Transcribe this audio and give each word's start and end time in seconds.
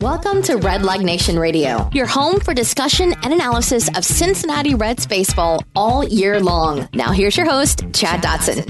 Welcome 0.00 0.42
to 0.42 0.56
Redleg 0.56 1.02
Nation 1.04 1.38
Radio, 1.38 1.88
your 1.94 2.04
home 2.06 2.40
for 2.40 2.52
discussion 2.52 3.14
and 3.22 3.32
analysis 3.32 3.88
of 3.96 4.04
Cincinnati 4.04 4.74
Reds 4.74 5.06
baseball 5.06 5.62
all 5.76 6.04
year 6.04 6.40
long. 6.40 6.88
Now, 6.92 7.12
here's 7.12 7.36
your 7.36 7.48
host, 7.48 7.84
Chad 7.92 8.20
Dotson. 8.20 8.68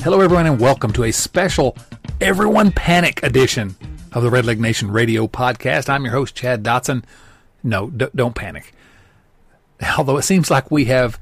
Hello, 0.00 0.20
everyone, 0.20 0.46
and 0.46 0.60
welcome 0.60 0.92
to 0.92 1.02
a 1.04 1.10
special 1.10 1.76
Everyone 2.20 2.70
Panic 2.70 3.20
edition 3.24 3.74
of 4.12 4.22
the 4.22 4.30
Redleg 4.30 4.58
Nation 4.60 4.92
Radio 4.92 5.26
podcast. 5.26 5.88
I'm 5.88 6.04
your 6.04 6.12
host, 6.14 6.36
Chad 6.36 6.62
Dotson. 6.62 7.02
No, 7.64 7.90
d- 7.90 8.06
don't 8.14 8.36
panic. 8.36 8.72
Although 9.98 10.18
it 10.18 10.22
seems 10.22 10.52
like 10.52 10.70
we 10.70 10.84
have 10.84 11.18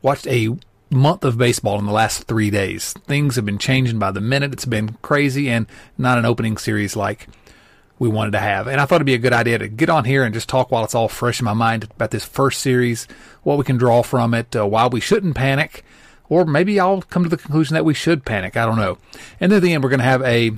watched 0.00 0.26
a 0.26 0.56
month 0.90 1.24
of 1.24 1.36
baseball 1.36 1.78
in 1.78 1.84
the 1.84 1.92
last 1.92 2.24
three 2.24 2.50
days. 2.50 2.94
Things 3.06 3.36
have 3.36 3.44
been 3.44 3.58
changing 3.58 3.98
by 3.98 4.10
the 4.10 4.20
minute. 4.22 4.54
It's 4.54 4.64
been 4.64 4.96
crazy 5.02 5.48
and 5.50 5.66
not 5.98 6.16
an 6.18 6.24
opening 6.24 6.56
series 6.56 6.96
like 6.96 7.28
we 8.00 8.08
wanted 8.08 8.32
to 8.32 8.40
have. 8.40 8.66
And 8.66 8.80
I 8.80 8.86
thought 8.86 8.96
it'd 8.96 9.06
be 9.06 9.14
a 9.14 9.18
good 9.18 9.34
idea 9.34 9.58
to 9.58 9.68
get 9.68 9.90
on 9.90 10.06
here 10.06 10.24
and 10.24 10.32
just 10.32 10.48
talk 10.48 10.70
while 10.70 10.82
it's 10.82 10.94
all 10.94 11.06
fresh 11.06 11.38
in 11.38 11.44
my 11.44 11.52
mind 11.52 11.84
about 11.84 12.10
this 12.10 12.24
first 12.24 12.60
series, 12.60 13.06
what 13.42 13.58
we 13.58 13.64
can 13.64 13.76
draw 13.76 14.02
from 14.02 14.32
it, 14.32 14.56
uh, 14.56 14.66
why 14.66 14.86
we 14.86 15.00
shouldn't 15.00 15.36
panic, 15.36 15.84
or 16.30 16.46
maybe 16.46 16.80
I'll 16.80 17.02
come 17.02 17.24
to 17.24 17.28
the 17.28 17.36
conclusion 17.36 17.74
that 17.74 17.84
we 17.84 17.92
should 17.92 18.24
panic. 18.24 18.56
I 18.56 18.64
don't 18.64 18.78
know. 18.78 18.96
And 19.38 19.52
then 19.52 19.58
at 19.58 19.62
the 19.62 19.74
end, 19.74 19.84
we're 19.84 19.90
going 19.90 20.00
to 20.00 20.04
have 20.04 20.22
a 20.22 20.52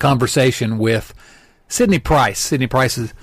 conversation 0.00 0.78
with 0.78 1.14
Sydney 1.68 2.00
Price. 2.00 2.40
Sydney 2.40 2.66
Price 2.66 2.98
is 2.98 3.14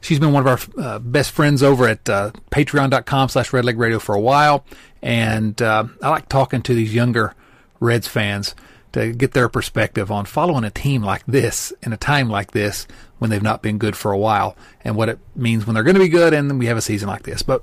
she's 0.00 0.20
been 0.20 0.32
one 0.32 0.46
of 0.46 0.68
our 0.78 0.84
uh, 0.84 0.98
best 1.00 1.32
friends 1.32 1.64
over 1.64 1.88
at 1.88 2.08
uh, 2.08 2.30
patreon.com 2.52 3.28
slash 3.28 3.50
redleg 3.50 3.76
radio 3.76 3.98
for 3.98 4.14
a 4.14 4.20
while 4.20 4.64
and 5.00 5.62
uh, 5.62 5.84
i 6.02 6.10
like 6.10 6.28
talking 6.28 6.60
to 6.60 6.74
these 6.74 6.94
younger 6.94 7.34
reds 7.80 8.06
fans 8.06 8.54
to 8.94 9.12
get 9.12 9.32
their 9.32 9.48
perspective 9.48 10.10
on 10.10 10.24
following 10.24 10.64
a 10.64 10.70
team 10.70 11.02
like 11.02 11.24
this 11.26 11.72
in 11.82 11.92
a 11.92 11.96
time 11.96 12.28
like 12.28 12.52
this 12.52 12.86
when 13.18 13.30
they've 13.30 13.42
not 13.42 13.62
been 13.62 13.76
good 13.76 13.96
for 13.96 14.12
a 14.12 14.18
while 14.18 14.56
and 14.82 14.96
what 14.96 15.08
it 15.08 15.18
means 15.36 15.66
when 15.66 15.74
they're 15.74 15.82
going 15.82 15.94
to 15.94 16.00
be 16.00 16.08
good 16.08 16.32
and 16.32 16.48
then 16.48 16.58
we 16.58 16.66
have 16.66 16.76
a 16.76 16.82
season 16.82 17.08
like 17.08 17.24
this. 17.24 17.42
But 17.42 17.62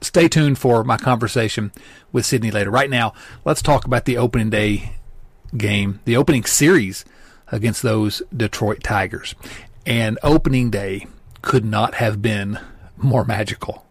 stay 0.00 0.28
tuned 0.28 0.58
for 0.58 0.84
my 0.84 0.96
conversation 0.96 1.72
with 2.12 2.26
sydney 2.26 2.50
later. 2.50 2.70
Right 2.70 2.90
now 2.90 3.14
let's 3.44 3.62
talk 3.62 3.84
about 3.84 4.04
the 4.04 4.18
opening 4.18 4.50
day 4.50 4.96
game 5.56 6.00
the 6.04 6.16
opening 6.16 6.44
series 6.44 7.04
against 7.48 7.82
those 7.82 8.22
detroit 8.36 8.82
tigers. 8.82 9.34
And 9.86 10.18
opening 10.22 10.70
day 10.70 11.06
could 11.42 11.64
not 11.64 11.94
have 11.94 12.20
been 12.20 12.58
more 12.96 13.24
magical. 13.24 13.85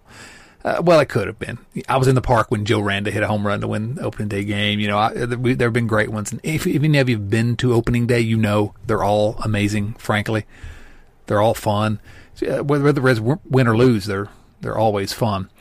Uh, 0.65 0.81
well, 0.81 0.99
it 0.99 1.07
could 1.09 1.27
have 1.27 1.37
been. 1.37 1.59
I 1.87 1.97
was 1.97 2.07
in 2.07 2.15
the 2.15 2.21
park 2.21 2.49
when 2.49 2.65
Joe 2.65 2.79
Randa 2.79 3.11
hit 3.11 3.21
a 3.21 3.27
home 3.27 3.45
run 3.45 3.61
to 3.61 3.67
win 3.67 3.93
the 3.95 4.01
opening 4.01 4.29
day 4.29 4.43
game. 4.43 4.79
You 4.79 4.87
know, 4.87 4.97
I, 4.97 5.13
we, 5.35 5.53
there 5.53 5.67
have 5.67 5.73
been 5.73 5.85
great 5.85 6.09
ones. 6.09 6.31
And 6.31 6.41
if, 6.43 6.65
if 6.65 6.81
any 6.81 6.97
of 6.97 7.07
you 7.07 7.17
have 7.17 7.29
been 7.29 7.55
to 7.57 7.75
opening 7.75 8.07
day, 8.07 8.21
you 8.21 8.35
know 8.35 8.73
they're 8.87 9.03
all 9.03 9.35
amazing. 9.43 9.93
Frankly, 9.99 10.47
they're 11.27 11.39
all 11.39 11.53
fun. 11.53 11.99
Uh, 12.41 12.63
whether 12.63 12.91
the 12.91 13.01
Reds 13.01 13.21
win 13.21 13.67
or 13.67 13.77
lose, 13.77 14.05
they're 14.05 14.27
they're 14.61 14.77
always 14.77 15.13
fun. 15.13 15.51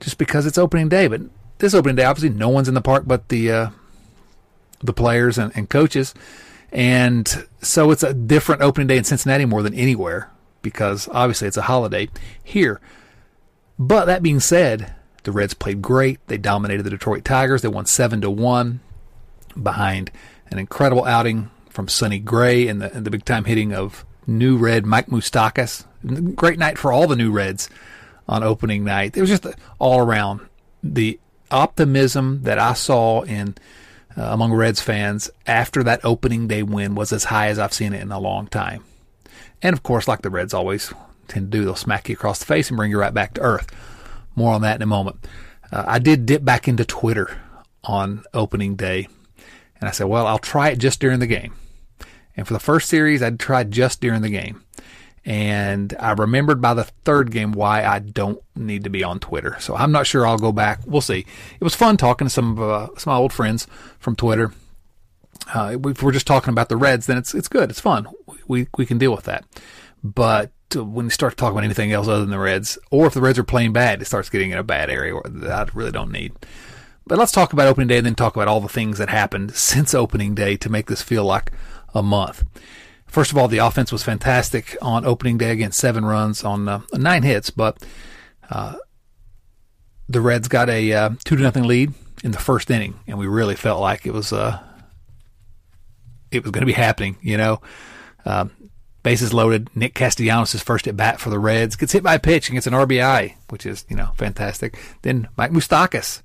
Just 0.00 0.18
because 0.18 0.44
it's 0.44 0.58
opening 0.58 0.90
day, 0.90 1.08
but 1.08 1.22
this 1.56 1.72
opening 1.72 1.96
day, 1.96 2.04
obviously, 2.04 2.36
no 2.36 2.50
one's 2.50 2.68
in 2.68 2.74
the 2.74 2.82
park 2.82 3.04
but 3.06 3.30
the 3.30 3.50
uh, 3.50 3.70
the 4.82 4.92
players 4.92 5.38
and, 5.38 5.50
and 5.56 5.70
coaches, 5.70 6.12
and 6.70 7.46
so 7.62 7.90
it's 7.90 8.02
a 8.02 8.12
different 8.12 8.60
opening 8.60 8.86
day 8.86 8.98
in 8.98 9.04
Cincinnati 9.04 9.46
more 9.46 9.62
than 9.62 9.72
anywhere 9.72 10.30
because 10.60 11.08
obviously 11.10 11.48
it's 11.48 11.56
a 11.56 11.62
holiday 11.62 12.10
here. 12.44 12.78
But 13.78 14.06
that 14.06 14.22
being 14.22 14.40
said, 14.40 14.94
the 15.24 15.32
Reds 15.32 15.54
played 15.54 15.82
great. 15.82 16.18
They 16.26 16.38
dominated 16.38 16.82
the 16.82 16.90
Detroit 16.90 17.24
Tigers. 17.24 17.62
They 17.62 17.68
won 17.68 17.86
seven 17.86 18.20
to 18.20 18.30
one 18.30 18.80
behind 19.60 20.10
an 20.50 20.58
incredible 20.58 21.04
outing 21.04 21.50
from 21.70 21.88
Sonny 21.88 22.18
Gray 22.18 22.68
and 22.68 22.80
the, 22.82 22.92
and 22.92 23.04
the 23.04 23.10
big 23.10 23.24
time 23.24 23.44
hitting 23.44 23.72
of 23.72 24.04
new 24.26 24.56
Red 24.56 24.86
Mike 24.86 25.06
Moustakas. 25.06 25.84
Great 26.34 26.58
night 26.58 26.78
for 26.78 26.92
all 26.92 27.06
the 27.06 27.16
new 27.16 27.30
Reds 27.30 27.70
on 28.28 28.42
opening 28.42 28.84
night. 28.84 29.16
It 29.16 29.20
was 29.20 29.30
just 29.30 29.46
all 29.78 30.00
around 30.00 30.40
the 30.82 31.18
optimism 31.50 32.42
that 32.42 32.58
I 32.58 32.74
saw 32.74 33.22
in 33.22 33.54
uh, 34.16 34.22
among 34.22 34.52
Reds 34.52 34.80
fans 34.80 35.30
after 35.46 35.82
that 35.82 36.04
opening 36.04 36.48
day 36.48 36.62
win 36.62 36.94
was 36.94 37.12
as 37.12 37.24
high 37.24 37.48
as 37.48 37.58
I've 37.58 37.72
seen 37.72 37.94
it 37.94 38.02
in 38.02 38.12
a 38.12 38.18
long 38.18 38.46
time. 38.46 38.84
And 39.62 39.72
of 39.72 39.82
course, 39.82 40.08
like 40.08 40.22
the 40.22 40.30
Reds 40.30 40.52
always 40.52 40.92
tend 41.32 41.50
to 41.50 41.58
do, 41.58 41.64
they'll 41.64 41.76
smack 41.76 42.08
you 42.08 42.14
across 42.14 42.38
the 42.38 42.46
face 42.46 42.68
and 42.68 42.76
bring 42.76 42.90
you 42.90 42.98
right 42.98 43.14
back 43.14 43.34
to 43.34 43.40
earth. 43.40 43.70
More 44.34 44.52
on 44.52 44.62
that 44.62 44.76
in 44.76 44.82
a 44.82 44.86
moment. 44.86 45.26
Uh, 45.70 45.84
I 45.86 45.98
did 45.98 46.26
dip 46.26 46.44
back 46.44 46.68
into 46.68 46.84
Twitter 46.84 47.40
on 47.84 48.24
opening 48.32 48.76
day, 48.76 49.08
and 49.80 49.88
I 49.88 49.92
said, 49.92 50.06
well, 50.06 50.26
I'll 50.26 50.38
try 50.38 50.70
it 50.70 50.78
just 50.78 51.00
during 51.00 51.20
the 51.20 51.26
game. 51.26 51.54
And 52.36 52.46
for 52.46 52.54
the 52.54 52.60
first 52.60 52.88
series, 52.88 53.22
I 53.22 53.30
tried 53.30 53.70
just 53.70 54.00
during 54.00 54.22
the 54.22 54.30
game. 54.30 54.64
And 55.24 55.94
I 56.00 56.12
remembered 56.12 56.60
by 56.60 56.74
the 56.74 56.84
third 56.84 57.30
game 57.30 57.52
why 57.52 57.84
I 57.84 58.00
don't 58.00 58.42
need 58.56 58.84
to 58.84 58.90
be 58.90 59.04
on 59.04 59.20
Twitter. 59.20 59.56
So 59.60 59.76
I'm 59.76 59.92
not 59.92 60.06
sure 60.06 60.26
I'll 60.26 60.38
go 60.38 60.50
back. 60.50 60.80
We'll 60.84 61.00
see. 61.00 61.26
It 61.60 61.64
was 61.64 61.76
fun 61.76 61.96
talking 61.96 62.26
to 62.26 62.30
some 62.30 62.58
of 62.58 62.60
uh, 62.60 62.88
some 62.98 63.12
old 63.12 63.32
friends 63.32 63.68
from 64.00 64.16
Twitter 64.16 64.52
uh, 65.54 65.76
if 65.84 66.02
we're 66.02 66.12
just 66.12 66.26
talking 66.26 66.52
about 66.52 66.68
the 66.68 66.76
Reds, 66.76 67.06
then 67.06 67.18
it's 67.18 67.34
it's 67.34 67.48
good. 67.48 67.70
It's 67.70 67.80
fun. 67.80 68.08
We 68.46 68.68
we 68.76 68.86
can 68.86 68.98
deal 68.98 69.12
with 69.12 69.24
that. 69.24 69.44
But 70.02 70.52
when 70.76 71.06
you 71.06 71.10
start 71.10 71.36
talking 71.36 71.52
about 71.52 71.64
anything 71.64 71.92
else 71.92 72.08
other 72.08 72.20
than 72.20 72.30
the 72.30 72.38
Reds, 72.38 72.78
or 72.90 73.06
if 73.06 73.14
the 73.14 73.20
Reds 73.20 73.38
are 73.38 73.44
playing 73.44 73.72
bad, 73.72 74.02
it 74.02 74.06
starts 74.06 74.30
getting 74.30 74.50
in 74.50 74.58
a 74.58 74.62
bad 74.62 74.90
area 74.90 75.20
that 75.24 75.68
I 75.68 75.70
really 75.74 75.92
don't 75.92 76.12
need. 76.12 76.32
But 77.06 77.18
let's 77.18 77.32
talk 77.32 77.52
about 77.52 77.66
opening 77.66 77.88
day 77.88 77.98
and 77.98 78.06
then 78.06 78.14
talk 78.14 78.36
about 78.36 78.48
all 78.48 78.60
the 78.60 78.68
things 78.68 78.98
that 78.98 79.08
happened 79.08 79.54
since 79.54 79.94
opening 79.94 80.34
day 80.34 80.56
to 80.58 80.70
make 80.70 80.86
this 80.86 81.02
feel 81.02 81.24
like 81.24 81.50
a 81.94 82.02
month. 82.02 82.44
First 83.06 83.30
of 83.30 83.38
all, 83.38 83.48
the 83.48 83.58
offense 83.58 83.92
was 83.92 84.02
fantastic 84.02 84.76
on 84.80 85.04
opening 85.04 85.36
day 85.36 85.50
against 85.50 85.78
seven 85.78 86.04
runs 86.04 86.44
on 86.44 86.68
uh, 86.68 86.80
nine 86.94 87.22
hits, 87.22 87.50
but 87.50 87.84
uh, 88.48 88.76
the 90.08 90.20
Reds 90.20 90.48
got 90.48 90.70
a 90.70 90.92
uh, 90.92 91.10
two 91.24 91.36
to 91.36 91.42
nothing 91.42 91.64
lead 91.64 91.92
in 92.24 92.30
the 92.30 92.38
first 92.38 92.70
inning, 92.70 93.00
and 93.06 93.18
we 93.18 93.26
really 93.26 93.56
felt 93.56 93.80
like 93.80 94.06
it 94.06 94.12
was 94.12 94.32
uh, 94.32 94.58
it 96.30 96.42
was 96.42 96.52
going 96.52 96.62
to 96.62 96.66
be 96.66 96.72
happening, 96.72 97.18
you 97.20 97.36
know. 97.36 97.60
Um, 98.24 98.52
bases 99.02 99.34
loaded. 99.34 99.68
Nick 99.74 99.94
Castellanos' 99.94 100.62
first 100.62 100.86
at 100.86 100.96
bat 100.96 101.20
for 101.20 101.30
the 101.30 101.38
Reds 101.38 101.76
gets 101.76 101.92
hit 101.92 102.02
by 102.02 102.14
a 102.14 102.20
pitch 102.20 102.48
and 102.48 102.56
gets 102.56 102.66
an 102.66 102.72
RBI, 102.72 103.34
which 103.50 103.66
is 103.66 103.84
you 103.88 103.96
know 103.96 104.10
fantastic. 104.16 104.78
Then 105.02 105.28
Mike 105.36 105.50
Moustakas 105.50 106.22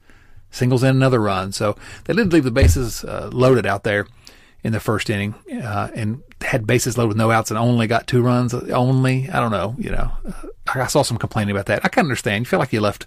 singles 0.51 0.83
in 0.83 0.89
another 0.89 1.19
run. 1.19 1.51
So 1.51 1.75
they 2.05 2.13
did 2.13 2.31
leave 2.33 2.43
the 2.43 2.51
bases 2.51 3.03
uh, 3.03 3.29
loaded 3.33 3.65
out 3.65 3.83
there 3.83 4.07
in 4.63 4.73
the 4.73 4.79
first 4.79 5.09
inning 5.09 5.35
uh, 5.63 5.89
and 5.93 6.21
had 6.41 6.67
bases 6.67 6.97
loaded 6.97 7.09
with 7.09 7.17
no 7.17 7.31
outs 7.31 7.51
and 7.51 7.57
only 7.57 7.87
got 7.87 8.07
two 8.07 8.21
runs. 8.21 8.53
Only 8.53 9.29
I 9.29 9.39
don't 9.39 9.51
know. 9.51 9.75
You 9.77 9.91
know, 9.91 10.11
I 10.73 10.87
saw 10.87 11.01
some 11.01 11.17
complaining 11.17 11.55
about 11.55 11.67
that. 11.67 11.85
I 11.85 11.89
can 11.89 12.05
understand. 12.05 12.41
You 12.41 12.49
feel 12.49 12.59
like 12.59 12.73
you 12.73 12.81
left. 12.81 13.05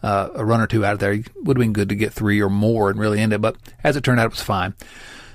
Uh, 0.00 0.28
a 0.34 0.44
run 0.44 0.60
or 0.60 0.68
two 0.68 0.84
out 0.84 0.92
of 0.92 1.00
there 1.00 1.12
it 1.12 1.28
would 1.42 1.56
have 1.56 1.60
been 1.60 1.72
good 1.72 1.88
to 1.88 1.96
get 1.96 2.12
three 2.12 2.40
or 2.40 2.48
more 2.48 2.88
and 2.88 3.00
really 3.00 3.18
end 3.18 3.32
it, 3.32 3.40
but 3.40 3.56
as 3.82 3.96
it 3.96 4.04
turned 4.04 4.20
out, 4.20 4.26
it 4.26 4.30
was 4.30 4.40
fine. 4.40 4.72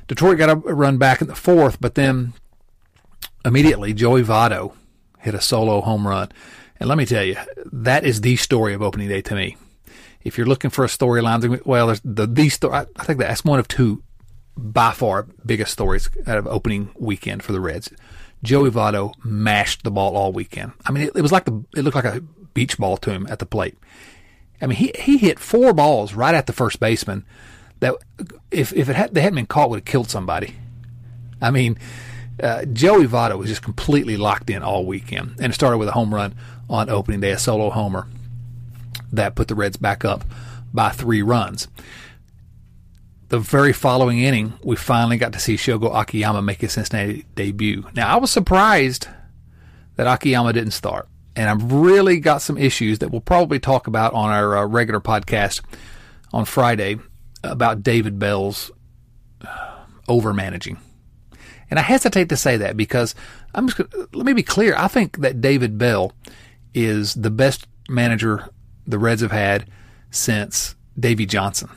Detroit 0.07 0.37
got 0.37 0.49
a 0.49 0.55
run 0.55 0.97
back 0.97 1.19
in 1.19 1.27
the 1.27 1.35
fourth, 1.35 1.81
but 1.81 1.95
then 1.95 2.31
immediately 3.45 3.93
Joey 3.93 4.23
Votto 4.23 4.73
hit 5.19 5.35
a 5.35 5.41
solo 5.41 5.81
home 5.81 6.07
run. 6.07 6.29
And 6.79 6.89
let 6.89 6.97
me 6.97 7.05
tell 7.05 7.23
you, 7.23 7.37
that 7.71 8.03
is 8.03 8.21
the 8.21 8.35
story 8.35 8.73
of 8.73 8.81
opening 8.81 9.09
day 9.09 9.21
to 9.21 9.35
me. 9.35 9.57
If 10.23 10.37
you're 10.37 10.47
looking 10.47 10.69
for 10.69 10.85
a 10.85 10.87
storyline, 10.87 11.65
well, 11.65 11.87
there's 11.87 12.01
the 12.03 12.25
the 12.25 12.49
story. 12.49 12.85
I 12.95 13.03
think 13.03 13.19
that's 13.19 13.43
one 13.43 13.59
of 13.59 13.67
two 13.67 14.03
by 14.55 14.91
far 14.91 15.23
biggest 15.45 15.71
stories 15.71 16.09
out 16.27 16.37
of 16.37 16.47
opening 16.47 16.91
weekend 16.97 17.43
for 17.43 17.51
the 17.51 17.59
Reds. 17.59 17.91
Joey 18.41 18.69
Votto 18.69 19.13
mashed 19.23 19.83
the 19.83 19.91
ball 19.91 20.15
all 20.15 20.31
weekend. 20.31 20.73
I 20.85 20.91
mean, 20.91 21.03
it, 21.03 21.15
it 21.15 21.21
was 21.21 21.31
like 21.31 21.45
the 21.45 21.63
it 21.75 21.83
looked 21.83 21.95
like 21.95 22.05
a 22.05 22.21
beach 22.53 22.77
ball 22.77 22.97
to 22.97 23.11
him 23.11 23.27
at 23.29 23.39
the 23.39 23.45
plate. 23.45 23.77
I 24.61 24.67
mean, 24.67 24.77
he 24.77 24.93
he 24.97 25.17
hit 25.17 25.39
four 25.39 25.73
balls 25.73 26.13
right 26.13 26.35
at 26.35 26.47
the 26.47 26.53
first 26.53 26.79
baseman 26.79 27.25
that 27.79 27.95
if 28.51 28.73
if 28.73 28.89
it 28.89 28.95
had, 28.95 29.13
they 29.13 29.21
hadn't 29.21 29.35
been 29.35 29.45
caught 29.45 29.69
would 29.69 29.79
have 29.79 29.85
killed 29.85 30.09
somebody. 30.09 30.55
I 31.41 31.51
mean, 31.51 31.77
uh, 32.41 32.65
Joey 32.65 33.07
Votto 33.07 33.37
was 33.37 33.49
just 33.49 33.61
completely 33.61 34.17
locked 34.17 34.49
in 34.49 34.63
all 34.63 34.85
weekend, 34.85 35.35
and 35.39 35.51
it 35.51 35.55
started 35.55 35.77
with 35.77 35.87
a 35.87 35.93
home 35.93 36.13
run 36.13 36.35
on 36.69 36.89
opening 36.89 37.19
day, 37.19 37.31
a 37.31 37.37
solo 37.37 37.69
homer 37.69 38.07
that 39.11 39.35
put 39.35 39.47
the 39.47 39.55
Reds 39.55 39.77
back 39.77 40.03
up 40.03 40.23
by 40.73 40.89
three 40.89 41.21
runs. 41.21 41.67
The 43.29 43.39
very 43.39 43.73
following 43.73 44.19
inning, 44.19 44.53
we 44.63 44.75
finally 44.75 45.17
got 45.17 45.33
to 45.33 45.39
see 45.39 45.55
Shogo 45.55 45.93
Akiyama 45.93 46.41
make 46.41 46.61
his 46.61 46.73
Cincinnati 46.73 47.25
debut. 47.35 47.85
Now, 47.95 48.13
I 48.13 48.19
was 48.19 48.31
surprised 48.31 49.07
that 49.95 50.07
Akiyama 50.07 50.53
didn't 50.53 50.71
start. 50.71 51.07
And 51.35 51.49
I've 51.49 51.71
really 51.71 52.19
got 52.19 52.43
some 52.43 52.57
issues 52.57 52.99
that 52.99 53.09
we'll 53.09 53.21
probably 53.21 53.59
talk 53.59 53.87
about 53.87 54.13
on 54.13 54.29
our 54.29 54.57
uh, 54.57 54.65
regular 54.67 54.99
podcast 54.99 55.61
on 56.31 56.45
Friday 56.45 56.97
about 57.43 57.81
David 57.81 58.19
Bell's 58.19 58.71
uh, 59.41 59.79
over 60.07 60.31
managing. 60.31 60.77
And 61.73 61.79
I 61.79 61.81
hesitate 61.81 62.29
to 62.29 62.37
say 62.37 62.55
that 62.57 62.77
because 62.77 63.15
I'm 63.55 63.67
just 63.67 63.89
gonna, 63.89 64.05
let 64.13 64.27
me 64.27 64.33
be 64.33 64.43
clear. 64.43 64.75
I 64.77 64.87
think 64.87 65.17
that 65.21 65.41
David 65.41 65.79
Bell 65.79 66.13
is 66.71 67.15
the 67.15 67.31
best 67.31 67.65
manager 67.89 68.47
the 68.85 68.99
Reds 68.99 69.23
have 69.23 69.31
had 69.31 69.65
since 70.11 70.75
Davey 70.99 71.25
Johnson. 71.25 71.71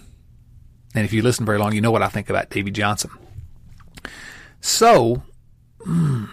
And 0.94 1.06
if 1.06 1.14
you 1.14 1.22
listen 1.22 1.46
very 1.46 1.56
long, 1.56 1.72
you 1.72 1.80
know 1.80 1.90
what 1.90 2.02
I 2.02 2.08
think 2.08 2.28
about 2.28 2.50
Davey 2.50 2.70
Johnson. 2.70 3.10
So, 4.60 5.22
mm, 5.80 6.28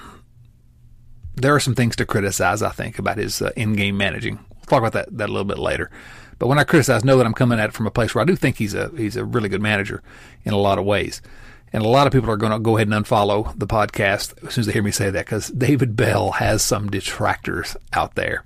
there 1.36 1.56
are 1.56 1.62
some 1.62 1.74
things 1.74 1.96
to 1.96 2.06
criticize, 2.06 2.62
I 2.62 2.72
think, 2.72 3.00
about 3.00 3.18
his 3.18 3.42
uh, 3.42 3.52
in-game 3.56 3.96
managing. 3.96 4.40
We'll 4.50 4.66
talk 4.68 4.80
about 4.80 4.92
that, 4.92 5.18
that 5.18 5.30
a 5.30 5.32
little 5.32 5.46
bit 5.46 5.58
later. 5.58 5.90
But 6.38 6.48
when 6.48 6.60
I 6.60 6.66
criticize, 6.66 7.06
know 7.06 7.16
that 7.16 7.26
I'm 7.26 7.34
coming 7.34 7.62
at 7.62 7.70
it 7.70 7.74
from 7.74 7.88
a 7.88 7.92
place 7.92 8.14
where 8.14 8.24
I 8.24 8.26
do 8.26 8.36
think 8.36 8.58
he's 8.58 8.74
a 8.74 8.92
he's 8.98 9.16
a 9.16 9.24
really 9.24 9.48
good 9.48 9.62
manager 9.62 10.04
in 10.44 10.52
a 10.52 10.58
lot 10.58 10.80
of 10.80 10.84
ways. 10.84 11.22
And 11.74 11.84
a 11.84 11.88
lot 11.88 12.06
of 12.06 12.14
people 12.14 12.30
are 12.30 12.38
going 12.38 12.52
to 12.52 12.60
go 12.60 12.78
ahead 12.78 12.88
and 12.88 13.06
unfollow 13.06 13.58
the 13.58 13.66
podcast 13.66 14.46
as 14.46 14.54
soon 14.54 14.62
as 14.62 14.66
they 14.68 14.74
hear 14.74 14.84
me 14.84 14.92
say 14.92 15.10
that 15.10 15.26
because 15.26 15.50
David 15.50 15.96
Bell 15.96 16.32
has 16.34 16.62
some 16.62 16.90
detractors 16.90 17.76
out 17.92 18.14
there. 18.14 18.46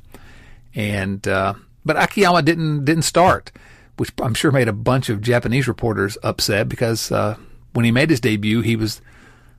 And 0.74 1.27
uh, 1.27 1.56
but 1.83 2.01
Akiyama 2.01 2.41
didn't 2.41 2.85
didn't 2.85 3.03
start, 3.03 3.51
which 3.97 4.12
I'm 4.21 4.33
sure 4.33 4.51
made 4.51 4.69
a 4.69 4.74
bunch 4.74 5.09
of 5.09 5.21
Japanese 5.21 5.68
reporters 5.68 6.18
upset 6.24 6.69
because 6.69 7.12
uh, 7.12 7.35
when 7.74 7.83
he 7.83 7.91
made 7.91 8.09
his 8.09 8.21
debut, 8.21 8.62
he 8.62 8.77
was 8.77 9.01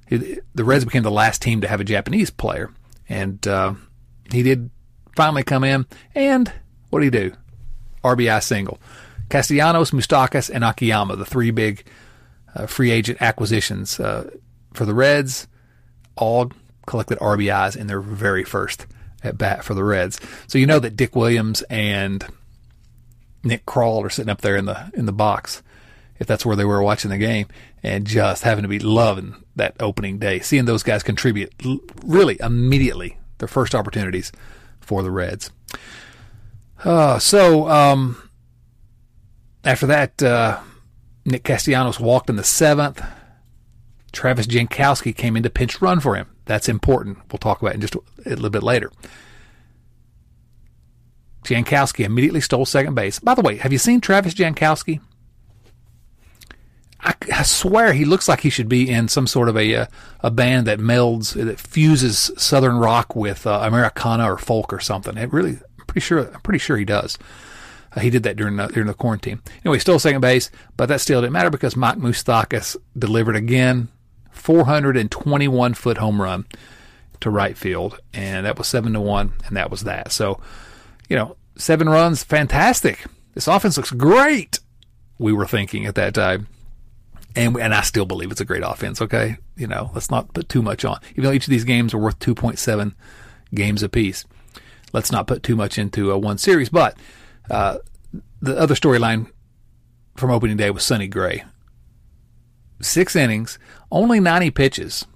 he, 0.07 0.39
the 0.55 0.65
Reds 0.65 0.85
became 0.85 1.03
the 1.03 1.11
last 1.11 1.43
team 1.43 1.61
to 1.61 1.69
have 1.69 1.81
a 1.81 1.85
Japanese 1.85 2.31
player, 2.31 2.71
and 3.09 3.47
uh, 3.47 3.75
he 4.33 4.43
did 4.43 4.71
finally 5.15 5.43
come 5.43 5.65
in. 5.65 5.87
And 6.15 6.51
what 6.91 7.01
did 7.01 7.13
he 7.13 7.29
do? 7.29 7.37
RBI 8.03 8.43
single. 8.43 8.81
Castellanos, 9.29 9.91
Moustakas, 9.91 10.49
and 10.49 10.65
Akiyama, 10.65 11.17
the 11.17 11.27
three 11.27 11.51
big 11.51 11.85
uh, 12.59 12.67
free 12.67 12.91
agent 12.91 13.23
acquisitions 13.23 13.99
uh, 14.01 14.31
for 14.75 14.85
the 14.85 14.95
Reds, 14.95 15.47
all 16.17 16.51
collected 16.87 17.19
RBIs 17.19 17.77
in 17.77 17.87
their 17.87 18.01
very 18.01 18.45
first 18.45 18.87
at 19.23 19.39
bat 19.39 19.65
for 19.65 19.75
the 19.75 19.85
Reds. 19.85 20.21
So 20.47 20.59
you 20.59 20.67
know 20.67 20.79
that 20.79 20.97
Dick 20.97 21.15
Williams 21.15 21.63
and 21.63 22.27
Nick 23.43 23.67
Krall 23.67 24.05
are 24.05 24.11
sitting 24.11 24.31
up 24.31 24.41
there 24.41 24.57
in 24.57 24.65
the 24.65 24.91
in 24.95 25.07
the 25.07 25.13
box, 25.13 25.63
if 26.19 26.27
that's 26.27 26.45
where 26.45 26.57
they 26.57 26.65
were 26.65 26.83
watching 26.83 27.11
the 27.11 27.19
game, 27.19 27.47
and 27.83 28.07
just 28.07 28.43
having 28.43 28.63
to 28.63 28.69
be 28.69 28.79
loving 28.79 29.37
that 29.57 29.77
opening 29.81 30.19
day, 30.19 30.41
seeing 30.41 30.65
those 30.65 30.83
guys 30.83 31.03
contribute 31.03 31.53
really 32.05 32.39
immediately 32.41 33.19
their 33.39 33.49
first 33.49 33.75
opportunities 33.75 34.33
for 34.81 35.03
the 35.03 35.11
Reds. 35.11 35.51
Uh, 36.85 37.19
so 37.19 37.69
um, 37.69 38.31
after 39.65 39.87
that, 39.87 40.23
uh, 40.23 40.61
Nick 41.29 41.45
Castellanos 41.45 42.01
walked 42.01 42.31
in 42.31 42.37
the 42.37 42.45
seventh. 42.45 43.03
Travis 44.13 44.47
Jankowski 44.47 45.15
came 45.15 45.37
in 45.37 45.43
to 45.43 45.51
pinch 45.51 45.81
run 45.83 46.01
for 46.01 46.17
him. 46.17 46.29
That's 46.47 46.69
important. 46.69 47.19
We'll 47.31 47.39
talk 47.39 47.61
about 47.61 47.73
it 47.73 47.75
in 47.75 47.81
just 47.83 47.95
a 47.95 48.01
little 48.25 48.51
bit 48.51 48.63
later. 48.63 48.91
Jankowski 51.45 52.05
immediately 52.05 52.41
stole 52.41 52.65
second 52.65 52.95
base. 52.95 53.19
By 53.19 53.35
the 53.35 53.43
way, 53.43 53.57
have 53.57 53.73
you 53.73 53.79
seen 53.79 54.01
Travis 54.01 54.35
Jankowski? 54.35 55.01
I, 57.01 57.15
I, 57.33 57.43
swear 57.43 57.93
he 57.93 58.05
looks 58.05 58.29
like 58.29 58.41
he 58.41 58.51
should 58.51 58.69
be 58.69 58.91
in 58.91 59.07
some 59.07 59.29
sort 59.29 59.49
of 59.49 59.57
a 59.57 59.75
uh, 59.75 59.87
a 60.21 60.33
band 60.33 60.67
that 60.67 60.81
melds 60.81 61.33
that 61.35 61.61
fuses 61.61 62.33
southern 62.37 62.77
rock 62.79 63.15
with 63.15 63.47
uh, 63.47 63.61
Americana 63.63 64.33
or 64.33 64.37
folk 64.37 64.73
or 64.73 64.81
something. 64.81 65.17
It 65.17 65.33
really, 65.33 65.61
I'm 65.79 65.87
pretty 65.87 66.01
sure. 66.01 66.29
I'm 66.35 66.41
pretty 66.41 66.59
sure 66.59 66.77
he 66.77 66.85
does. 66.85 67.17
Uh, 67.95 68.01
he 68.01 68.11
did 68.11 68.23
that 68.23 68.37
during 68.37 68.57
the, 68.57 68.67
during 68.69 68.87
the 68.87 68.95
quarantine. 68.95 69.41
Anyway, 69.65 69.79
still 69.79 69.99
second 69.99 70.21
base, 70.21 70.51
but 70.77 70.87
that 70.87 71.01
still 71.01 71.21
didn't 71.21 71.33
matter 71.33 71.51
because 71.51 71.77
Mike 71.77 71.99
Moustakas 71.99 72.77
delivered 72.97 73.37
again, 73.37 73.89
421 74.31 75.75
foot 75.75 75.99
home 75.99 76.21
run 76.21 76.47
to 77.21 77.31
right 77.31 77.57
field, 77.57 77.99
and 78.13 78.47
that 78.47 78.59
was 78.59 78.69
seven 78.69 78.93
to 78.93 79.01
one, 79.01 79.33
and 79.47 79.57
that 79.57 79.71
was 79.71 79.83
that. 79.85 80.13
So, 80.13 80.41
you 81.09 81.17
know, 81.17 81.37
seven 81.57 81.89
runs, 81.89 82.23
fantastic. 82.23 83.05
This 83.35 83.49
offense 83.49 83.77
looks 83.77 83.91
great. 83.91 84.61
We 85.19 85.33
were 85.33 85.47
thinking 85.47 85.87
at 85.87 85.97
that 85.97 86.15
time 86.15 86.47
and 87.39 87.57
and 87.57 87.75
I 87.75 87.83
still 87.83 88.05
believe 88.05 88.31
it's 88.31 88.41
a 88.41 88.45
great 88.45 88.63
offense. 88.65 89.01
Okay, 89.01 89.37
you 89.57 89.67
know, 89.67 89.91
let's 89.95 90.11
not 90.11 90.35
put 90.35 90.49
too 90.49 90.63
much 90.63 90.85
on. 90.85 90.99
Even 91.13 91.25
though 91.25 91.33
each 91.33 91.47
of 91.47 91.51
these 91.51 91.65
games 91.65 91.95
are 91.95 91.99
worth 91.99 92.19
2.7 92.19 92.95
games 93.55 93.83
apiece, 93.83 94.25
let's 94.93 95.13
not 95.13 95.27
put 95.27 95.43
too 95.43 95.57
much 95.57 95.79
into 95.79 96.11
a 96.11 96.19
one 96.19 96.39
series. 96.39 96.69
But 96.69 96.97
uh, 97.51 97.79
the 98.41 98.59
other 98.59 98.75
storyline 98.75 99.31
from 100.17 100.31
opening 100.31 100.57
day 100.57 100.71
was 100.71 100.85
Sonny 100.85 101.09
Gray. 101.09 101.45
Six 102.81 103.17
innings, 103.17 103.59
only 103.91 104.21
90 104.21 104.51
pitches. 104.53 105.07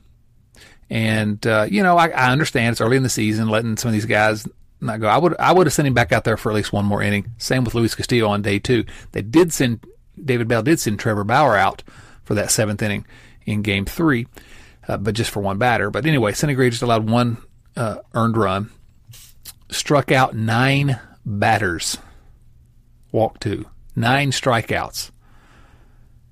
And 0.90 1.44
uh, 1.46 1.66
you 1.70 1.82
know, 1.82 1.96
I, 1.96 2.08
I 2.08 2.32
understand 2.32 2.72
it's 2.72 2.80
early 2.80 2.96
in 2.96 3.02
the 3.02 3.08
season, 3.08 3.48
letting 3.48 3.76
some 3.76 3.88
of 3.88 3.92
these 3.94 4.04
guys 4.04 4.46
not 4.82 5.00
go. 5.00 5.08
I 5.08 5.16
would 5.16 5.34
I 5.38 5.52
would 5.52 5.66
have 5.66 5.72
sent 5.72 5.88
him 5.88 5.94
back 5.94 6.12
out 6.12 6.24
there 6.24 6.36
for 6.36 6.50
at 6.50 6.54
least 6.54 6.72
one 6.72 6.84
more 6.84 7.02
inning. 7.02 7.32
Same 7.38 7.64
with 7.64 7.74
Luis 7.74 7.94
Castillo 7.94 8.28
on 8.28 8.42
day 8.42 8.58
two. 8.58 8.84
They 9.12 9.22
did 9.22 9.52
send 9.52 9.86
David 10.22 10.48
Bell 10.48 10.62
did 10.62 10.80
send 10.80 10.98
Trevor 10.98 11.24
Bauer 11.24 11.56
out 11.56 11.82
for 12.24 12.34
that 12.34 12.50
seventh 12.50 12.82
inning 12.82 13.06
in 13.46 13.62
Game 13.62 13.86
Three, 13.86 14.26
uh, 14.86 14.98
but 14.98 15.14
just 15.14 15.30
for 15.30 15.40
one 15.40 15.56
batter. 15.56 15.90
But 15.90 16.04
anyway, 16.04 16.32
Sonny 16.32 16.54
Gray 16.54 16.68
just 16.68 16.82
allowed 16.82 17.08
one 17.08 17.38
uh, 17.76 17.98
earned 18.12 18.36
run, 18.36 18.70
struck 19.70 20.12
out 20.12 20.36
nine 20.36 21.00
batters, 21.24 21.96
walked 23.12 23.42
two, 23.42 23.66
nine 23.94 24.30
strikeouts, 24.30 25.10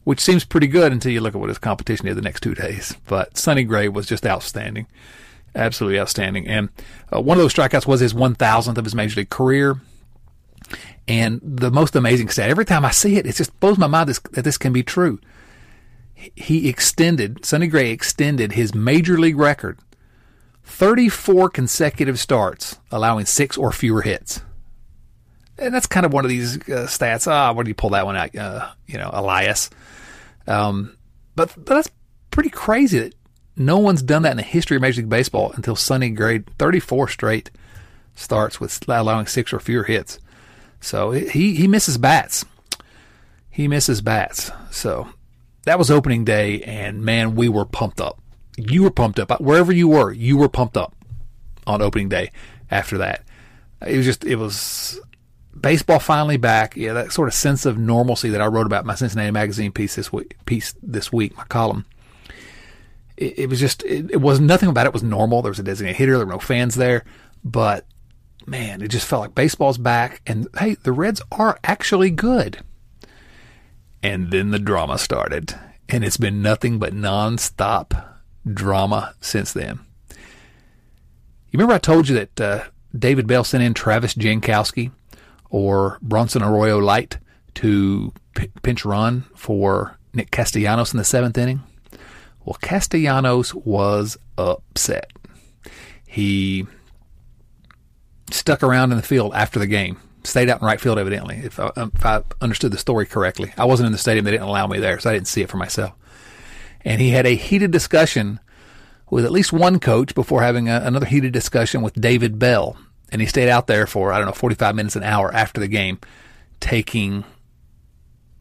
which 0.04 0.20
seems 0.20 0.44
pretty 0.44 0.66
good 0.66 0.92
until 0.92 1.12
you 1.12 1.20
look 1.20 1.34
at 1.34 1.40
what 1.40 1.50
his 1.50 1.58
competition 1.58 2.06
did 2.06 2.16
the 2.16 2.22
next 2.22 2.42
two 2.42 2.54
days. 2.54 2.96
But 3.06 3.36
Sonny 3.36 3.64
Gray 3.64 3.88
was 3.88 4.06
just 4.06 4.26
outstanding, 4.26 4.86
absolutely 5.54 6.00
outstanding. 6.00 6.48
And 6.48 6.70
uh, 7.14 7.20
one 7.20 7.38
of 7.38 7.42
those 7.42 7.54
strikeouts 7.54 7.86
was 7.86 8.00
his 8.00 8.14
1,000th 8.14 8.78
of 8.78 8.84
his 8.84 8.94
major 8.94 9.20
league 9.20 9.30
career. 9.30 9.80
And 11.06 11.40
the 11.42 11.70
most 11.70 11.96
amazing 11.96 12.28
stat, 12.28 12.50
every 12.50 12.64
time 12.64 12.84
I 12.84 12.90
see 12.90 13.16
it, 13.16 13.26
it 13.26 13.34
just 13.34 13.58
blows 13.60 13.78
my 13.78 13.86
mind 13.86 14.08
this, 14.08 14.20
that 14.32 14.44
this 14.44 14.58
can 14.58 14.72
be 14.72 14.82
true. 14.82 15.20
He 16.14 16.68
extended, 16.68 17.44
Sonny 17.44 17.66
Gray 17.66 17.90
extended 17.90 18.52
his 18.52 18.74
major 18.74 19.18
league 19.18 19.38
record 19.38 19.78
34 20.62 21.50
consecutive 21.50 22.18
starts, 22.18 22.78
allowing 22.90 23.26
six 23.26 23.56
or 23.58 23.72
fewer 23.72 24.02
hits. 24.02 24.42
And 25.60 25.74
that's 25.74 25.86
kind 25.86 26.06
of 26.06 26.12
one 26.12 26.24
of 26.24 26.30
these 26.30 26.56
uh, 26.56 26.86
stats. 26.86 27.30
Ah, 27.30 27.52
where 27.52 27.64
do 27.64 27.68
you 27.68 27.74
pull 27.74 27.90
that 27.90 28.06
one 28.06 28.16
out? 28.16 28.34
Uh, 28.34 28.70
you 28.86 28.98
know, 28.98 29.10
Elias. 29.12 29.70
Um, 30.46 30.96
but, 31.36 31.54
but 31.56 31.74
that's 31.74 31.90
pretty 32.30 32.50
crazy 32.50 32.98
that 33.00 33.14
no 33.56 33.78
one's 33.78 34.02
done 34.02 34.22
that 34.22 34.30
in 34.30 34.36
the 34.38 34.42
history 34.42 34.76
of 34.76 34.82
Major 34.82 35.02
League 35.02 35.10
Baseball 35.10 35.52
until 35.52 35.76
Sonny 35.76 36.10
Gray, 36.10 36.38
34 36.58 37.08
straight 37.08 37.50
starts 38.14 38.60
with 38.60 38.88
allowing 38.88 39.26
six 39.26 39.52
or 39.52 39.60
fewer 39.60 39.84
hits. 39.84 40.18
So 40.80 41.10
he 41.10 41.54
he 41.54 41.68
misses 41.68 41.98
bats. 41.98 42.44
He 43.50 43.68
misses 43.68 44.00
bats. 44.00 44.50
So 44.70 45.08
that 45.64 45.78
was 45.78 45.90
opening 45.90 46.24
day, 46.24 46.62
and 46.62 47.04
man, 47.04 47.34
we 47.34 47.48
were 47.48 47.64
pumped 47.66 48.00
up. 48.00 48.18
You 48.56 48.84
were 48.84 48.90
pumped 48.90 49.18
up 49.18 49.40
wherever 49.40 49.72
you 49.72 49.88
were. 49.88 50.12
You 50.12 50.36
were 50.36 50.48
pumped 50.48 50.76
up 50.76 50.94
on 51.66 51.82
opening 51.82 52.08
day. 52.08 52.32
After 52.70 52.98
that, 52.98 53.24
it 53.86 53.96
was 53.96 54.06
just 54.06 54.24
it 54.24 54.36
was 54.36 55.00
baseball 55.60 55.98
finally 55.98 56.36
back. 56.36 56.76
Yeah, 56.76 56.92
that 56.94 57.12
sort 57.12 57.28
of 57.28 57.34
sense 57.34 57.66
of 57.66 57.78
normalcy 57.78 58.30
that 58.30 58.40
I 58.40 58.46
wrote 58.46 58.66
about 58.66 58.84
my 58.84 58.94
Cincinnati 58.94 59.30
Magazine 59.30 59.72
piece 59.72 59.96
this 59.96 60.12
week. 60.12 60.36
Piece 60.46 60.74
this 60.82 61.12
week, 61.12 61.36
my 61.36 61.44
column. 61.44 61.86
It, 63.16 63.40
it 63.40 63.48
was 63.48 63.60
just 63.60 63.82
it, 63.84 64.10
it 64.10 64.20
was 64.20 64.40
nothing 64.40 64.68
about 64.68 64.86
it 64.86 64.92
was 64.92 65.02
normal. 65.02 65.42
There 65.42 65.50
was 65.50 65.58
a 65.58 65.64
designated 65.64 65.96
hitter. 65.96 66.16
There 66.16 66.26
were 66.26 66.32
no 66.32 66.38
fans 66.38 66.74
there, 66.74 67.04
but 67.44 67.86
man, 68.46 68.82
it 68.82 68.88
just 68.88 69.06
felt 69.06 69.22
like 69.22 69.34
baseball's 69.34 69.78
back. 69.78 70.22
And 70.26 70.48
hey, 70.58 70.74
the 70.74 70.92
Reds 70.92 71.22
are 71.32 71.58
actually 71.64 72.10
good. 72.10 72.60
And 74.02 74.30
then 74.30 74.50
the 74.50 74.58
drama 74.58 74.98
started. 74.98 75.54
And 75.88 76.04
it's 76.04 76.16
been 76.16 76.40
nothing 76.40 76.78
but 76.78 76.94
nonstop 76.94 78.04
drama 78.50 79.14
since 79.20 79.52
then. 79.52 79.80
You 81.50 81.58
remember 81.58 81.74
I 81.74 81.78
told 81.78 82.08
you 82.08 82.14
that 82.14 82.40
uh, 82.40 82.64
David 82.96 83.26
Bell 83.26 83.44
sent 83.44 83.62
in 83.62 83.74
Travis 83.74 84.14
Jankowski 84.14 84.92
or 85.50 85.98
Bronson 86.00 86.42
Arroyo 86.42 86.78
Light 86.78 87.18
to 87.54 88.12
p- 88.34 88.50
pinch 88.62 88.84
run 88.84 89.22
for 89.34 89.98
Nick 90.14 90.30
Castellanos 90.30 90.92
in 90.92 90.98
the 90.98 91.04
seventh 91.04 91.36
inning? 91.36 91.60
Well, 92.44 92.56
Castellanos 92.60 93.54
was 93.54 94.16
upset. 94.38 95.12
He 96.06 96.66
stuck 98.30 98.62
around 98.62 98.92
in 98.92 98.96
the 98.96 99.02
field 99.02 99.34
after 99.34 99.58
the 99.58 99.66
game. 99.66 99.98
Stayed 100.22 100.50
out 100.50 100.60
in 100.60 100.66
right 100.66 100.80
field, 100.80 100.98
evidently, 100.98 101.36
if 101.36 101.58
I, 101.58 101.70
um, 101.76 101.92
if 101.94 102.04
I 102.04 102.22
understood 102.42 102.72
the 102.72 102.78
story 102.78 103.06
correctly. 103.06 103.54
I 103.56 103.64
wasn't 103.64 103.86
in 103.86 103.92
the 103.92 103.98
stadium; 103.98 104.24
they 104.26 104.32
didn't 104.32 104.48
allow 104.48 104.66
me 104.66 104.78
there, 104.78 104.98
so 104.98 105.08
I 105.08 105.14
didn't 105.14 105.28
see 105.28 105.40
it 105.40 105.48
for 105.48 105.56
myself. 105.56 105.92
And 106.82 107.00
he 107.00 107.10
had 107.10 107.26
a 107.26 107.34
heated 107.34 107.70
discussion 107.70 108.38
with 109.10 109.24
at 109.24 109.32
least 109.32 109.52
one 109.52 109.80
coach 109.80 110.14
before 110.14 110.42
having 110.42 110.68
a, 110.68 110.80
another 110.84 111.06
heated 111.06 111.32
discussion 111.32 111.80
with 111.80 111.94
David 111.94 112.38
Bell. 112.38 112.76
And 113.12 113.20
he 113.20 113.26
stayed 113.26 113.48
out 113.48 113.66
there 113.66 113.86
for, 113.86 114.12
I 114.12 114.18
don't 114.18 114.26
know, 114.26 114.32
45 114.32 114.74
minutes, 114.74 114.96
an 114.96 115.02
hour 115.02 115.34
after 115.34 115.60
the 115.60 115.68
game, 115.68 115.98
taking 116.60 117.24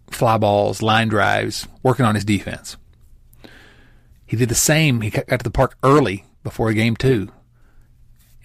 fly 0.09 0.37
balls, 0.37 0.81
line 0.81 1.07
drives, 1.07 1.67
working 1.83 2.05
on 2.05 2.15
his 2.15 2.25
defense. 2.25 2.77
He 4.25 4.37
did 4.37 4.49
the 4.49 4.55
same. 4.55 5.01
He 5.01 5.09
got 5.09 5.27
to 5.27 5.37
the 5.37 5.49
park 5.49 5.75
early 5.83 6.25
before 6.43 6.71
game 6.73 6.95
two 6.95 7.29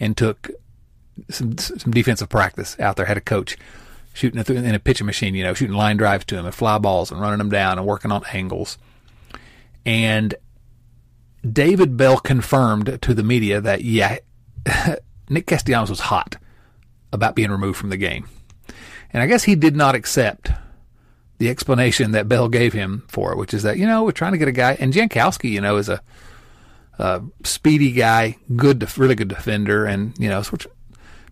and 0.00 0.16
took 0.16 0.50
some 1.28 1.59
some 1.59 1.93
defensive 1.93 2.28
practice 2.28 2.78
out 2.81 2.97
there. 2.97 3.07
Had 3.07 3.19
a 3.19 3.23
coach 3.23 3.57
shooting 4.14 4.43
in 4.57 4.75
a 4.75 4.78
pitching 4.78 5.07
machine, 5.07 5.35
you 5.35 5.45
know, 5.45 5.52
shooting 5.52 5.76
line 5.76 5.97
drives 5.97 6.25
to 6.26 6.38
him 6.38 6.47
and 6.47 6.54
fly 6.54 6.78
balls 6.78 7.11
and 7.11 7.21
running 7.21 7.38
them 7.38 7.50
down 7.50 7.78
and 7.78 7.87
working 7.87 8.12
on 8.12 8.25
angles. 8.33 8.78
And 9.85 10.35
David 11.47 11.97
Bell 11.97 12.19
confirmed 12.19 12.99
to 13.02 13.12
the 13.12 13.23
media 13.23 13.61
that 13.61 13.83
yeah, 13.85 14.19
Nick 15.28 15.47
Castellanos 15.47 15.90
was 15.90 16.00
hot 16.00 16.37
about 17.12 17.35
being 17.35 17.50
removed 17.50 17.78
from 17.78 17.90
the 17.90 17.97
game. 17.97 18.28
And 19.12 19.23
I 19.23 19.26
guess 19.26 19.45
he 19.45 19.54
did 19.54 19.76
not 19.76 19.95
accept 19.95 20.50
the 21.38 21.49
explanation 21.49 22.12
that 22.12 22.28
Bell 22.28 22.49
gave 22.49 22.73
him 22.73 23.04
for 23.09 23.33
it, 23.33 23.38
which 23.38 23.54
is 23.54 23.62
that, 23.62 23.78
you 23.78 23.87
know, 23.87 24.04
we're 24.04 24.12
trying 24.12 24.33
to 24.33 24.38
get 24.38 24.49
a 24.49 24.52
guy, 24.52 24.76
and 24.81 24.93
Jankowski, 24.93 25.50
you 25.50 25.61
know, 25.61 25.76
is 25.76 25.88
a, 25.88 26.00
a 26.99 27.23
speedy 27.45 27.93
guy, 27.93 28.37
good, 28.57 28.87
really 28.99 29.14
good 29.14 29.28
defender, 29.28 29.85
and, 29.85 30.19
you 30.19 30.28
know, 30.28 30.43
so 30.43 30.52
we're 30.52 30.71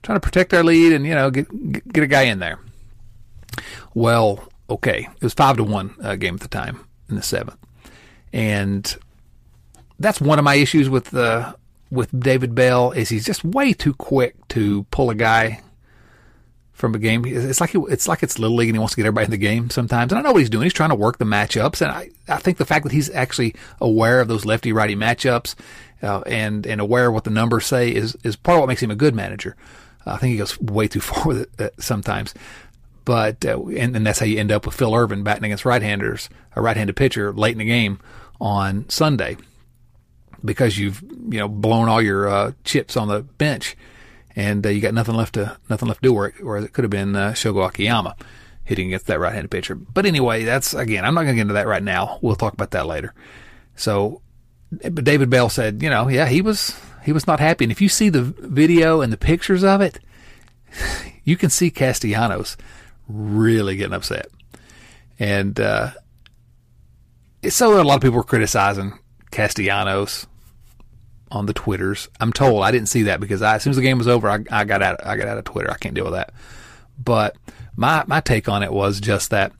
trying 0.03 0.17
to 0.17 0.21
protect 0.21 0.55
our 0.55 0.65
lead 0.65 0.93
and, 0.93 1.07
you 1.07 1.15
know, 1.15 1.31
get, 1.31 1.93
get 1.93 2.05
a 2.05 2.09
guy 2.09 2.23
in 2.23 2.39
there. 2.41 2.59
Well, 3.95 4.49
okay, 4.69 5.09
it 5.15 5.23
was 5.23 5.35
five 5.35 5.57
to 5.57 5.65
one 5.65 5.95
uh, 6.03 6.17
game 6.17 6.35
at 6.35 6.41
the 6.41 6.49
time 6.49 6.85
in 7.09 7.17
the 7.17 7.23
seventh. 7.23 7.59
And 8.33 8.97
that's 9.99 10.21
one 10.21 10.39
of 10.39 10.45
my 10.45 10.55
issues 10.55 10.89
with 10.89 11.15
uh, 11.15 11.55
with 11.93 12.19
David 12.19 12.55
Bell 12.55 12.91
is 12.93 13.11
he's 13.11 13.27
just 13.27 13.45
way 13.45 13.75
too 13.75 13.93
quick 13.93 14.49
to 14.49 14.85
pull 14.85 15.11
a 15.11 15.15
guy 15.15 15.61
from 16.73 16.95
a 16.95 16.99
game. 16.99 17.23
It's 17.27 17.61
like 17.61 17.71
he, 17.71 17.79
it's 17.91 18.09
like 18.09 18.23
it's 18.23 18.39
little 18.39 18.57
league 18.57 18.71
and 18.71 18.77
he 18.77 18.79
wants 18.79 18.95
to 18.95 18.97
get 18.97 19.05
everybody 19.07 19.27
in 19.27 19.31
the 19.31 19.37
game 19.37 19.69
sometimes. 19.69 20.11
And 20.11 20.19
I 20.19 20.23
know 20.23 20.33
what 20.33 20.39
he's 20.39 20.49
doing. 20.49 20.65
He's 20.65 20.73
trying 20.73 20.89
to 20.89 20.97
work 20.97 21.19
the 21.19 21.27
matchups, 21.27 21.83
and 21.83 21.93
I, 21.93 22.09
I 22.29 22.39
think 22.39 22.57
the 22.57 22.65
fact 22.65 22.85
that 22.85 22.93
he's 22.93 23.11
actually 23.11 23.55
aware 23.79 24.21
of 24.21 24.29
those 24.29 24.47
lefty 24.47 24.73
righty 24.73 24.97
matchups 24.97 25.55
uh, 26.03 26.23
and 26.23 26.67
and 26.67 26.81
aware 26.81 27.09
of 27.09 27.15
what 27.15 27.25
the 27.25 27.31
numbers 27.31 27.67
say 27.67 27.95
is 27.95 28.17
is 28.25 28.37
part 28.37 28.57
of 28.57 28.61
what 28.63 28.69
makes 28.69 28.83
him 28.83 28.91
a 28.91 28.97
good 28.97 29.15
manager. 29.15 29.55
I 30.07 30.17
think 30.17 30.33
he 30.33 30.39
goes 30.39 30.59
way 30.61 30.89
too 30.89 31.01
far 31.03 31.27
with 31.27 31.43
it 31.43 31.51
uh, 31.61 31.69
sometimes. 31.79 32.33
But 33.05 33.45
uh, 33.45 33.63
and, 33.67 33.95
and 33.95 34.07
that's 34.07 34.19
how 34.19 34.27
you 34.27 34.39
end 34.39 34.51
up 34.51 34.65
with 34.65 34.75
Phil 34.75 34.95
Ervin 34.95 35.25
batting 35.25 35.45
against 35.45 35.67
right-handers, 35.67 36.31
a 36.57 36.63
right-handed 36.63 36.97
pitcher 36.97 37.35
late 37.35 37.53
in 37.53 37.59
the 37.59 37.65
game 37.67 37.99
on 38.41 38.89
Sunday 38.89 39.37
because 40.45 40.79
you've 40.79 41.03
you 41.03 41.39
know 41.39 41.49
blown 41.49 41.89
all 41.89 42.03
your 42.03 42.29
uh, 42.29 42.53
chips 42.65 42.97
on 42.97 43.09
the 43.09 43.23
bench, 43.23 43.77
and 44.35 44.65
uh, 44.65 44.69
you 44.69 44.81
got 44.81 44.95
nothing 44.95 45.15
left 45.15 45.35
to 45.35 45.57
nothing 45.69 45.89
left 45.89 46.03
to 46.03 46.09
do. 46.09 46.13
Where, 46.13 46.31
where 46.41 46.59
it 46.59 46.73
could 46.73 46.85
have 46.85 46.91
been 46.91 47.17
uh, 47.17 47.33
Shogo 47.33 47.67
Akiyama 47.67 48.17
hitting 48.65 48.87
against 48.89 49.07
that 49.09 49.19
right-handed 49.19 49.51
pitcher. 49.51 49.75
But 49.75 50.07
anyway, 50.07 50.45
that's 50.45 50.75
again, 50.75 51.05
I'm 51.05 51.15
not 51.15 51.23
going 51.23 51.35
to 51.35 51.37
get 51.37 51.43
into 51.43 51.55
that 51.55 51.67
right 51.67 51.83
now. 51.83 52.19
We'll 52.23 52.37
talk 52.37 52.53
about 52.53 52.71
that 52.73 52.87
later. 52.87 53.13
So, 53.75 54.23
but 54.71 55.05
David 55.05 55.31
Bell 55.31 55.49
said, 55.49 55.83
you 55.83 55.91
know, 55.91 56.09
yeah, 56.09 56.27
he 56.27 56.41
was 56.43 56.79
he 57.05 57.13
was 57.13 57.27
not 57.27 57.41
happy, 57.41 57.65
and 57.65 57.73
if 57.73 57.81
you 57.81 57.89
see 57.89 58.09
the 58.09 58.23
video 58.23 59.01
and 59.01 59.13
the 59.13 59.17
pictures 59.17 59.65
of 59.65 59.81
it, 59.81 59.99
you 61.25 61.37
can 61.37 61.51
see 61.51 61.71
Castellanos 61.71 62.57
really 63.09 63.77
getting 63.77 63.95
upset, 63.95 64.27
and. 65.19 65.59
Uh, 65.59 65.91
so 67.49 67.81
a 67.81 67.83
lot 67.83 67.97
of 67.97 68.01
people 68.03 68.19
were 68.19 68.23
criticizing 68.23 68.99
Castellanos 69.33 70.27
on 71.35 71.47
the 71.47 71.53
Twitters. 71.53 72.09
I'm 72.21 72.33
told 72.33 72.62
I 72.62 72.71
didn't 72.71 72.89
see 72.89 73.03
that 73.05 73.21
because 73.21 73.43
I, 73.43 73.57
as 73.57 73.62
soon 73.62 73.71
as 73.73 73.77
the 73.77 73.83
game 73.83 73.99
was 73.99 74.09
over, 74.09 74.29
I, 74.29 74.45
I 74.51 74.65
got 74.65 74.83
out. 74.83 75.05
I 75.05 75.17
got 75.17 75.29
out 75.29 75.39
of 75.39 75.45
Twitter. 75.45 75.71
I 75.71 75.77
can't 75.77 75.95
deal 75.95 76.05
with 76.05 76.15
that. 76.15 76.33
But 77.03 77.37
my 77.77 78.05
my 78.07 78.21
take 78.21 78.49
on 78.49 78.62
it 78.62 78.73
was 78.73 79.01
just 79.01 79.31
that, 79.31 79.53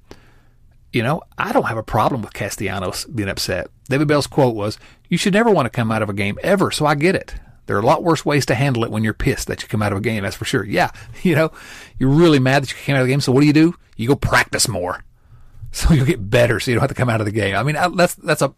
you 0.93 1.03
know, 1.03 1.23
I 1.39 1.53
don't 1.53 1.67
have 1.67 1.79
a 1.79 1.83
problem 1.83 2.23
with 2.23 2.35
Castellanos 2.35 3.05
being 3.07 3.29
upset. 3.29 3.69
David 3.89 4.09
Bell's 4.09 4.27
quote 4.27 4.55
was, 4.55 4.79
"You 5.09 5.19
should 5.19 5.35
never 5.35 5.51
want 5.51 5.67
to 5.67 5.71
come 5.71 5.91
out 5.91 6.03
of 6.03 6.11
a 6.11 6.15
game 6.15 6.39
ever." 6.43 6.71
So 6.71 6.87
I 6.87 6.95
get 6.95 7.15
it. 7.15 7.35
There 7.67 7.77
are 7.77 7.81
a 7.81 7.87
lot 7.87 8.03
worse 8.03 8.25
ways 8.25 8.45
to 8.47 8.55
handle 8.55 8.85
it 8.85 8.91
when 8.91 9.05
you're 9.05 9.15
pissed 9.15 9.47
that 9.49 9.63
you 9.63 9.69
come 9.69 9.83
out 9.83 9.93
of 9.93 9.99
a 9.99 10.03
game. 10.03 10.25
That's 10.25 10.37
for 10.37 10.45
sure. 10.45 10.65
Yeah, 10.65 10.91
you 11.23 11.35
know, 11.35 11.53
you're 11.99 12.11
really 12.11 12.39
mad 12.39 12.63
that 12.63 12.71
you 12.71 12.77
came 12.79 12.97
out 12.97 13.03
of 13.03 13.07
the 13.07 13.13
game. 13.13 13.21
So 13.21 13.33
what 13.33 13.41
do 13.41 13.47
you 13.47 13.53
do? 13.53 13.75
You 13.97 14.09
go 14.09 14.17
practice 14.17 14.69
more, 14.69 15.05
so 15.73 15.95
you'll 15.95 16.07
get 16.07 16.31
better. 16.31 16.61
So 16.61 16.71
you 16.71 16.75
don't 16.77 16.83
have 16.83 16.91
to 16.91 16.95
come 16.95 17.09
out 17.09 17.21
of 17.21 17.27
the 17.27 17.33
game. 17.33 17.57
I 17.57 17.63
mean, 17.63 17.77
that's 17.97 18.15
that's 18.17 18.43
a 18.43 18.55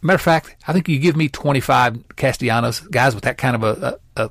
Matter 0.00 0.14
of 0.14 0.22
fact, 0.22 0.56
I 0.66 0.72
think 0.72 0.88
you 0.88 0.98
give 0.98 1.16
me 1.16 1.28
25 1.28 2.16
Castellanos 2.16 2.80
guys 2.80 3.14
with 3.14 3.24
that 3.24 3.38
kind 3.38 3.56
of 3.56 3.64
a, 3.64 3.98
a, 4.16 4.24
a 4.24 4.30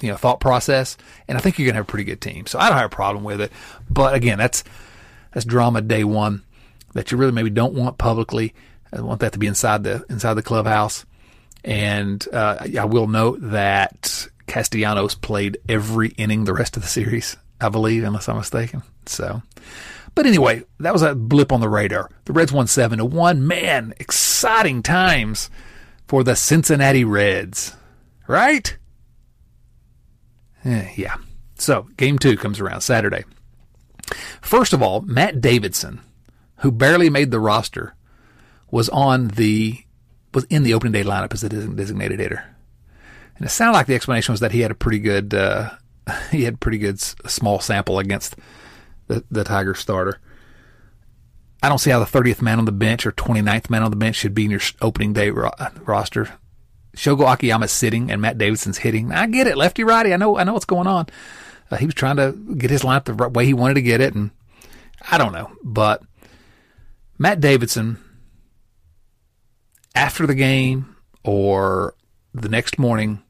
you 0.00 0.08
know 0.10 0.16
thought 0.16 0.40
process, 0.40 0.96
and 1.28 1.36
I 1.36 1.40
think 1.40 1.58
you're 1.58 1.70
to 1.70 1.74
have 1.74 1.84
a 1.84 1.90
pretty 1.90 2.04
good 2.04 2.20
team. 2.20 2.46
So 2.46 2.58
I 2.58 2.68
don't 2.68 2.78
have 2.78 2.92
a 2.92 2.94
problem 2.94 3.24
with 3.24 3.40
it. 3.40 3.52
But 3.90 4.14
again, 4.14 4.38
that's 4.38 4.64
that's 5.32 5.44
drama 5.44 5.82
day 5.82 6.04
one 6.04 6.42
that 6.94 7.12
you 7.12 7.18
really 7.18 7.32
maybe 7.32 7.50
don't 7.50 7.74
want 7.74 7.98
publicly. 7.98 8.54
I 8.92 9.00
want 9.00 9.20
that 9.20 9.32
to 9.34 9.38
be 9.38 9.46
inside 9.46 9.84
the 9.84 10.04
inside 10.08 10.34
the 10.34 10.42
clubhouse. 10.42 11.04
And 11.64 12.26
uh, 12.32 12.66
I 12.78 12.84
will 12.84 13.08
note 13.08 13.38
that 13.42 14.28
Castellanos 14.46 15.16
played 15.16 15.58
every 15.68 16.10
inning 16.10 16.44
the 16.44 16.54
rest 16.54 16.76
of 16.76 16.82
the 16.82 16.88
series, 16.88 17.36
I 17.60 17.68
believe, 17.68 18.04
unless 18.04 18.28
I'm 18.28 18.36
mistaken. 18.36 18.82
So 19.06 19.42
but 20.16 20.26
anyway, 20.26 20.64
that 20.80 20.94
was 20.94 21.02
a 21.02 21.14
blip 21.14 21.52
on 21.52 21.60
the 21.60 21.68
radar. 21.68 22.10
The 22.24 22.32
Reds 22.32 22.50
won 22.50 22.66
7 22.66 22.98
to 22.98 23.04
1. 23.04 23.46
Man, 23.46 23.92
exciting 24.00 24.82
times 24.82 25.50
for 26.08 26.24
the 26.24 26.34
Cincinnati 26.34 27.04
Reds. 27.04 27.76
Right? 28.26 28.76
Eh, 30.64 30.90
yeah. 30.96 31.16
So, 31.56 31.88
game 31.98 32.18
2 32.18 32.38
comes 32.38 32.60
around 32.60 32.80
Saturday. 32.80 33.24
First 34.40 34.72
of 34.72 34.82
all, 34.82 35.02
Matt 35.02 35.42
Davidson, 35.42 36.00
who 36.60 36.72
barely 36.72 37.10
made 37.10 37.30
the 37.30 37.38
roster, 37.38 37.94
was 38.70 38.88
on 38.88 39.28
the 39.28 39.82
was 40.32 40.44
in 40.44 40.62
the 40.62 40.74
opening 40.74 40.92
day 40.92 41.04
lineup 41.04 41.32
as 41.34 41.44
a 41.44 41.48
designated 41.48 42.20
hitter. 42.20 42.44
And 43.36 43.46
it 43.46 43.50
sounded 43.50 43.72
like 43.72 43.86
the 43.86 43.94
explanation 43.94 44.32
was 44.32 44.40
that 44.40 44.52
he 44.52 44.60
had 44.60 44.70
a 44.70 44.74
pretty 44.74 44.98
good 44.98 45.34
uh, 45.34 45.70
he 46.30 46.44
had 46.44 46.60
pretty 46.60 46.78
good 46.78 47.00
small 47.00 47.60
sample 47.60 47.98
against 47.98 48.36
the, 49.06 49.24
the 49.30 49.44
Tiger 49.44 49.74
starter. 49.74 50.20
I 51.62 51.68
don't 51.68 51.78
see 51.78 51.90
how 51.90 51.98
the 51.98 52.04
30th 52.04 52.42
man 52.42 52.58
on 52.58 52.64
the 52.64 52.72
bench 52.72 53.06
or 53.06 53.12
29th 53.12 53.70
man 53.70 53.82
on 53.82 53.90
the 53.90 53.96
bench 53.96 54.16
should 54.16 54.34
be 54.34 54.44
in 54.44 54.50
your 54.50 54.60
opening 54.80 55.12
day 55.12 55.30
ro- 55.30 55.50
roster. 55.80 56.38
Shogo 56.96 57.30
Akiyama's 57.30 57.72
sitting 57.72 58.10
and 58.10 58.22
Matt 58.22 58.38
Davidson's 58.38 58.78
hitting. 58.78 59.12
I 59.12 59.26
get 59.26 59.46
it, 59.46 59.56
lefty 59.56 59.84
righty. 59.84 60.12
I 60.12 60.16
know, 60.16 60.38
I 60.38 60.44
know 60.44 60.52
what's 60.52 60.64
going 60.64 60.86
on. 60.86 61.06
Uh, 61.70 61.76
he 61.76 61.86
was 61.86 61.94
trying 61.94 62.16
to 62.16 62.32
get 62.56 62.70
his 62.70 62.82
lineup 62.82 63.04
the 63.04 63.28
way 63.28 63.44
he 63.44 63.54
wanted 63.54 63.74
to 63.74 63.82
get 63.82 64.00
it, 64.00 64.14
and 64.14 64.30
I 65.10 65.18
don't 65.18 65.32
know. 65.32 65.50
But 65.62 66.02
Matt 67.18 67.40
Davidson, 67.40 67.98
after 69.94 70.26
the 70.26 70.34
game 70.34 70.96
or 71.24 71.94
the 72.32 72.48
next 72.48 72.78
morning, 72.78 73.22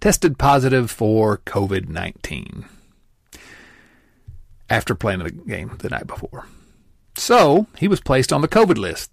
tested 0.00 0.38
positive 0.38 0.90
for 0.90 1.38
COVID 1.38 1.88
19 1.88 2.64
after 4.74 4.94
playing 4.94 5.20
the 5.20 5.30
game 5.30 5.76
the 5.78 5.88
night 5.88 6.06
before. 6.06 6.46
So 7.16 7.68
he 7.78 7.86
was 7.86 8.00
placed 8.00 8.32
on 8.32 8.40
the 8.40 8.48
COVID 8.48 8.76
list. 8.76 9.10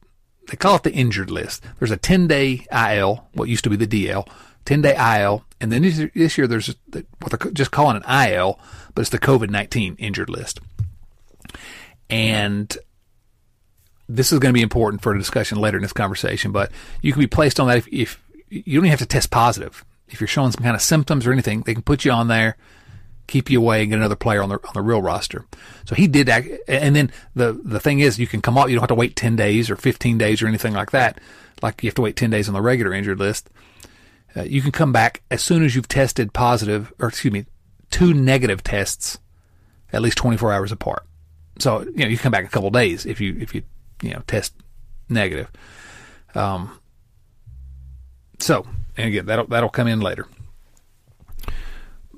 They 0.50 0.58
call 0.58 0.76
it 0.76 0.84
the 0.84 0.94
injured 0.94 1.30
list. 1.30 1.64
There's 1.78 1.92
a 1.92 1.98
10 1.98 2.28
day 2.28 2.66
IL, 2.72 3.28
what 3.34 3.48
used 3.48 3.64
to 3.64 3.70
be 3.70 3.76
the 3.76 3.88
DL, 3.88 4.28
10 4.66 4.82
day 4.82 4.96
IL, 5.22 5.46
and 5.60 5.72
then 5.72 5.84
this 6.16 6.38
year 6.38 6.48
there's 6.48 6.76
what 7.20 7.40
they're 7.40 7.52
just 7.52 7.72
calling 7.72 8.02
an 8.04 8.32
IL, 8.32 8.60
but 8.96 9.02
it's 9.02 9.12
the 9.12 9.20
COVID 9.20 9.50
19 9.50 9.96
injured 10.00 10.30
list. 10.30 10.60
And 12.10 12.76
this 14.10 14.32
is 14.34 14.40
going 14.40 14.52
to 14.52 14.58
be 14.58 14.64
important 14.64 15.04
for 15.04 15.14
a 15.14 15.18
discussion 15.18 15.60
later 15.60 15.78
in 15.78 15.84
this 15.84 15.94
conversation, 15.94 16.52
but 16.52 16.72
you 17.02 17.14
can 17.14 17.22
be 17.22 17.28
placed 17.28 17.60
on 17.60 17.68
that 17.68 17.78
if, 17.78 17.88
if 17.88 18.22
you 18.50 18.80
don't 18.80 18.86
even 18.86 18.90
have 18.90 19.00
to 19.00 19.06
test 19.06 19.30
positive. 19.30 19.86
If 20.10 20.20
you're 20.20 20.28
showing 20.28 20.52
some 20.52 20.64
kind 20.64 20.76
of 20.76 20.82
symptoms 20.82 21.26
or 21.26 21.32
anything, 21.32 21.62
they 21.62 21.74
can 21.74 21.84
put 21.84 22.04
you 22.04 22.12
on 22.12 22.28
there 22.28 22.58
keep 23.32 23.50
you 23.50 23.60
away 23.60 23.82
and 23.82 23.90
get 23.90 23.98
another 23.98 24.16
player 24.16 24.44
on 24.44 24.50
the 24.50 24.56
on 24.56 24.74
the 24.74 24.82
real 24.82 25.02
roster. 25.02 25.46
So 25.86 25.96
he 25.96 26.08
did 26.08 26.28
that, 26.28 26.44
and 26.68 26.96
then 26.96 27.12
the 27.34 27.54
the 27.54 27.80
thing 27.80 28.00
is, 28.00 28.20
you 28.20 28.28
can 28.28 28.42
come 28.42 28.58
off. 28.58 28.70
You 28.70 28.76
don't 28.76 28.82
have 28.82 28.90
to 28.90 28.96
wait 28.96 29.16
ten 29.16 29.36
days 29.36 29.70
or 29.70 29.76
fifteen 29.76 30.18
days 30.18 30.42
or 30.42 30.48
anything 30.48 30.74
like 30.74 30.92
that. 30.92 31.20
Like 31.62 31.82
you 31.82 31.88
have 31.88 31.96
to 31.96 32.02
wait 32.02 32.16
ten 32.18 32.30
days 32.30 32.48
on 32.48 32.54
the 32.54 32.62
regular 32.62 32.94
injured 32.94 33.20
list. 33.20 33.50
Uh, 34.36 34.44
you 34.44 34.62
can 34.62 34.72
come 34.72 34.92
back 34.92 35.24
as 35.32 35.42
soon 35.42 35.64
as 35.64 35.76
you've 35.76 35.88
tested 35.88 36.34
positive, 36.34 36.94
or 37.00 37.08
excuse 37.08 37.34
me, 37.34 37.46
two 37.90 38.14
negative 38.14 38.64
tests, 38.64 39.18
at 39.94 40.02
least 40.02 40.18
twenty 40.18 40.38
four 40.38 40.52
hours 40.52 40.72
apart. 40.72 41.06
So 41.60 41.82
you 41.82 41.98
know 42.04 42.08
you 42.08 42.18
come 42.18 42.32
back 42.32 42.46
a 42.46 42.50
couple 42.50 42.70
days 42.70 43.06
if 43.06 43.22
you 43.22 43.38
if 43.40 43.56
you 43.56 43.64
you 44.02 44.12
know 44.12 44.24
test 44.28 44.54
negative. 45.10 45.50
Um. 46.36 46.78
So 48.40 48.66
and 48.98 49.08
again 49.08 49.26
that'll 49.26 49.48
that'll 49.48 49.70
come 49.70 49.88
in 49.88 50.02
later 50.02 50.28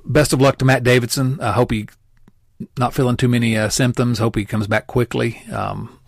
best 0.05 0.33
of 0.33 0.41
luck 0.41 0.57
to 0.60 0.65
Matt 0.65 0.83
Davidson. 0.83 1.39
I 1.41 1.51
hope 1.51 1.72
he 1.72 1.88
not 2.77 2.93
feeling 2.93 3.17
too 3.17 3.27
many 3.27 3.57
uh, 3.57 3.69
symptoms. 3.69 4.19
Hope 4.19 4.36
he 4.36 4.45
comes 4.45 4.67
back 4.67 4.88
quickly. 4.88 5.41
Um, 5.51 6.00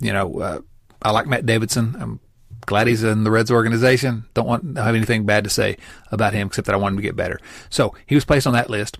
you 0.00 0.12
know, 0.12 0.40
uh, 0.40 0.60
I 1.02 1.10
like 1.10 1.26
Matt 1.26 1.46
Davidson. 1.46 1.96
I'm 1.98 2.20
glad 2.66 2.86
he's 2.86 3.02
in 3.02 3.24
the 3.24 3.30
Reds 3.30 3.50
organization. 3.50 4.24
Don't 4.34 4.46
want 4.46 4.74
to 4.74 4.82
have 4.82 4.94
anything 4.94 5.24
bad 5.24 5.44
to 5.44 5.50
say 5.50 5.76
about 6.10 6.34
him 6.34 6.48
except 6.48 6.66
that 6.66 6.74
I 6.74 6.78
want 6.78 6.92
him 6.92 6.98
to 6.98 7.02
get 7.02 7.16
better. 7.16 7.40
So 7.70 7.94
he 8.06 8.14
was 8.14 8.24
placed 8.24 8.46
on 8.46 8.52
that 8.52 8.70
list. 8.70 8.98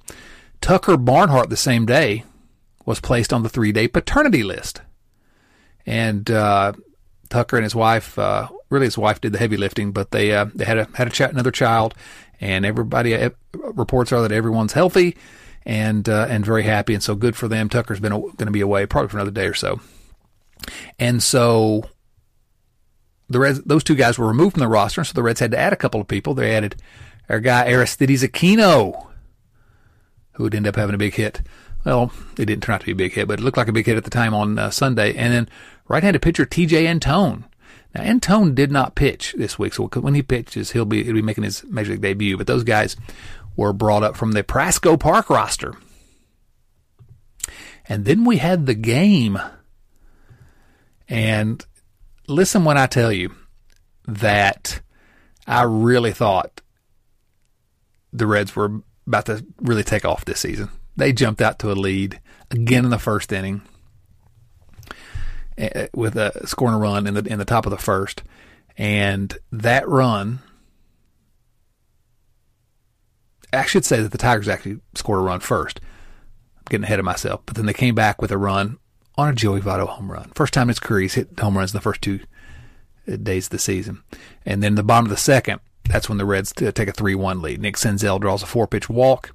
Tucker 0.61 0.97
Barnhart 0.97 1.51
the 1.51 1.57
same 1.57 1.87
day 1.87 2.25
was 2.87 3.01
placed 3.01 3.33
on 3.33 3.43
the 3.43 3.49
three 3.49 3.73
day 3.73 3.89
paternity 3.89 4.43
list. 4.43 4.81
And 5.85 6.31
uh, 6.31 6.73
Tucker 7.29 7.57
and 7.57 7.65
his 7.65 7.75
wife, 7.75 8.19
uh, 8.19 8.49
really 8.71 8.87
his 8.87 8.99
wife 8.99 9.21
did 9.21 9.33
the 9.33 9.39
heavy 9.39 9.57
lifting, 9.57 9.93
but 9.93 10.11
they 10.13 10.33
uh, 10.33 10.47
they 10.55 10.65
had 10.65 10.79
a 10.79 10.89
had 10.95 11.09
a 11.09 11.11
ch- 11.11 11.21
another 11.21 11.51
child, 11.51 11.95
and 12.43 12.67
everybody 12.67 13.31
reports 13.55 14.13
are 14.13 14.21
that 14.21 14.33
everyone's 14.33 14.75
healthy 14.75 15.17
and 15.65 16.09
uh, 16.09 16.27
and 16.29 16.45
very 16.45 16.65
happy, 16.65 16.93
and 16.93 17.03
so 17.03 17.15
good 17.15 17.37
for 17.37 17.49
them. 17.49 17.69
Tucker's 17.69 18.01
been 18.01 18.13
going 18.13 18.37
to 18.37 18.51
be 18.51 18.61
away 18.61 18.85
probably 18.85 19.09
for 19.09 19.17
another 19.17 19.31
day 19.31 19.47
or 19.47 19.55
so, 19.55 19.81
and 20.99 21.23
so 21.23 21.89
the 23.31 23.39
Reds, 23.39 23.63
those 23.63 23.85
two 23.85 23.95
guys 23.95 24.19
were 24.19 24.27
removed 24.27 24.55
from 24.55 24.61
the 24.61 24.69
roster, 24.69 25.05
so 25.05 25.15
the 25.15 25.23
Reds 25.23 25.41
had 25.41 25.53
to 25.53 25.59
add 25.59 25.73
a 25.73 25.77
couple 25.77 26.01
of 26.01 26.09
people. 26.09 26.35
They 26.35 26.55
added 26.55 26.77
our 27.29 27.41
guy 27.41 27.67
Aristides 27.67 28.23
Aquino, 28.23 29.07
who 30.33 30.43
would 30.43 30.55
end 30.55 30.67
up 30.67 30.77
having 30.77 30.95
a 30.95 30.99
big 30.99 31.15
hit. 31.15 31.41
Well, 31.85 32.13
it 32.39 32.45
didn't 32.47 32.63
turn 32.63 32.75
out 32.75 32.81
to 32.81 32.87
be 32.87 32.93
a 32.93 32.97
big 32.97 33.13
hit, 33.13 33.27
but 33.27 33.41
it 33.41 33.43
looked 33.43 33.57
like 33.57 33.69
a 33.69 33.73
big 33.73 33.87
hit 33.87 33.97
at 33.97 34.05
the 34.05 34.11
time 34.11 34.35
on 34.35 34.59
uh, 34.59 34.71
Sunday. 34.71 35.15
And 35.15 35.33
then 35.33 35.49
right-handed 35.89 36.23
pitcher 36.23 36.47
Tejay 36.47 36.87
Antone. 36.87 37.45
Now 37.95 38.03
Antone 38.03 38.55
did 38.55 38.71
not 38.73 38.95
pitch 38.95 39.35
this 39.37 39.59
week, 39.59 39.75
so 39.75 39.87
when 39.87 40.15
he 40.15 40.23
pitches, 40.23 40.71
he'll 40.71 40.85
be 40.85 41.05
he'll 41.05 41.15
be 41.15 41.23
making 41.23 41.45
his 41.45 41.65
major 41.65 41.93
league 41.93 42.01
debut. 42.01 42.37
But 42.37 42.47
those 42.47 42.65
guys 42.65 42.97
were 43.57 43.73
brought 43.73 44.03
up 44.03 44.17
from 44.17 44.33
the 44.33 44.43
Prasco 44.43 44.99
Park 44.99 45.29
roster. 45.29 45.75
And 47.87 48.05
then 48.05 48.25
we 48.25 48.39
had 48.39 48.67
the 48.67 48.75
game. 48.75 49.39
And 51.09 51.65
listen 52.27 52.65
when 52.65 52.79
I 52.79 52.87
tell 52.87 53.13
you 53.13 53.35
that 54.07 54.81
I 55.47 55.63
really 55.63 56.13
thought 56.13 56.63
the 58.13 58.27
Reds 58.27 58.55
were 58.55 58.81
about 59.07 59.27
to 59.27 59.45
really 59.61 59.83
take 59.83 60.05
off 60.05 60.25
this 60.25 60.41
season. 60.41 60.71
They 60.97 61.13
jumped 61.13 61.43
out 61.43 61.59
to 61.61 61.73
a 61.73 61.75
lead 61.75 62.21
again 62.51 62.85
in 62.85 62.91
the 62.91 62.99
first 62.99 63.33
inning 63.33 63.63
Eh, 65.59 65.69
eh, 65.75 65.87
with 65.95 66.17
a 66.17 66.47
scoring 66.47 66.75
a 66.75 66.79
run 66.79 67.07
in 67.07 67.15
the 67.15 67.25
in 67.25 67.39
the 67.39 67.45
top 67.45 67.67
of 67.67 67.71
the 67.71 67.79
first, 67.79 68.23
and 68.79 69.37
that 69.51 69.87
run. 69.87 70.41
I 73.53 73.67
should 73.67 73.85
say 73.85 74.01
that 74.01 74.13
the 74.13 74.19
Tigers 74.19 74.49
actually 74.49 74.81
scored 74.95 75.21
a 75.21 75.23
run 75.23 75.41
first. 75.41 75.79
I'm 76.57 76.63
getting 76.71 76.85
ahead 76.85 76.99
of 76.99 77.05
myself, 77.05 77.43
but 77.45 77.55
then 77.55 77.67
they 77.67 77.75
came 77.75 77.95
back 77.95 78.23
with 78.23 78.33
a 78.33 78.39
run 78.39 78.79
on 79.19 79.29
a 79.29 79.35
Joey 79.35 79.61
Votto 79.61 79.87
home 79.87 80.11
run. 80.11 80.31
First 80.35 80.55
time 80.55 80.65
in 80.65 80.69
his 80.69 80.81
career 80.81 81.03
he's 81.03 81.15
hit 81.15 81.39
home 81.39 81.59
runs 81.59 81.73
in 81.73 81.77
the 81.77 81.83
first 81.83 82.01
two 82.01 82.21
eh, 83.07 83.17
days 83.23 83.47
of 83.47 83.51
the 83.51 83.59
season. 83.59 84.03
And 84.47 84.63
then 84.63 84.75
the 84.75 84.83
bottom 84.83 85.05
of 85.05 85.11
the 85.11 85.19
second, 85.19 85.61
that's 85.87 86.09
when 86.09 86.17
the 86.17 86.25
Reds 86.25 86.53
take 86.53 86.79
a 86.79 86.93
3-1 86.93 87.43
lead. 87.43 87.61
Nick 87.61 87.77
Senzel 87.77 88.19
draws 88.19 88.43
a 88.43 88.47
four-pitch 88.47 88.89
walk. 88.89 89.35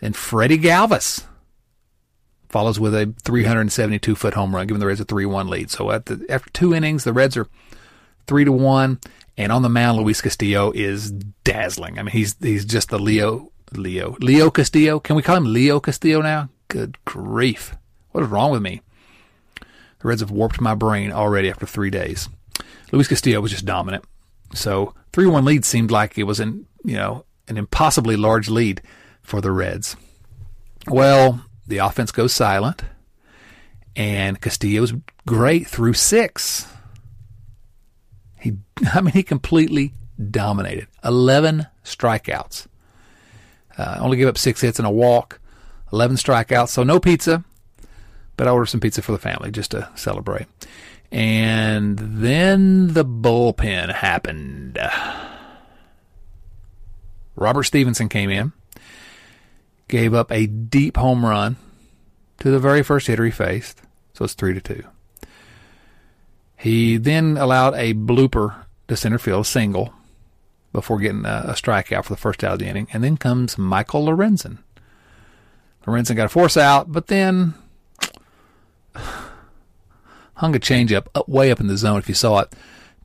and 0.00 0.14
Freddie 0.14 0.58
Galvis 0.58 1.24
follows 2.56 2.80
with 2.80 2.94
a 2.94 3.04
372-foot 3.24 4.32
home 4.32 4.56
run, 4.56 4.66
giving 4.66 4.80
the 4.80 4.86
Reds 4.86 4.98
a 4.98 5.04
3-1 5.04 5.50
lead. 5.50 5.70
So 5.70 5.88
the, 5.98 6.24
after 6.30 6.48
two 6.48 6.72
innings, 6.72 7.04
the 7.04 7.12
Reds 7.12 7.36
are 7.36 7.48
3 8.28 8.46
to 8.46 8.52
1. 8.52 8.98
And 9.36 9.52
on 9.52 9.60
the 9.60 9.68
mound, 9.68 9.98
Luis 9.98 10.22
Castillo 10.22 10.72
is 10.74 11.10
dazzling. 11.10 11.98
I 11.98 12.02
mean, 12.02 12.14
he's 12.14 12.34
he's 12.40 12.64
just 12.64 12.88
the 12.88 12.98
Leo 12.98 13.52
Leo 13.74 14.16
Leo 14.20 14.48
Castillo. 14.48 14.98
Can 14.98 15.16
we 15.16 15.22
call 15.22 15.36
him 15.36 15.52
Leo 15.52 15.80
Castillo 15.80 16.22
now? 16.22 16.48
Good 16.68 16.96
grief! 17.04 17.76
What 18.12 18.24
is 18.24 18.30
wrong 18.30 18.52
with 18.52 18.62
me? 18.62 18.80
The 19.60 20.08
Reds 20.08 20.22
have 20.22 20.30
warped 20.30 20.58
my 20.58 20.74
brain 20.74 21.12
already 21.12 21.50
after 21.50 21.66
three 21.66 21.90
days. 21.90 22.30
Luis 22.90 23.06
Castillo 23.06 23.42
was 23.42 23.50
just 23.50 23.66
dominant. 23.66 24.06
So 24.54 24.94
3-1 25.12 25.44
lead 25.44 25.66
seemed 25.66 25.90
like 25.90 26.16
it 26.16 26.22
was 26.22 26.40
an, 26.40 26.64
you 26.82 26.94
know, 26.94 27.26
an 27.48 27.58
impossibly 27.58 28.16
large 28.16 28.48
lead 28.48 28.80
for 29.20 29.42
the 29.42 29.52
Reds. 29.52 29.94
Well, 30.86 31.45
the 31.66 31.78
offense 31.78 32.12
goes 32.12 32.32
silent 32.32 32.82
and 33.94 34.40
Castillo's 34.40 34.92
great 35.26 35.66
through 35.66 35.94
6. 35.94 36.66
He 38.38 38.52
I 38.94 39.00
mean 39.00 39.12
he 39.12 39.22
completely 39.22 39.94
dominated. 40.30 40.88
11 41.04 41.66
strikeouts. 41.84 42.66
Uh, 43.78 43.98
only 44.00 44.16
gave 44.16 44.28
up 44.28 44.38
6 44.38 44.60
hits 44.60 44.78
and 44.78 44.86
a 44.86 44.90
walk. 44.90 45.40
11 45.92 46.16
strikeouts, 46.16 46.68
so 46.68 46.82
no 46.82 46.98
pizza, 46.98 47.44
but 48.36 48.48
I 48.48 48.50
ordered 48.50 48.66
some 48.66 48.80
pizza 48.80 49.02
for 49.02 49.12
the 49.12 49.18
family 49.18 49.50
just 49.50 49.70
to 49.70 49.88
celebrate. 49.94 50.46
And 51.12 51.98
then 51.98 52.92
the 52.92 53.04
bullpen 53.04 53.94
happened. 53.94 54.78
Robert 57.36 57.62
Stephenson 57.64 58.08
came 58.08 58.30
in, 58.30 58.52
gave 59.88 60.14
up 60.14 60.30
a 60.32 60.46
deep 60.46 60.96
home 60.96 61.24
run 61.24 61.56
to 62.38 62.50
the 62.50 62.58
very 62.58 62.82
first 62.82 63.06
hitter 63.06 63.24
he 63.24 63.30
faced, 63.30 63.80
so 64.12 64.24
it's 64.24 64.34
three 64.34 64.54
to 64.54 64.60
two. 64.60 64.84
He 66.56 66.96
then 66.96 67.36
allowed 67.36 67.74
a 67.74 67.94
blooper 67.94 68.64
to 68.88 68.96
center 68.96 69.18
field, 69.18 69.42
a 69.42 69.48
single, 69.48 69.92
before 70.72 70.98
getting 70.98 71.24
a, 71.24 71.44
a 71.48 71.52
strikeout 71.52 72.04
for 72.04 72.12
the 72.12 72.20
first 72.20 72.42
out 72.42 72.54
of 72.54 72.58
the 72.58 72.66
inning. 72.66 72.88
And 72.92 73.04
then 73.04 73.16
comes 73.16 73.58
Michael 73.58 74.06
Lorenzen. 74.06 74.58
Lorenzen 75.86 76.16
got 76.16 76.26
a 76.26 76.30
force 76.30 76.56
out, 76.56 76.90
but 76.90 77.06
then 77.06 77.54
hung 80.34 80.56
a 80.56 80.60
changeup 80.60 81.06
up, 81.14 81.28
way 81.28 81.50
up 81.50 81.60
in 81.60 81.66
the 81.66 81.76
zone 81.76 81.98
if 81.98 82.08
you 82.08 82.14
saw 82.14 82.40
it 82.40 82.52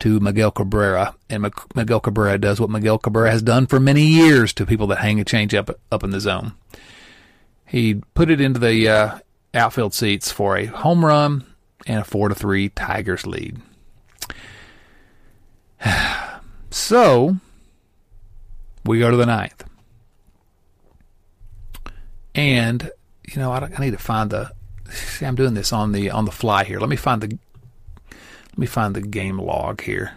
to 0.01 0.19
Miguel 0.19 0.51
Cabrera, 0.51 1.15
and 1.29 1.47
Miguel 1.75 1.99
Cabrera 1.99 2.37
does 2.37 2.59
what 2.59 2.71
Miguel 2.71 2.97
Cabrera 2.97 3.31
has 3.31 3.43
done 3.43 3.67
for 3.67 3.79
many 3.79 4.01
years 4.01 4.51
to 4.53 4.65
people 4.65 4.87
that 4.87 4.97
hang 4.97 5.19
a 5.19 5.25
changeup 5.25 5.73
up 5.91 6.03
in 6.03 6.09
the 6.09 6.19
zone. 6.19 6.53
He 7.65 8.01
put 8.15 8.31
it 8.31 8.41
into 8.41 8.59
the 8.59 8.89
uh, 8.89 9.19
outfield 9.53 9.93
seats 9.93 10.31
for 10.31 10.57
a 10.57 10.65
home 10.65 11.05
run 11.05 11.45
and 11.85 11.99
a 12.01 12.03
four 12.03 12.29
to 12.29 12.35
three 12.35 12.69
Tigers 12.69 13.27
lead. 13.27 13.61
so 16.71 17.37
we 18.83 18.97
go 18.97 19.11
to 19.11 19.17
the 19.17 19.25
ninth, 19.27 19.63
and 22.33 22.89
you 23.27 23.39
know 23.39 23.51
I, 23.51 23.69
I 23.77 23.79
need 23.79 23.91
to 23.91 23.97
find 23.99 24.31
the 24.31 24.51
see, 24.89 25.27
I'm 25.27 25.35
doing 25.35 25.53
this 25.53 25.71
on 25.71 25.91
the 25.91 26.09
on 26.09 26.25
the 26.25 26.31
fly 26.31 26.63
here. 26.63 26.79
Let 26.79 26.89
me 26.89 26.95
find 26.95 27.21
the 27.21 27.37
let 28.51 28.57
me 28.57 28.65
find 28.65 28.95
the 28.95 29.01
game 29.01 29.39
log 29.39 29.81
here 29.81 30.13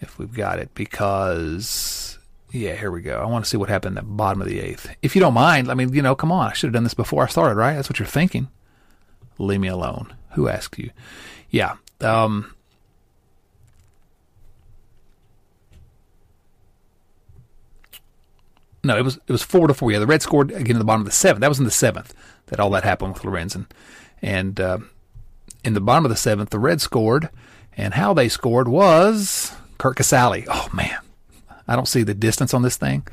if 0.00 0.18
we've 0.18 0.34
got 0.34 0.58
it 0.58 0.74
because 0.74 2.18
yeah, 2.50 2.74
here 2.74 2.90
we 2.90 3.00
go. 3.00 3.18
I 3.18 3.26
want 3.26 3.44
to 3.44 3.48
see 3.48 3.56
what 3.56 3.70
happened 3.70 3.96
at 3.96 4.04
the 4.04 4.10
bottom 4.10 4.42
of 4.42 4.48
the 4.48 4.60
eighth. 4.60 4.94
If 5.00 5.14
you 5.14 5.20
don't 5.20 5.34
mind, 5.34 5.70
I 5.70 5.74
mean, 5.74 5.92
you 5.94 6.02
know, 6.02 6.14
come 6.14 6.30
on, 6.30 6.50
I 6.50 6.52
should 6.52 6.68
have 6.68 6.74
done 6.74 6.84
this 6.84 6.94
before 6.94 7.24
I 7.24 7.28
started, 7.28 7.54
right? 7.54 7.74
That's 7.74 7.88
what 7.88 7.98
you're 7.98 8.06
thinking. 8.06 8.48
Leave 9.38 9.60
me 9.60 9.68
alone. 9.68 10.12
Who 10.32 10.48
asked 10.48 10.78
you? 10.78 10.90
Yeah. 11.50 11.76
Um, 12.00 12.54
no, 18.84 18.98
it 18.98 19.02
was 19.02 19.16
it 19.16 19.32
was 19.32 19.42
four 19.42 19.66
to 19.66 19.74
four. 19.74 19.92
Yeah, 19.92 19.98
the 19.98 20.06
Reds 20.06 20.24
scored 20.24 20.50
again 20.50 20.76
in 20.76 20.78
the 20.78 20.84
bottom 20.84 21.02
of 21.02 21.06
the 21.06 21.12
seventh. 21.12 21.40
That 21.40 21.48
was 21.48 21.58
in 21.58 21.64
the 21.64 21.70
seventh 21.70 22.14
that 22.46 22.60
all 22.60 22.70
that 22.70 22.84
happened 22.84 23.14
with 23.14 23.22
Lorenzen. 23.22 23.66
And 24.20 24.60
uh, 24.60 24.78
in 25.64 25.74
the 25.74 25.80
bottom 25.80 26.04
of 26.04 26.10
the 26.10 26.16
seventh, 26.16 26.50
the 26.50 26.58
Reds 26.58 26.82
scored, 26.82 27.28
and 27.76 27.94
how 27.94 28.14
they 28.14 28.28
scored 28.28 28.68
was 28.68 29.54
Curt 29.78 29.96
Casali. 29.96 30.46
Oh 30.48 30.68
man, 30.72 30.98
I 31.66 31.76
don't 31.76 31.88
see 31.88 32.02
the 32.02 32.14
distance 32.14 32.54
on 32.54 32.62
this 32.62 32.76
thing, 32.76 33.06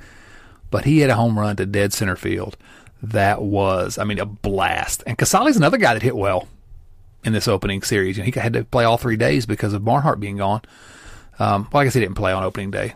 but 0.72 0.86
he 0.86 1.00
had 1.00 1.10
a 1.10 1.16
home 1.16 1.38
run 1.38 1.56
to 1.58 1.66
dead 1.66 1.94
center 1.94 2.16
field. 2.16 2.58
That 3.02 3.42
was, 3.42 3.98
I 3.98 4.04
mean, 4.04 4.20
a 4.20 4.26
blast. 4.26 5.04
And 5.08 5.18
Casali's 5.18 5.58
another 5.58 5.78
guy 5.78 5.94
that 5.94 6.04
hit 6.04 6.18
well 6.18 6.48
in 7.24 7.34
this 7.34 7.48
opening 7.48 7.82
series. 7.82 8.18
You 8.18 8.24
know, 8.24 8.32
he 8.32 8.40
had 8.40 8.54
to 8.54 8.66
play 8.66 8.84
all 8.84 8.98
three 8.98 9.16
days 9.16 9.46
because 9.46 9.74
of 9.74 9.86
Barnhart 9.86 10.20
being 10.20 10.38
gone. 10.38 10.62
Um, 11.40 11.70
well, 11.72 11.82
I 11.82 11.84
guess 11.86 11.94
he 11.94 12.02
didn't 12.02 12.16
play 12.16 12.34
on 12.34 12.44
opening 12.44 12.72
day. 12.72 12.94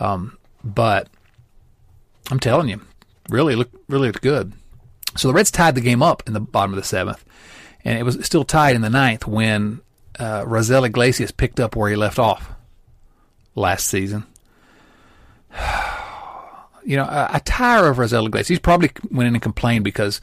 Um, 0.00 0.36
but 0.64 1.08
I'm 2.30 2.40
telling 2.40 2.68
you, 2.68 2.80
really 3.28 3.54
look 3.54 3.70
really 3.88 4.08
looked 4.08 4.22
good. 4.22 4.52
So 5.16 5.28
the 5.28 5.34
Reds 5.34 5.50
tied 5.50 5.74
the 5.74 5.80
game 5.80 6.02
up 6.02 6.22
in 6.26 6.32
the 6.32 6.40
bottom 6.40 6.72
of 6.72 6.76
the 6.76 6.84
seventh, 6.84 7.24
and 7.86 7.96
it 7.96 8.02
was 8.02 8.18
still 8.26 8.42
tied 8.42 8.74
in 8.74 8.82
the 8.82 8.90
ninth 8.90 9.28
when 9.28 9.80
uh, 10.18 10.42
Raisel 10.42 10.84
Iglesias 10.84 11.30
picked 11.30 11.60
up 11.60 11.76
where 11.76 11.88
he 11.88 11.94
left 11.94 12.18
off 12.18 12.52
last 13.54 13.86
season. 13.86 14.26
you 16.84 16.96
know, 16.96 17.06
I, 17.08 17.40
tire 17.44 17.88
of 17.88 17.98
Raisel 17.98 18.26
Iglesias. 18.26 18.48
He's 18.48 18.58
probably 18.58 18.90
went 19.12 19.28
in 19.28 19.36
and 19.36 19.42
complained 19.42 19.84
because 19.84 20.20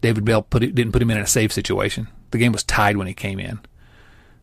David 0.00 0.24
Bell 0.24 0.42
put 0.42 0.64
it, 0.64 0.74
didn't 0.74 0.90
put 0.90 1.02
him 1.02 1.10
in 1.12 1.18
a 1.18 1.26
safe 1.26 1.52
situation. 1.52 2.08
The 2.32 2.38
game 2.38 2.50
was 2.50 2.64
tied 2.64 2.96
when 2.96 3.06
he 3.06 3.14
came 3.14 3.38
in. 3.38 3.60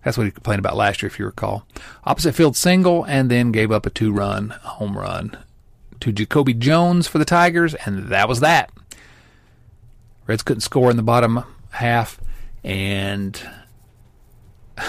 That's 0.06 0.18
what 0.18 0.24
he 0.24 0.32
complained 0.32 0.60
about 0.60 0.78
last 0.78 1.02
year, 1.02 1.08
if 1.08 1.20
you 1.20 1.26
recall. 1.26 1.68
Opposite 2.06 2.36
field 2.36 2.56
single, 2.56 3.04
and 3.04 3.30
then 3.30 3.52
gave 3.52 3.74
up 3.74 3.86
a 3.86 3.90
two-run 3.90 4.52
home 4.62 4.98
run 4.98 5.38
to 6.00 6.14
Jacoby 6.14 6.54
Jones 6.54 7.06
for 7.06 7.18
the 7.18 7.26
Tigers, 7.26 7.76
and 7.76 8.08
that 8.08 8.30
was 8.30 8.40
that. 8.40 8.72
Reds 10.26 10.42
couldn't 10.42 10.62
score 10.62 10.90
in 10.90 10.96
the 10.96 11.04
bottom 11.04 11.44
half, 11.72 12.18
and 12.64 13.42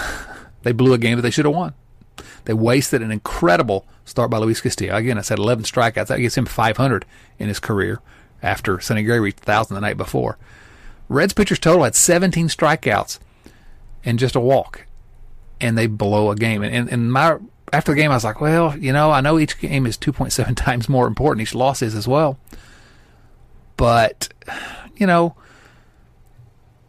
they 0.63 0.71
blew 0.71 0.93
a 0.93 0.97
game 0.97 1.15
that 1.15 1.21
they 1.21 1.31
should 1.31 1.45
have 1.45 1.55
won. 1.55 1.73
They 2.45 2.53
wasted 2.53 3.01
an 3.01 3.11
incredible 3.11 3.85
start 4.05 4.29
by 4.29 4.37
Luis 4.37 4.61
Castillo. 4.61 4.95
Again, 4.95 5.17
I 5.17 5.21
said 5.21 5.39
11 5.39 5.65
strikeouts. 5.65 6.07
That 6.07 6.19
gets 6.19 6.37
him 6.37 6.45
500 6.45 7.05
in 7.39 7.47
his 7.47 7.59
career 7.59 8.01
after 8.41 8.79
Sonny 8.79 9.03
Gray 9.03 9.19
reached 9.19 9.39
1,000 9.39 9.73
the 9.73 9.81
night 9.81 9.97
before. 9.97 10.37
Reds 11.09 11.33
pitchers 11.33 11.59
total 11.59 11.83
had 11.83 11.95
17 11.95 12.47
strikeouts 12.47 13.19
and 14.03 14.19
just 14.19 14.35
a 14.35 14.39
walk, 14.39 14.85
and 15.61 15.77
they 15.77 15.87
blow 15.87 16.31
a 16.31 16.35
game. 16.35 16.63
And, 16.63 16.73
and, 16.75 16.89
and 16.89 17.11
my 17.11 17.37
after 17.71 17.91
the 17.91 17.95
game, 17.95 18.11
I 18.11 18.15
was 18.15 18.23
like, 18.23 18.39
well, 18.39 18.77
you 18.77 18.93
know, 18.93 19.09
I 19.11 19.21
know 19.21 19.39
each 19.39 19.57
game 19.59 19.85
is 19.87 19.97
2.7 19.97 20.55
times 20.55 20.87
more 20.87 21.07
important. 21.07 21.41
Each 21.41 21.55
loss 21.55 21.81
is 21.81 21.95
as 21.95 22.07
well. 22.07 22.37
But, 23.77 24.29
you 24.95 25.07
know, 25.07 25.35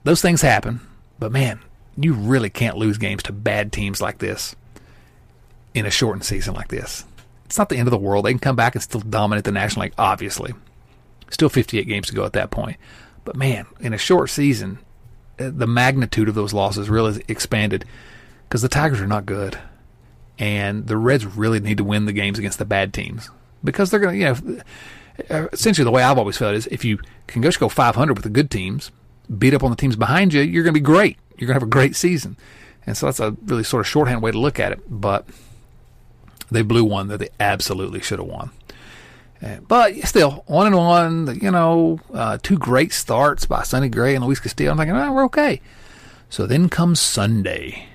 those 0.05 0.23
things 0.23 0.43
happen. 0.43 0.81
But 1.19 1.33
man, 1.33 1.61
you 1.97 2.15
really 2.15 2.51
can't 2.51 2.77
lose 2.77 2.99
games 2.99 3.23
to 3.25 3.33
bad 3.33 3.73
teams 3.73 4.01
like 4.01 4.19
this 4.19 4.55
in 5.75 5.87
a 5.87 5.91
shortened 5.91 6.25
season 6.25 6.55
like 6.55 6.69
this. 6.69 7.05
It's 7.47 7.59
not 7.59 7.69
the 7.69 7.77
end 7.77 7.89
of 7.89 7.93
the 7.93 7.99
world. 7.99 8.25
They 8.25 8.33
can 8.33 8.39
come 8.39 8.57
back 8.57 8.75
and 8.75 8.83
still 8.83 9.01
dominate 9.01 9.45
the 9.45 9.53
National 9.53 9.85
League, 9.85 9.95
obviously. 9.99 10.55
Still 11.31 11.49
58 11.49 11.87
games 11.87 12.09
to 12.09 12.15
go 12.15 12.25
at 12.25 12.33
that 12.35 12.51
point. 12.51 12.77
But 13.25 13.37
man, 13.37 13.67
in 13.81 13.93
a 13.93 13.99
short 13.99 14.31
season, 14.31 14.79
uh, 15.39 15.51
the 15.53 15.67
magnitude 15.67 16.29
of 16.29 16.35
those 16.35 16.53
losses 16.53 16.89
really 16.89 17.25
expanded 17.29 17.85
because 18.49 18.63
the 18.63 18.69
Tigers 18.69 19.01
are 19.01 19.07
not 19.07 19.27
good 19.27 19.59
and 20.39 20.87
the 20.87 20.97
Reds 20.97 21.25
really 21.25 21.61
need 21.61 21.79
to 21.79 21.85
win 21.85 22.07
the 22.07 22.13
games 22.13 22.39
against 22.39 22.59
the 22.59 22.65
bad 22.65 22.93
teams 22.93 23.31
because 23.63 23.91
they're 23.91 24.01
going 24.01 24.21
to, 24.21 24.37
you 24.37 24.63
know, 25.31 25.49
essentially 25.53 25.85
the 25.85 25.91
way 25.91 26.03
I've 26.03 26.19
always 26.19 26.37
felt 26.37 26.55
is 26.55 26.67
if 26.69 26.85
you 26.85 26.99
can 27.27 27.43
just 27.43 27.61
go 27.61 27.69
500 27.69 28.15
with 28.15 28.25
the 28.25 28.31
good 28.31 28.51
teams, 28.51 28.91
beat 29.39 29.55
up 29.55 29.63
on 29.63 29.71
the 29.71 29.77
teams 29.77 29.97
behind 29.97 30.33
you, 30.33 30.41
you're 30.43 30.63
going 30.63 30.75
to 30.75 30.81
be 30.81 30.85
great. 30.85 31.19
You're 31.37 31.47
going 31.47 31.55
to 31.55 31.61
have 31.61 31.69
a 31.69 31.71
great 31.71 31.97
season. 31.97 32.37
And 32.87 32.97
so 32.97 33.07
that's 33.07 33.21
a 33.21 33.37
really 33.45 33.65
sort 33.65 33.81
of 33.81 33.87
shorthand 33.87 34.23
way 34.23 34.31
to 34.31 34.39
look 34.39 34.61
at 34.61 34.73
it. 34.73 34.81
But 34.89 35.27
they 36.51 36.63
blew 36.63 36.85
one 36.85 37.09
that 37.09 37.19
they 37.19 37.31
absolutely 37.41 38.01
should 38.01 38.19
have 38.19 38.29
won. 38.29 38.51
But 39.69 39.97
still, 40.07 40.43
one 40.47 40.67
and 40.67 40.77
one, 40.77 41.39
you 41.41 41.51
know, 41.51 42.01
uh, 42.15 42.39
two 42.43 42.57
great 42.57 42.93
starts 42.93 43.45
by 43.45 43.63
Sonny 43.63 43.91
Gray 43.91 44.15
and 44.15 44.25
Luis 44.25 44.41
Castillo. 44.41 44.71
I'm 44.71 44.79
thinking, 44.79 44.97
oh, 44.97 45.13
we're 45.13 45.25
okay. 45.25 45.61
So 46.31 46.47
then 46.47 46.69
comes 46.71 46.99
Sunday. 46.99 47.87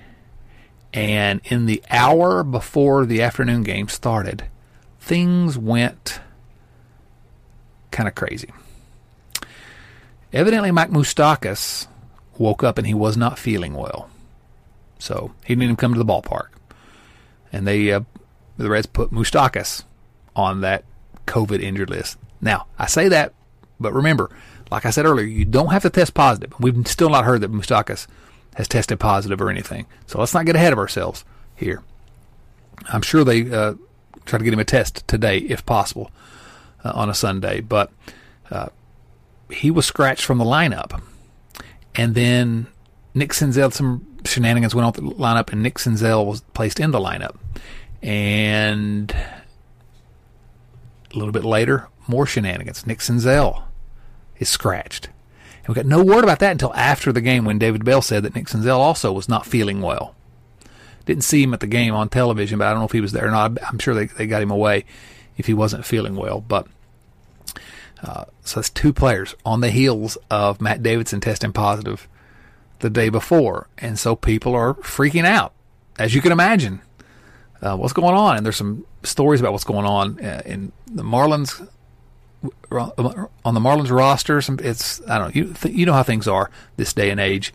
And 0.92 1.40
in 1.44 1.66
the 1.66 1.82
hour 1.90 2.44
before 2.44 3.04
the 3.04 3.22
afternoon 3.22 3.62
game 3.64 3.88
started, 3.88 4.44
things 5.00 5.58
went 5.58 6.20
kind 7.90 8.08
of 8.08 8.14
crazy. 8.14 8.50
Evidently, 10.32 10.70
Mike 10.70 10.90
Moustakas 10.90 11.86
woke 12.38 12.62
up 12.62 12.78
and 12.78 12.86
he 12.86 12.94
was 12.94 13.16
not 13.16 13.38
feeling 13.38 13.74
well. 13.74 14.08
So 14.98 15.32
he 15.44 15.54
didn't 15.54 15.64
even 15.64 15.76
come 15.76 15.92
to 15.92 15.98
the 15.98 16.04
ballpark. 16.04 16.48
And 17.52 17.66
they, 17.66 17.92
uh, 17.92 18.00
the 18.56 18.70
Reds 18.70 18.86
put 18.86 19.10
Moustakas 19.10 19.84
on 20.36 20.60
that 20.60 20.84
COVID 21.26 21.60
injured 21.60 21.90
list. 21.90 22.16
Now, 22.40 22.66
I 22.78 22.86
say 22.86 23.08
that, 23.08 23.34
but 23.78 23.92
remember, 23.92 24.30
like 24.70 24.86
I 24.86 24.90
said 24.90 25.04
earlier, 25.04 25.26
you 25.26 25.44
don't 25.44 25.72
have 25.72 25.82
to 25.82 25.90
test 25.90 26.14
positive. 26.14 26.54
We've 26.60 26.86
still 26.86 27.10
not 27.10 27.24
heard 27.24 27.40
that 27.40 27.52
Moustakas 27.52 28.06
has 28.54 28.68
tested 28.68 29.00
positive 29.00 29.40
or 29.40 29.50
anything. 29.50 29.86
So 30.06 30.18
let's 30.18 30.34
not 30.34 30.46
get 30.46 30.56
ahead 30.56 30.72
of 30.72 30.78
ourselves 30.78 31.24
here. 31.56 31.82
I'm 32.92 33.02
sure 33.02 33.24
they 33.24 33.50
uh, 33.50 33.74
try 34.26 34.38
to 34.38 34.44
get 34.44 34.52
him 34.52 34.60
a 34.60 34.64
test 34.64 35.06
today, 35.08 35.38
if 35.38 35.66
possible, 35.66 36.10
uh, 36.84 36.92
on 36.94 37.10
a 37.10 37.14
Sunday. 37.14 37.60
But 37.60 37.90
uh, 38.50 38.68
he 39.52 39.70
was 39.70 39.86
scratched 39.86 40.24
from 40.24 40.38
the 40.38 40.44
lineup. 40.44 41.00
And 41.94 42.14
then 42.14 42.66
Nick 43.14 43.30
Senzel, 43.30 43.72
some 43.72 44.06
shenanigans 44.24 44.74
went 44.74 44.86
off 44.86 44.94
the 44.94 45.02
lineup, 45.02 45.52
and 45.52 45.62
Nick 45.62 45.76
Senzel 45.76 46.26
was 46.26 46.40
placed 46.54 46.80
in 46.80 46.90
the 46.90 46.98
lineup. 46.98 47.36
And 48.02 49.10
a 49.12 49.42
little 51.14 51.32
bit 51.32 51.44
later, 51.44 51.88
more 52.06 52.26
shenanigans. 52.26 52.86
Nick 52.86 52.98
Senzel 52.98 53.64
is 54.38 54.48
scratched. 54.48 55.08
And 55.58 55.68
We 55.68 55.74
got 55.74 55.86
no 55.86 56.02
word 56.02 56.24
about 56.24 56.38
that 56.38 56.52
until 56.52 56.72
after 56.74 57.12
the 57.12 57.20
game 57.20 57.44
when 57.44 57.58
David 57.58 57.84
Bell 57.84 58.02
said 58.02 58.22
that 58.22 58.34
Nick 58.34 58.46
Senzel 58.46 58.78
also 58.78 59.12
was 59.12 59.28
not 59.28 59.46
feeling 59.46 59.80
well. 59.80 60.14
Didn't 61.06 61.24
see 61.24 61.42
him 61.42 61.54
at 61.54 61.60
the 61.60 61.66
game 61.66 61.94
on 61.94 62.08
television, 62.08 62.58
but 62.58 62.66
I 62.66 62.70
don't 62.70 62.80
know 62.80 62.86
if 62.86 62.92
he 62.92 63.00
was 63.00 63.12
there 63.12 63.26
or 63.26 63.30
not. 63.30 63.58
I'm 63.66 63.78
sure 63.78 63.94
they, 63.94 64.06
they 64.06 64.26
got 64.26 64.42
him 64.42 64.50
away 64.50 64.84
if 65.36 65.46
he 65.46 65.54
wasn't 65.54 65.84
feeling 65.84 66.14
well. 66.14 66.40
But 66.40 66.66
uh, 68.02 68.24
so 68.44 68.60
that's 68.60 68.70
two 68.70 68.92
players 68.92 69.34
on 69.44 69.60
the 69.60 69.70
heels 69.70 70.16
of 70.30 70.60
Matt 70.60 70.82
Davidson 70.82 71.20
testing 71.20 71.52
positive 71.52 72.08
the 72.80 72.90
day 72.90 73.08
before, 73.08 73.68
and 73.78 73.98
so 73.98 74.16
people 74.16 74.54
are 74.54 74.74
freaking 74.74 75.26
out, 75.26 75.52
as 75.98 76.14
you 76.14 76.22
can 76.22 76.32
imagine. 76.32 76.80
Uh, 77.60 77.76
what's 77.76 77.92
going 77.92 78.14
on? 78.14 78.38
And 78.38 78.46
there's 78.46 78.56
some 78.56 78.86
stories 79.02 79.40
about 79.40 79.52
what's 79.52 79.64
going 79.64 79.84
on 79.84 80.18
uh, 80.24 80.40
in 80.46 80.72
the 80.86 81.02
Marlins 81.02 81.66
on 82.70 83.54
the 83.54 83.60
Marlins 83.60 83.90
roster. 83.90 84.38
It's 84.38 85.00
I 85.06 85.18
don't 85.18 85.34
know. 85.34 85.42
You 85.42 85.54
you 85.70 85.86
know 85.86 85.92
how 85.92 86.02
things 86.02 86.26
are 86.26 86.50
this 86.76 86.94
day 86.94 87.10
and 87.10 87.20
age. 87.20 87.52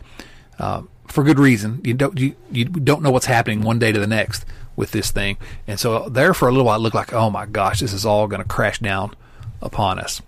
Uh, 0.58 0.82
for 1.08 1.24
good 1.24 1.38
reason. 1.38 1.80
You 1.84 1.94
don't 1.94 2.18
you, 2.18 2.34
you 2.50 2.66
don't 2.66 3.02
know 3.02 3.10
what's 3.10 3.26
happening 3.26 3.62
one 3.62 3.78
day 3.78 3.92
to 3.92 3.98
the 3.98 4.06
next 4.06 4.44
with 4.76 4.92
this 4.92 5.10
thing, 5.10 5.38
and 5.66 5.80
so 5.80 6.08
there 6.08 6.34
for 6.34 6.48
a 6.48 6.52
little 6.52 6.66
while 6.66 6.78
it 6.78 6.82
looked 6.82 6.94
like 6.94 7.12
oh 7.12 7.30
my 7.30 7.46
gosh, 7.46 7.80
this 7.80 7.92
is 7.92 8.06
all 8.06 8.28
going 8.28 8.42
to 8.42 8.48
crash 8.48 8.78
down 8.78 9.14
upon 9.60 9.98
us. 9.98 10.22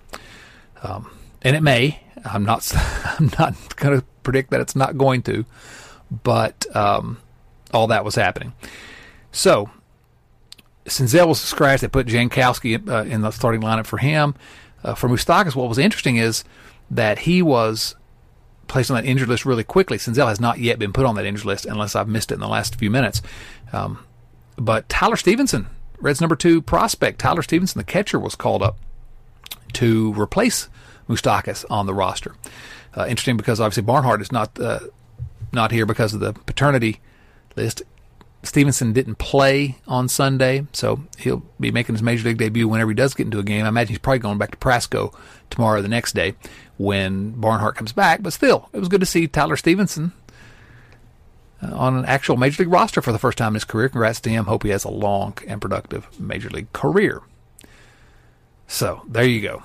Um, 0.83 1.11
and 1.43 1.57
it 1.57 1.63
may. 1.63 2.01
I'm 2.25 2.45
not. 2.45 2.71
I'm 3.19 3.31
not 3.39 3.77
going 3.77 4.01
to 4.01 4.07
predict 4.23 4.51
that 4.51 4.61
it's 4.61 4.77
not 4.77 4.99
going 4.99 5.23
to, 5.23 5.45
but 6.23 6.67
um, 6.77 7.19
all 7.73 7.87
that 7.89 8.05
was 8.05 8.15
happening. 8.15 8.53
So 9.33 9.71
Senzel 10.87 11.29
was 11.29 11.41
scratched. 11.41 11.83
They 11.83 11.89
put 11.89 12.07
Jankowski 12.07 12.89
uh, 12.89 13.05
in 13.05 13.23
the 13.23 13.31
starting 13.31 13.61
lineup 13.61 13.87
for 13.87 13.99
him. 13.99 14.35
Uh, 14.83 14.95
for 14.95 15.09
Moustakas, 15.09 15.57
what 15.57 15.69
was 15.69 15.79
interesting 15.79 16.17
is 16.17 16.45
that 16.91 17.21
he 17.21 17.43
was 17.43 17.95
placed 18.69 18.91
on 18.91 18.97
that 18.97 19.05
injured 19.05 19.29
list 19.29 19.45
really 19.45 19.65
quickly. 19.65 19.99
Senzel 19.99 20.29
has 20.29 20.41
not 20.41 20.59
yet 20.59 20.79
been 20.79 20.93
put 20.93 21.07
on 21.07 21.15
that 21.17 21.27
injured 21.27 21.47
list 21.47 21.67
unless 21.67 21.97
I've 21.97 22.09
missed 22.09 22.31
it 22.31 22.35
in 22.35 22.41
the 22.41 22.49
last 22.49 22.77
few 22.77 22.91
minutes. 22.91 23.23
Um, 23.73 24.05
but 24.57 24.89
Tyler 24.89 25.17
Stephenson, 25.17 25.69
Reds 26.01 26.21
number 26.21 26.37
two 26.37 26.63
prospect, 26.63 27.19
Tyler 27.19 27.43
Stephenson, 27.43 27.79
the 27.79 27.85
catcher, 27.85 28.19
was 28.19 28.35
called 28.35 28.63
up 28.63 28.79
to 29.75 30.13
replace 30.21 30.69
Moustakas 31.09 31.65
on 31.71 31.87
the 31.87 31.95
roster. 31.95 32.35
Uh, 32.97 33.07
interesting 33.09 33.37
because 33.37 33.61
obviously 33.61 33.83
Barnhart 33.83 34.21
is 34.21 34.33
not 34.33 34.59
uh, 34.59 34.81
not 35.53 35.73
here 35.73 35.87
because 35.87 36.15
of 36.15 36.21
the 36.21 36.33
paternity 36.33 37.01
list. 37.57 37.83
Stephenson 38.45 38.93
didn't 38.93 39.17
play 39.17 39.77
on 39.87 40.09
Sunday, 40.09 40.67
so 40.73 41.01
he'll 41.19 41.43
be 41.59 41.73
making 41.73 41.97
his 41.97 42.03
major 42.03 42.29
league 42.29 42.39
debut 42.39 42.69
whenever 42.69 42.91
he 42.91 42.95
does 42.95 43.13
get 43.13 43.25
into 43.25 43.41
a 43.41 43.43
game. 43.43 43.65
I 43.65 43.69
imagine 43.69 43.89
he's 43.89 43.99
probably 43.99 44.21
going 44.21 44.39
back 44.39 44.53
to 44.53 44.57
Prasco 44.57 45.13
tomorrow 45.51 45.81
or 45.81 45.83
the 45.83 45.89
next 45.89 46.15
day 46.15 46.35
when 46.77 47.33
Barnhart 47.33 47.75
comes 47.75 47.93
back. 47.93 48.23
But 48.23 48.33
still, 48.33 48.69
it 48.73 48.79
was 48.79 48.89
good 48.89 49.01
to 49.01 49.07
see 49.07 49.27
Tyler 49.27 49.57
Stephenson 49.57 50.13
uh, 51.61 51.75
on 51.75 51.97
an 51.97 52.05
actual 52.05 52.37
major 52.37 52.63
league 52.63 52.73
roster 52.73 53.03
for 53.03 53.11
the 53.11 53.19
first 53.19 53.39
time 53.39 53.49
in 53.49 53.55
his 53.55 53.65
career. 53.65 53.89
Congrats 53.89 54.21
to 54.21 54.31
him. 54.31 54.45
Hope 54.45 54.63
he 54.63 54.71
has 54.71 54.85
a 54.85 54.91
long 54.91 55.37
and 55.49 55.61
productive 55.61 56.09
major 56.21 56.49
league 56.49 56.73
career. 56.73 57.23
So 58.69 59.03
there 59.09 59.25
you 59.25 59.41
go. 59.41 59.63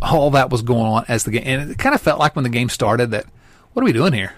All 0.00 0.30
that 0.30 0.50
was 0.50 0.62
going 0.62 0.86
on 0.86 1.04
as 1.08 1.24
the 1.24 1.32
game, 1.32 1.42
and 1.44 1.70
it 1.72 1.78
kind 1.78 1.94
of 1.94 2.00
felt 2.00 2.20
like 2.20 2.36
when 2.36 2.44
the 2.44 2.50
game 2.50 2.68
started 2.68 3.10
that, 3.10 3.26
what 3.72 3.82
are 3.82 3.86
we 3.86 3.92
doing 3.92 4.12
here? 4.12 4.34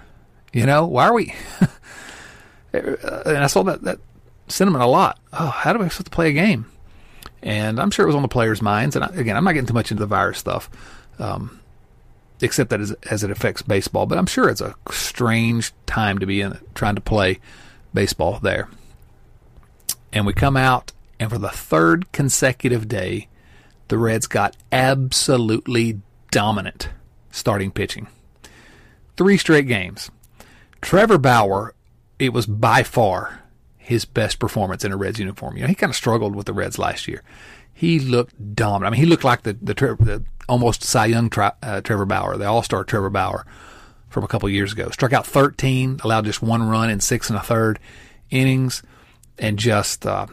You 0.52 0.64
know, 0.64 0.86
why 0.86 1.06
are 1.06 1.14
we? 1.14 1.34
Uh, 2.72 3.22
and 3.26 3.38
I 3.38 3.48
saw 3.48 3.64
that 3.64 3.82
that 3.82 3.98
sentiment 4.46 4.84
a 4.84 4.86
lot. 4.86 5.18
Oh, 5.32 5.48
how 5.48 5.72
do 5.72 5.80
we 5.80 5.88
supposed 5.88 6.04
to 6.04 6.10
play 6.10 6.28
a 6.28 6.32
game? 6.32 6.66
And 7.42 7.80
I'm 7.80 7.90
sure 7.90 8.04
it 8.04 8.06
was 8.06 8.14
on 8.14 8.22
the 8.22 8.28
players' 8.28 8.62
minds. 8.62 8.96
And 8.96 9.04
I, 9.04 9.08
again, 9.08 9.36
I'm 9.36 9.42
not 9.42 9.54
getting 9.54 9.66
too 9.66 9.74
much 9.74 9.90
into 9.90 10.02
the 10.02 10.06
virus 10.06 10.38
stuff, 10.38 10.70
um, 11.18 11.60
except 12.40 12.70
that 12.70 12.80
as, 12.80 12.92
as, 13.10 13.24
it 13.24 13.30
affects 13.32 13.62
baseball. 13.62 14.06
But 14.06 14.18
I'm 14.18 14.26
sure 14.26 14.48
it's 14.48 14.60
a 14.60 14.76
strange 14.90 15.72
time 15.86 16.18
to 16.18 16.26
be 16.26 16.42
in 16.42 16.58
trying 16.74 16.94
to 16.94 17.00
play 17.00 17.40
baseball 17.92 18.38
there. 18.38 18.68
And 20.12 20.26
we 20.26 20.32
come 20.32 20.56
out, 20.56 20.92
and 21.18 21.30
for 21.30 21.38
the 21.38 21.48
third 21.48 22.12
consecutive 22.12 22.88
day, 22.88 23.28
the 23.90 23.98
Reds 23.98 24.28
got 24.28 24.56
absolutely 24.70 26.00
dominant 26.30 26.88
starting 27.32 27.72
pitching. 27.72 28.06
Three 29.16 29.36
straight 29.36 29.66
games. 29.66 30.10
Trevor 30.80 31.18
Bauer 31.18 31.74
it 32.20 32.32
was 32.32 32.46
by 32.46 32.84
far 32.84 33.42
his 33.76 34.04
best 34.04 34.38
performance 34.38 34.84
in 34.84 34.92
a 34.92 34.96
Reds 34.96 35.18
uniform. 35.18 35.56
You 35.56 35.62
know, 35.62 35.68
he 35.68 35.74
kind 35.74 35.90
of 35.90 35.96
struggled 35.96 36.36
with 36.36 36.46
the 36.46 36.52
Reds 36.52 36.78
last 36.78 37.08
year. 37.08 37.24
He 37.72 37.98
looked 37.98 38.54
dominant. 38.54 38.86
I 38.86 38.90
mean, 38.90 39.00
he 39.00 39.06
looked 39.06 39.24
like 39.24 39.42
the 39.42 39.54
the, 39.54 39.74
the 39.74 40.22
almost 40.48 40.84
Cy 40.84 41.06
Young 41.06 41.28
tri, 41.28 41.50
uh, 41.60 41.80
Trevor 41.80 42.06
Bauer, 42.06 42.36
the 42.36 42.46
All 42.46 42.62
Star 42.62 42.84
Trevor 42.84 43.10
Bauer 43.10 43.44
from 44.08 44.22
a 44.22 44.28
couple 44.28 44.48
years 44.48 44.72
ago. 44.72 44.90
Struck 44.90 45.12
out 45.12 45.26
13, 45.26 46.00
allowed 46.04 46.26
just 46.26 46.42
one 46.42 46.62
run 46.62 46.90
in 46.90 47.00
six 47.00 47.28
and 47.28 47.36
a 47.38 47.42
third 47.42 47.80
innings, 48.30 48.84
and 49.36 49.58
just 49.58 50.06
uh, 50.06 50.26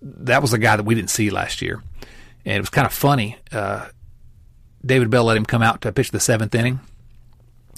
that 0.00 0.42
was 0.42 0.52
a 0.52 0.58
guy 0.58 0.76
that 0.76 0.84
we 0.84 0.94
didn't 0.94 1.10
see 1.10 1.30
last 1.30 1.60
year. 1.60 1.82
And 2.46 2.56
it 2.56 2.60
was 2.60 2.70
kind 2.70 2.86
of 2.86 2.94
funny. 2.94 3.36
Uh, 3.52 3.88
David 4.84 5.10
Bell 5.10 5.24
let 5.24 5.36
him 5.36 5.44
come 5.44 5.62
out 5.62 5.82
to 5.82 5.92
pitch 5.92 6.12
the 6.12 6.20
seventh 6.20 6.54
inning, 6.54 6.80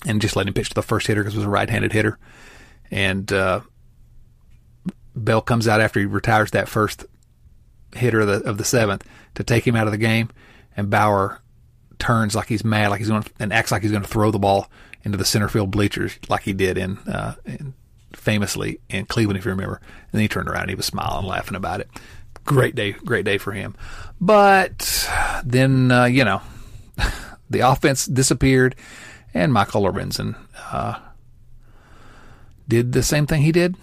and 0.07 0.21
just 0.21 0.37
let 0.37 0.47
him 0.47 0.55
pitch 0.55 0.69
to 0.69 0.75
the 0.75 0.83
first 0.83 1.09
hitter 1.09 1.23
because 1.23 1.35
it 1.35 1.39
was 1.39 1.47
a 1.47 1.51
right-handed 1.51 1.93
hitter 1.93 2.19
and 2.91 3.33
uh, 3.33 3.61
Bell 5.15 5.41
comes 5.41 5.69
out 5.69 5.81
after 5.81 6.01
he 6.01 6.07
retires 6.07 6.51
that 6.53 6.69
first 6.69 7.05
hitter 7.95 8.21
of 8.21 8.27
the, 8.27 8.49
of 8.49 8.59
the 8.59 8.65
seventh 8.65 9.05
to 9.35 9.45
take 9.45 9.67
him 9.67 9.77
out 9.77 9.87
of 9.87 9.93
the 9.93 9.99
game, 9.99 10.31
and 10.77 10.91
Bauer 10.91 11.41
turns 11.99 12.35
like 12.35 12.49
he's 12.49 12.65
mad, 12.65 12.91
like 12.91 13.01
he's 13.01 13.09
going 13.09 13.25
and 13.39 13.53
acts 13.53 13.73
like 13.73 13.83
he's 13.83 13.91
going 13.91 14.03
to 14.03 14.09
throw 14.09 14.31
the 14.31 14.39
ball 14.39 14.71
into 15.05 15.19
the 15.19 15.25
center 15.25 15.49
field 15.49 15.71
bleachers, 15.71 16.19
like 16.29 16.43
he 16.43 16.53
did 16.53 16.79
in, 16.79 16.99
uh, 17.09 17.35
in 17.45 17.75
famously 18.13 18.81
in 18.89 19.07
Cleveland, 19.07 19.39
if 19.39 19.45
you 19.45 19.51
remember. 19.51 19.77
And 19.77 20.13
then 20.13 20.23
he 20.23 20.29
turned 20.29 20.49
around 20.49 20.63
and 20.63 20.71
he 20.71 20.77
was 20.77 20.87
smiling, 20.87 21.27
laughing 21.27 21.57
about 21.57 21.81
it. 21.81 21.89
Great 22.49 22.75
day, 22.75 22.93
great 22.93 23.27
day 23.27 23.37
for 23.37 23.53
him. 23.53 23.75
But 24.19 25.07
then, 25.45 25.93
uh, 25.93 26.07
you 26.07 26.25
know, 26.25 26.41
the 27.51 27.61
offense 27.61 28.07
disappeared, 28.07 28.75
and 29.35 29.53
Michael 29.53 29.83
Lorenzen 29.83 30.35
uh, 30.73 30.99
did 32.67 32.93
the 32.93 33.03
same 33.03 33.27
thing 33.27 33.43
he 33.43 33.53
did 33.53 33.77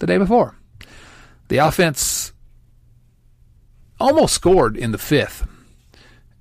the 0.00 0.06
day 0.06 0.18
before. 0.18 0.54
The 1.48 1.56
offense 1.56 2.34
almost 3.98 4.34
scored 4.34 4.76
in 4.76 4.92
the 4.92 4.98
fifth. 4.98 5.46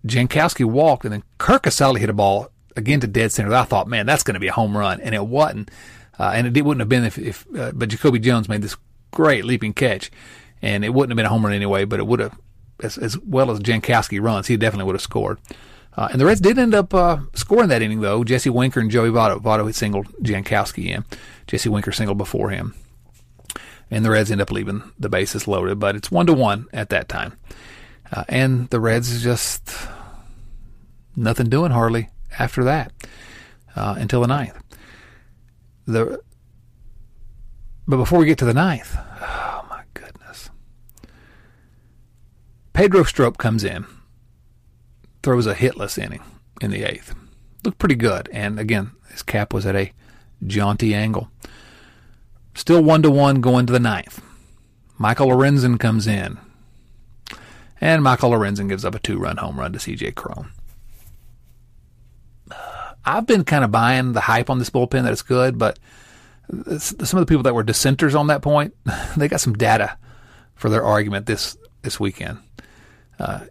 Jankowski 0.06 0.66
walked, 0.66 1.06
and 1.06 1.14
then 1.14 1.24
Curt 1.38 1.64
Casali 1.64 2.00
hit 2.00 2.10
a 2.10 2.14
ball 2.14 2.50
again 2.76 3.00
to 3.00 3.08
dead 3.08 3.32
center. 3.32 3.54
I 3.54 3.64
thought, 3.64 3.88
man, 3.88 4.06
that's 4.06 4.24
going 4.24 4.34
to 4.34 4.42
be 4.42 4.50
a 4.50 4.54
home 4.54 4.78
run, 4.78 5.00
and 5.00 5.16
it 5.16 5.26
wasn't. 5.26 5.72
Uh, 6.20 6.34
and 6.36 6.58
it 6.58 6.66
wouldn't 6.66 6.82
have 6.82 6.90
been 6.90 7.06
if, 7.06 7.18
if 7.18 7.48
uh, 7.58 7.72
but 7.74 7.88
Jacoby 7.88 8.20
Jones 8.20 8.50
made 8.50 8.62
this 8.62 8.76
great 9.12 9.46
leaping 9.46 9.74
catch, 9.74 10.12
and 10.62 10.84
it 10.84 10.94
wouldn't 10.94 11.12
have 11.12 11.18
been 11.18 11.26
a 11.26 11.30
home 11.30 11.46
run 11.46 11.54
anyway. 11.54 11.86
But 11.86 12.00
it 12.00 12.08
would 12.08 12.20
have, 12.20 12.38
as, 12.82 12.98
as 12.98 13.18
well 13.20 13.52
as 13.52 13.60
Jankowski 13.60 14.22
runs, 14.22 14.48
he 14.48 14.58
definitely 14.58 14.86
would 14.86 14.96
have 14.96 15.02
scored. 15.02 15.40
Uh, 15.96 16.10
and 16.12 16.22
the 16.22 16.26
Reds 16.26 16.42
did 16.42 16.60
end 16.60 16.76
up 16.76 16.94
uh, 16.94 17.18
scoring 17.34 17.70
that 17.70 17.82
inning, 17.82 18.02
though. 18.02 18.24
Jesse 18.24 18.52
Winker 18.52 18.80
and 18.80 18.92
Joey 18.92 19.10
Votto. 19.10 19.42
Votto 19.42 19.66
had 19.66 19.76
singled 19.76 20.08
Jankowski 20.22 20.86
in. 20.88 21.06
Jesse 21.48 21.70
Winker 21.70 21.92
singled 21.92 22.20
before 22.20 22.52
him. 22.52 22.76
And 23.90 24.06
the 24.06 24.12
Reds 24.12 24.30
end 24.30 24.42
up 24.42 24.52
leaving 24.52 24.84
the 25.00 25.10
bases 25.10 25.48
loaded, 25.48 25.80
but 25.80 25.96
it's 25.96 26.12
one 26.12 26.28
to 26.28 26.34
one 26.34 26.68
at 26.74 26.90
that 26.90 27.10
time. 27.10 27.38
Uh, 28.12 28.26
and 28.28 28.70
the 28.70 28.80
Reds 28.80 29.24
just 29.24 29.72
nothing 31.16 31.50
doing 31.50 31.72
hardly 31.72 32.10
after 32.38 32.64
that 32.64 32.92
uh, 33.76 33.96
until 33.98 34.22
the 34.22 34.28
ninth. 34.28 34.58
The 35.86 36.22
but 37.88 37.98
before 37.98 38.20
we 38.20 38.26
get 38.26 38.38
to 38.40 38.46
the 38.46 38.54
ninth, 38.54 38.96
oh 39.22 39.66
my 39.70 39.84
goodness, 39.94 40.50
Pedro 42.78 43.02
Strop 43.02 43.40
comes 43.40 43.64
in, 43.64 43.88
throws 45.24 45.48
a 45.48 45.56
hitless 45.56 45.98
inning 45.98 46.22
in 46.62 46.70
the 46.70 46.84
eighth. 46.84 47.16
Looked 47.64 47.80
pretty 47.80 47.96
good, 47.96 48.30
and 48.32 48.60
again, 48.60 48.92
his 49.10 49.24
cap 49.24 49.52
was 49.52 49.66
at 49.66 49.76
a 49.76 49.92
jaunty 50.46 50.94
angle. 50.94 51.32
Still 52.54 52.84
one 52.84 53.02
to 53.02 53.10
one 53.10 53.42
going 53.42 53.66
to 53.66 53.74
the 53.74 53.80
ninth. 53.80 54.22
Michael 55.00 55.30
Lorenzen 55.30 55.80
comes 55.80 56.06
in, 56.06 56.38
and 57.82 58.04
Michael 58.04 58.30
Lorenzen 58.30 58.70
gives 58.70 58.86
up 58.86 58.94
a 58.94 59.00
two 59.00 59.18
run 59.18 59.38
home 59.38 59.60
run 59.60 59.74
to 59.74 59.80
CJ 59.80 60.14
Cron. 60.14 60.52
I've 63.04 63.26
been 63.26 63.44
kind 63.44 63.64
of 63.64 63.72
buying 63.72 64.14
the 64.14 64.22
hype 64.22 64.52
on 64.52 64.60
this 64.60 64.70
bullpen 64.70 65.02
that 65.02 65.14
it's 65.14 65.24
good, 65.24 65.58
but 65.58 65.80
some 66.78 67.20
of 67.20 67.26
the 67.26 67.26
people 67.26 67.42
that 67.42 67.56
were 67.56 67.64
dissenters 67.64 68.14
on 68.14 68.28
that 68.28 68.44
point, 68.44 68.76
they 69.18 69.28
got 69.28 69.42
some 69.42 69.54
data 69.56 69.98
for 70.54 70.70
their 70.70 70.84
argument 70.84 71.26
this 71.26 71.58
this 71.82 72.00
weekend. 72.00 72.38
Uh, 73.20 73.46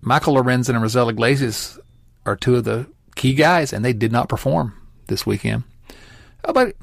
Michael 0.00 0.34
Lorenzen 0.34 0.74
and 0.74 0.84
Raisel 0.84 1.10
Iglesias 1.10 1.78
are 2.26 2.36
two 2.36 2.56
of 2.56 2.64
the 2.64 2.86
key 3.14 3.34
guys, 3.34 3.72
and 3.72 3.84
they 3.84 3.92
did 3.92 4.12
not 4.12 4.28
perform 4.28 4.74
this 5.06 5.26
weekend. 5.26 5.64
Oh, 6.44 6.52
but 6.52 6.74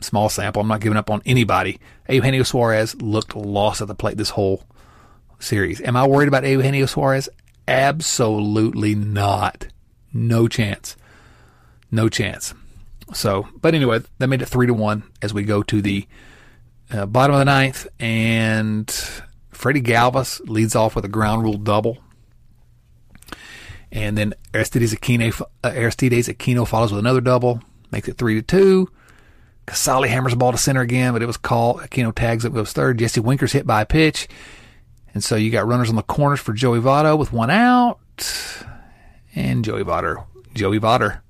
small 0.00 0.28
sample, 0.28 0.62
I'm 0.62 0.68
not 0.68 0.80
giving 0.80 0.98
up 0.98 1.10
on 1.10 1.22
anybody. 1.24 1.78
Eugenio 2.08 2.42
Suarez 2.42 2.94
looked 3.00 3.36
lost 3.36 3.80
at 3.80 3.88
the 3.88 3.94
plate 3.94 4.16
this 4.16 4.30
whole 4.30 4.64
series. 5.38 5.80
Am 5.80 5.96
I 5.96 6.06
worried 6.06 6.28
about 6.28 6.44
Eugenio 6.44 6.86
Suarez? 6.86 7.28
Absolutely 7.68 8.94
not. 8.94 9.68
No 10.12 10.48
chance. 10.48 10.96
No 11.90 12.08
chance. 12.08 12.54
So, 13.12 13.48
but 13.60 13.74
anyway, 13.74 14.00
that 14.18 14.28
made 14.28 14.42
it 14.42 14.46
three 14.46 14.66
to 14.66 14.74
one 14.74 15.04
as 15.22 15.34
we 15.34 15.44
go 15.44 15.62
to 15.64 15.82
the 15.82 16.06
uh, 16.90 17.06
bottom 17.06 17.34
of 17.34 17.38
the 17.38 17.44
ninth, 17.44 17.86
and 17.98 18.88
Freddie 19.56 19.82
Galvis 19.82 20.40
leads 20.48 20.74
off 20.74 20.94
with 20.94 21.04
a 21.04 21.08
ground 21.08 21.42
rule 21.42 21.56
double. 21.56 21.98
And 23.90 24.18
then 24.18 24.34
Aristides 24.52 24.94
Aquino, 24.94 25.40
uh, 25.62 25.68
Aristides 25.68 26.28
Aquino 26.28 26.66
follows 26.66 26.90
with 26.90 26.98
another 26.98 27.20
double, 27.20 27.60
makes 27.92 28.08
it 28.08 28.18
three 28.18 28.34
to 28.34 28.42
two. 28.42 28.88
Casali 29.66 30.08
hammers 30.08 30.32
the 30.32 30.36
ball 30.36 30.52
to 30.52 30.58
center 30.58 30.80
again, 30.80 31.12
but 31.12 31.22
it 31.22 31.26
was 31.26 31.36
called. 31.36 31.80
Aquino 31.80 32.14
tags 32.14 32.44
it, 32.44 32.52
goes 32.52 32.72
third. 32.72 32.98
Jesse 32.98 33.20
Winker's 33.20 33.52
hit 33.52 33.66
by 33.66 33.82
a 33.82 33.86
pitch. 33.86 34.28
And 35.14 35.22
so 35.22 35.36
you 35.36 35.50
got 35.50 35.66
runners 35.66 35.88
on 35.88 35.96
the 35.96 36.02
corners 36.02 36.40
for 36.40 36.52
Joey 36.52 36.80
Votto 36.80 37.16
with 37.16 37.32
one 37.32 37.50
out. 37.50 37.98
And 39.34 39.64
Joey 39.64 39.84
Votto. 39.84 40.26
Joey 40.54 40.80
Votto. 40.80 41.20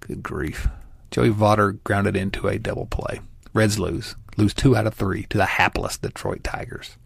Good 0.00 0.22
grief. 0.22 0.68
Joey 1.10 1.30
Votto 1.30 1.82
grounded 1.82 2.14
into 2.14 2.46
a 2.46 2.58
double 2.58 2.86
play. 2.86 3.20
Reds 3.52 3.78
lose. 3.78 4.14
Lose 4.36 4.52
two 4.52 4.76
out 4.76 4.86
of 4.86 4.94
three 4.94 5.24
to 5.24 5.38
the 5.38 5.46
hapless 5.46 5.96
Detroit 5.96 6.44
Tigers. 6.44 6.98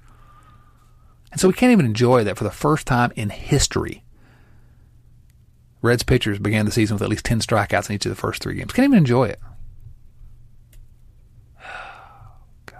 And 1.30 1.40
so 1.40 1.48
we 1.48 1.54
can't 1.54 1.72
even 1.72 1.86
enjoy 1.86 2.24
that 2.24 2.36
for 2.36 2.44
the 2.44 2.50
first 2.50 2.86
time 2.86 3.12
in 3.16 3.30
history. 3.30 4.04
Reds 5.82 6.02
pitchers 6.02 6.38
began 6.38 6.66
the 6.66 6.72
season 6.72 6.94
with 6.94 7.02
at 7.02 7.08
least 7.08 7.24
10 7.24 7.40
strikeouts 7.40 7.88
in 7.88 7.96
each 7.96 8.06
of 8.06 8.10
the 8.10 8.16
first 8.16 8.42
three 8.42 8.54
games. 8.54 8.72
Can't 8.72 8.84
even 8.84 8.98
enjoy 8.98 9.24
it. 9.24 9.40
Gosh. 12.66 12.76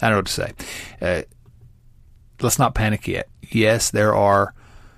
I 0.00 0.08
don't 0.08 0.12
know 0.12 0.16
what 0.18 0.26
to 0.26 0.32
say. 0.32 0.52
Uh, 1.00 1.22
let's 2.40 2.58
not 2.58 2.74
panic 2.74 3.06
yet. 3.06 3.28
Yes, 3.42 3.90
there 3.90 4.14
are 4.14 4.54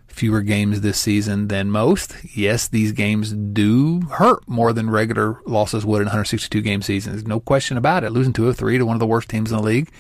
fewer 0.07 0.43
games 0.43 0.81
this 0.81 0.99
season 0.99 1.49
than 1.49 1.71
most. 1.71 2.15
Yes, 2.37 2.69
these 2.69 2.93
games 2.93 3.33
do 3.33 4.01
hurt 4.03 4.47
more 4.49 4.73
than 4.73 4.91
regular 4.91 5.41
losses 5.47 5.85
would 5.85 6.01
in 6.01 6.07
162 6.07 6.61
game 6.61 6.83
seasons. 6.83 7.25
No 7.25 7.41
question 7.41 7.77
about 7.77 8.05
it. 8.05 8.11
Losing 8.11 8.33
two 8.33 8.47
or 8.49 8.53
three 8.53 8.79
to 8.79 8.85
one 8.85 8.97
of 8.97 9.01
the 9.01 9.07
worst 9.07 9.29
teams 9.29 9.51
in 9.51 9.57
the 9.57 9.63
league, 9.63 9.91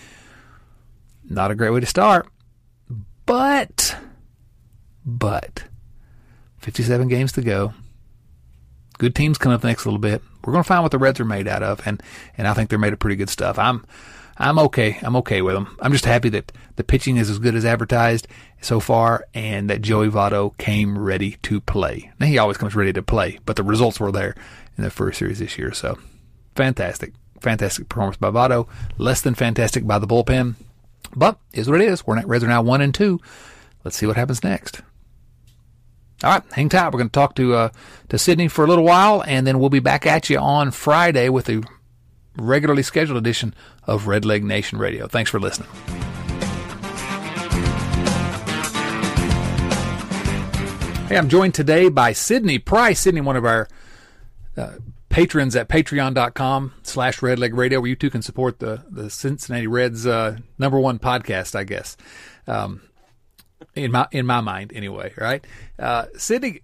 not 1.29 1.51
a 1.51 1.55
great 1.55 1.71
way 1.71 1.81
to 1.81 1.87
start. 1.87 2.29
But, 3.29 3.95
but, 5.05 5.65
57 6.61 7.09
games 7.09 7.31
to 7.33 7.43
go. 7.43 7.75
Good 8.97 9.15
teams 9.15 9.37
coming 9.37 9.55
up 9.55 9.63
next 9.63 9.85
little 9.85 9.99
bit. 9.99 10.23
We're 10.43 10.55
going 10.55 10.65
to 10.65 10.67
find 10.67 10.83
what 10.83 10.93
the 10.93 10.99
Reds 10.99 11.21
are 11.21 11.27
made 11.27 11.47
out 11.47 11.63
of, 11.63 11.87
and 11.87 12.03
and 12.39 12.49
I 12.49 12.55
think 12.55 12.71
they're 12.71 12.79
made 12.79 12.95
of 12.95 12.99
pretty 12.99 13.17
good 13.17 13.29
stuff. 13.29 13.59
I'm 13.59 13.85
I'm 14.39 14.59
okay. 14.61 14.99
I'm 15.03 15.15
okay 15.17 15.43
with 15.43 15.57
them. 15.57 15.77
I'm 15.79 15.93
just 15.93 16.07
happy 16.07 16.31
that 16.31 16.53
the 16.77 16.85
pitching 16.85 17.19
is 17.19 17.29
as 17.29 17.39
good 17.39 17.55
as 17.55 17.67
advertised 17.67 18.29
so 18.63 18.81
far 18.81 19.27
and 19.35 19.69
that 19.69 19.83
Joey 19.83 20.09
Votto 20.09 20.57
came 20.57 20.97
ready 20.97 21.37
to 21.43 21.61
play. 21.61 22.11
Now, 22.19 22.29
he 22.29 22.39
always 22.39 22.57
comes 22.57 22.75
ready 22.75 22.95
to 22.95 23.03
play, 23.03 23.41
but 23.45 23.57
the 23.57 23.63
results 23.63 24.01
were 24.01 24.11
there 24.11 24.37
in 24.79 24.85
the 24.85 24.91
first 24.91 25.19
series 25.19 25.41
this 25.41 25.59
year. 25.59 25.75
So, 25.75 25.99
fantastic. 26.55 27.13
Fantastic 27.43 27.91
performance 27.91 28.17
by 28.17 28.31
Votto. 28.31 28.69
Less 28.97 29.21
than 29.21 29.35
fantastic 29.35 29.87
by 29.87 29.99
the 29.99 30.07
bullpen. 30.07 30.55
But 31.15 31.39
is 31.53 31.69
what 31.71 31.81
it 31.81 31.89
is. 31.89 32.07
We're 32.07 32.21
Reds 32.25 32.45
are 32.45 32.49
now 32.49 32.63
one 32.63 32.81
and 32.81 32.95
two. 32.95 33.21
Let's 33.85 33.97
see 33.97 34.07
what 34.07 34.17
happens 34.17 34.45
next. 34.45 34.83
All 36.25 36.31
right, 36.31 36.43
hang 36.53 36.69
tight. 36.69 36.93
We're 36.93 36.99
going 36.99 37.09
to 37.09 37.13
talk 37.13 37.37
to 37.37 37.55
uh, 37.55 37.69
to 38.09 38.19
Sydney 38.19 38.49
for 38.49 38.65
a 38.65 38.69
little 38.69 38.85
while, 38.85 39.23
and 39.27 39.47
then 39.47 39.59
we'll 39.61 39.71
be 39.71 39.79
back 39.79 40.05
at 40.05 40.29
you 40.29 40.39
on 40.39 40.73
Friday 40.73 41.29
with 41.29 41.49
a 41.49 41.63
regularly 42.37 42.83
scheduled 42.83 43.19
edition 43.19 43.55
of 43.85 44.05
Redleg 44.05 44.43
Nation 44.43 44.79
Radio. 44.79 45.07
Thanks 45.07 45.31
for 45.31 45.39
listening. 45.39 45.69
Hey, 51.09 51.17
I'm 51.17 51.29
joined 51.29 51.55
today 51.55 51.89
by 51.89 52.13
Sydney 52.13 52.59
Price. 52.59 53.01
Sydney, 53.01 53.23
one 53.23 53.37
of 53.37 53.45
our 53.45 53.69
uh, 54.57 54.73
patrons 55.19 55.57
at 55.57 55.69
patreon.com 55.69 56.75
slash 56.85 57.19
redleg 57.19 57.57
radio, 57.57 57.81
where 57.81 57.89
you 57.89 57.97
too 57.97 58.09
can 58.09 58.23
support 58.23 58.61
the, 58.61 58.85
the 58.89 59.11
Cincinnati 59.11 59.67
Reds 59.67 60.07
uh, 60.07 60.39
number 60.59 60.79
one 60.79 61.01
podcast, 61.01 61.57
I 61.57 61.65
guess. 61.65 61.97
Um, 62.47 62.83
in 63.75 63.91
my 63.91 64.07
in 64.13 64.27
my 64.27 64.41
mind, 64.41 64.73
anyway, 64.73 65.13
right? 65.17 65.45
Uh, 65.77 66.07
Sydney, 66.17 66.63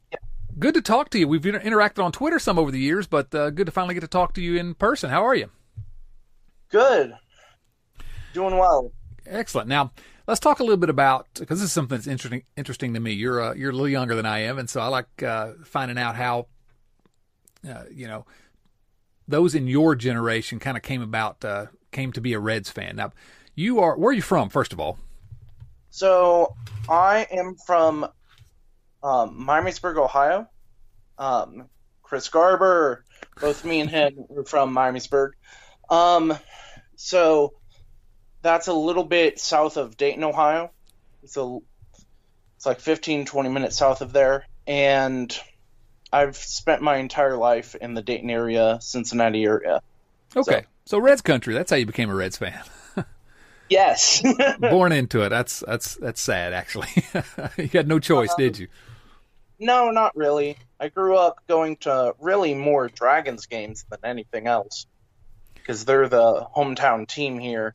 good 0.57 0.75
to 0.75 0.83
talk 0.83 1.11
to 1.11 1.19
you. 1.19 1.27
We've 1.27 1.43
interacted 1.43 2.05
on 2.05 2.13
Twitter 2.13 2.39
some 2.39 2.57
over 2.57 2.71
the 2.71 2.79
years, 2.79 3.09
but 3.09 3.35
uh, 3.35 3.51
good 3.51 3.67
to 3.67 3.73
finally 3.73 3.95
get 3.95 4.03
to 4.03 4.09
talk 4.09 4.35
to 4.35 4.41
you 4.41 4.57
in 4.57 4.75
person. 4.75 5.11
How 5.11 5.25
are 5.25 5.35
you? 5.35 5.51
Good. 6.71 7.13
Doing 8.35 8.57
well. 8.57 8.93
Excellent. 9.27 9.69
Now, 9.69 9.91
let's 10.29 10.39
talk 10.39 10.61
a 10.61 10.63
little 10.63 10.77
bit 10.77 10.91
about 10.91 11.27
because 11.35 11.59
this 11.59 11.67
is 11.67 11.73
something 11.73 11.99
that's 11.99 12.07
interesting 12.07 12.45
interesting 12.57 12.95
to 12.95 13.01
me. 13.01 13.15
You're 13.15 13.43
uh, 13.43 13.55
you're 13.55 13.71
a 13.71 13.75
little 13.75 13.89
younger 13.89 14.15
than 14.15 14.27
I 14.27 14.45
am, 14.45 14.61
and 14.61 14.71
so 14.71 14.81
I 14.81 14.87
like 14.87 15.25
uh, 15.25 15.55
finding 15.65 15.99
out 15.99 16.15
how 16.15 16.47
uh, 17.69 17.83
you 17.91 18.07
know 18.07 18.27
those 19.27 19.55
in 19.55 19.67
your 19.67 19.95
generation 19.95 20.59
kind 20.59 20.77
of 20.77 20.83
came 20.83 21.03
about 21.03 21.45
uh, 21.45 21.67
came 21.93 22.13
to 22.13 22.21
be 22.21 22.33
a 22.33 22.39
Reds 22.39 22.71
fan. 22.71 22.97
Now, 22.97 23.13
you 23.55 23.81
are 23.81 23.97
where 23.97 24.11
are 24.11 24.15
you 24.15 24.23
from? 24.23 24.49
First 24.49 24.73
of 24.73 24.81
all, 24.81 24.99
so 25.91 26.55
I 26.89 27.27
am 27.31 27.57
from 27.57 28.05
um, 29.03 29.47
Miamisburg, 29.47 29.97
Ohio. 29.97 30.49
Um, 31.19 31.69
Chris 32.03 32.29
Garber, 32.29 33.05
both 33.41 33.65
me 33.65 33.81
and 33.81 33.91
him 33.91 34.27
were 34.29 34.45
from 34.45 34.75
Miamisburg. 34.75 35.33
Um, 35.89 36.37
so 36.97 37.55
that's 38.43 38.69
a 38.69 38.73
little 38.73 39.05
bit 39.05 39.41
south 39.41 39.77
of 39.77 39.97
Dayton, 39.97 40.25
Ohio. 40.25 40.71
It's 41.23 41.37
a 41.37 41.59
it's 42.57 42.67
like 42.67 42.81
15 42.81 43.27
20 43.27 43.49
minutes 43.49 43.77
south 43.77 44.01
of 44.01 44.13
there 44.13 44.47
and 44.67 45.39
I've 46.15 46.37
spent 46.37 46.81
my 46.81 46.99
entire 46.99 47.37
life 47.37 47.75
in 47.75 47.95
the 47.95 48.03
Dayton 48.03 48.31
area, 48.31 48.79
Cincinnati 48.81 49.45
area. 49.45 49.83
Okay. 50.37 50.61
So, 50.61 50.97
so 50.97 50.99
Reds 50.99 51.23
country, 51.23 51.55
that's 51.55 51.71
how 51.73 51.77
you 51.77 51.87
became 51.87 52.09
a 52.09 52.15
Reds 52.15 52.39
fan. 52.39 52.63
yes. 53.69 54.23
Born 54.61 54.93
into 54.93 55.23
it. 55.23 55.31
That's 55.31 55.61
that's 55.67 55.97
that's 55.97 56.21
sad 56.21 56.53
actually. 56.53 56.89
you 57.57 57.69
had 57.73 57.89
no 57.89 57.99
choice, 57.99 58.31
um, 58.31 58.37
did 58.39 58.59
you? 58.59 58.69
No, 59.59 59.91
not 59.91 60.15
really. 60.17 60.57
I 60.79 60.89
grew 60.89 61.17
up 61.17 61.41
going 61.49 61.79
to 61.79 62.15
really 62.21 62.55
more 62.55 62.89
Dragons 62.89 63.47
games 63.47 63.85
than 63.91 63.99
anything 64.05 64.47
else 64.47 64.87
because 65.55 65.85
they're 65.85 66.09
the 66.09 66.47
hometown 66.57 67.09
team 67.09 67.41
here, 67.41 67.75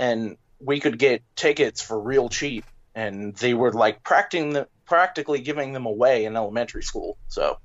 and 0.00 0.36
we 0.58 0.80
could 0.80 0.98
get 0.98 1.22
tickets 1.36 1.80
for 1.80 2.00
real 2.00 2.28
cheap, 2.28 2.64
and 2.96 3.36
they 3.36 3.54
were 3.54 3.72
like 3.72 4.02
practicing 4.02 4.54
the, 4.54 4.66
practically 4.90 5.40
giving 5.40 5.72
them 5.72 5.86
away 5.86 6.24
in 6.24 6.36
elementary 6.36 6.82
school. 6.82 7.16
So, 7.28 7.58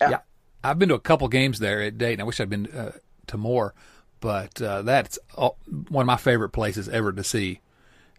yeah, 0.00 0.10
yeah 0.10 0.18
I've 0.64 0.78
been 0.78 0.88
to 0.88 0.94
a 0.94 1.00
couple 1.00 1.28
games 1.28 1.58
there 1.58 1.82
at 1.82 1.98
Dayton. 1.98 2.22
I 2.22 2.24
wish 2.24 2.40
I'd 2.40 2.48
been 2.48 2.66
uh, 2.66 2.92
to 3.26 3.36
more, 3.36 3.74
but 4.20 4.60
uh, 4.60 4.80
that's 4.82 5.18
all, 5.36 5.58
one 5.90 6.02
of 6.02 6.06
my 6.06 6.16
favorite 6.16 6.48
places 6.48 6.88
ever 6.88 7.12
to 7.12 7.22
see 7.22 7.60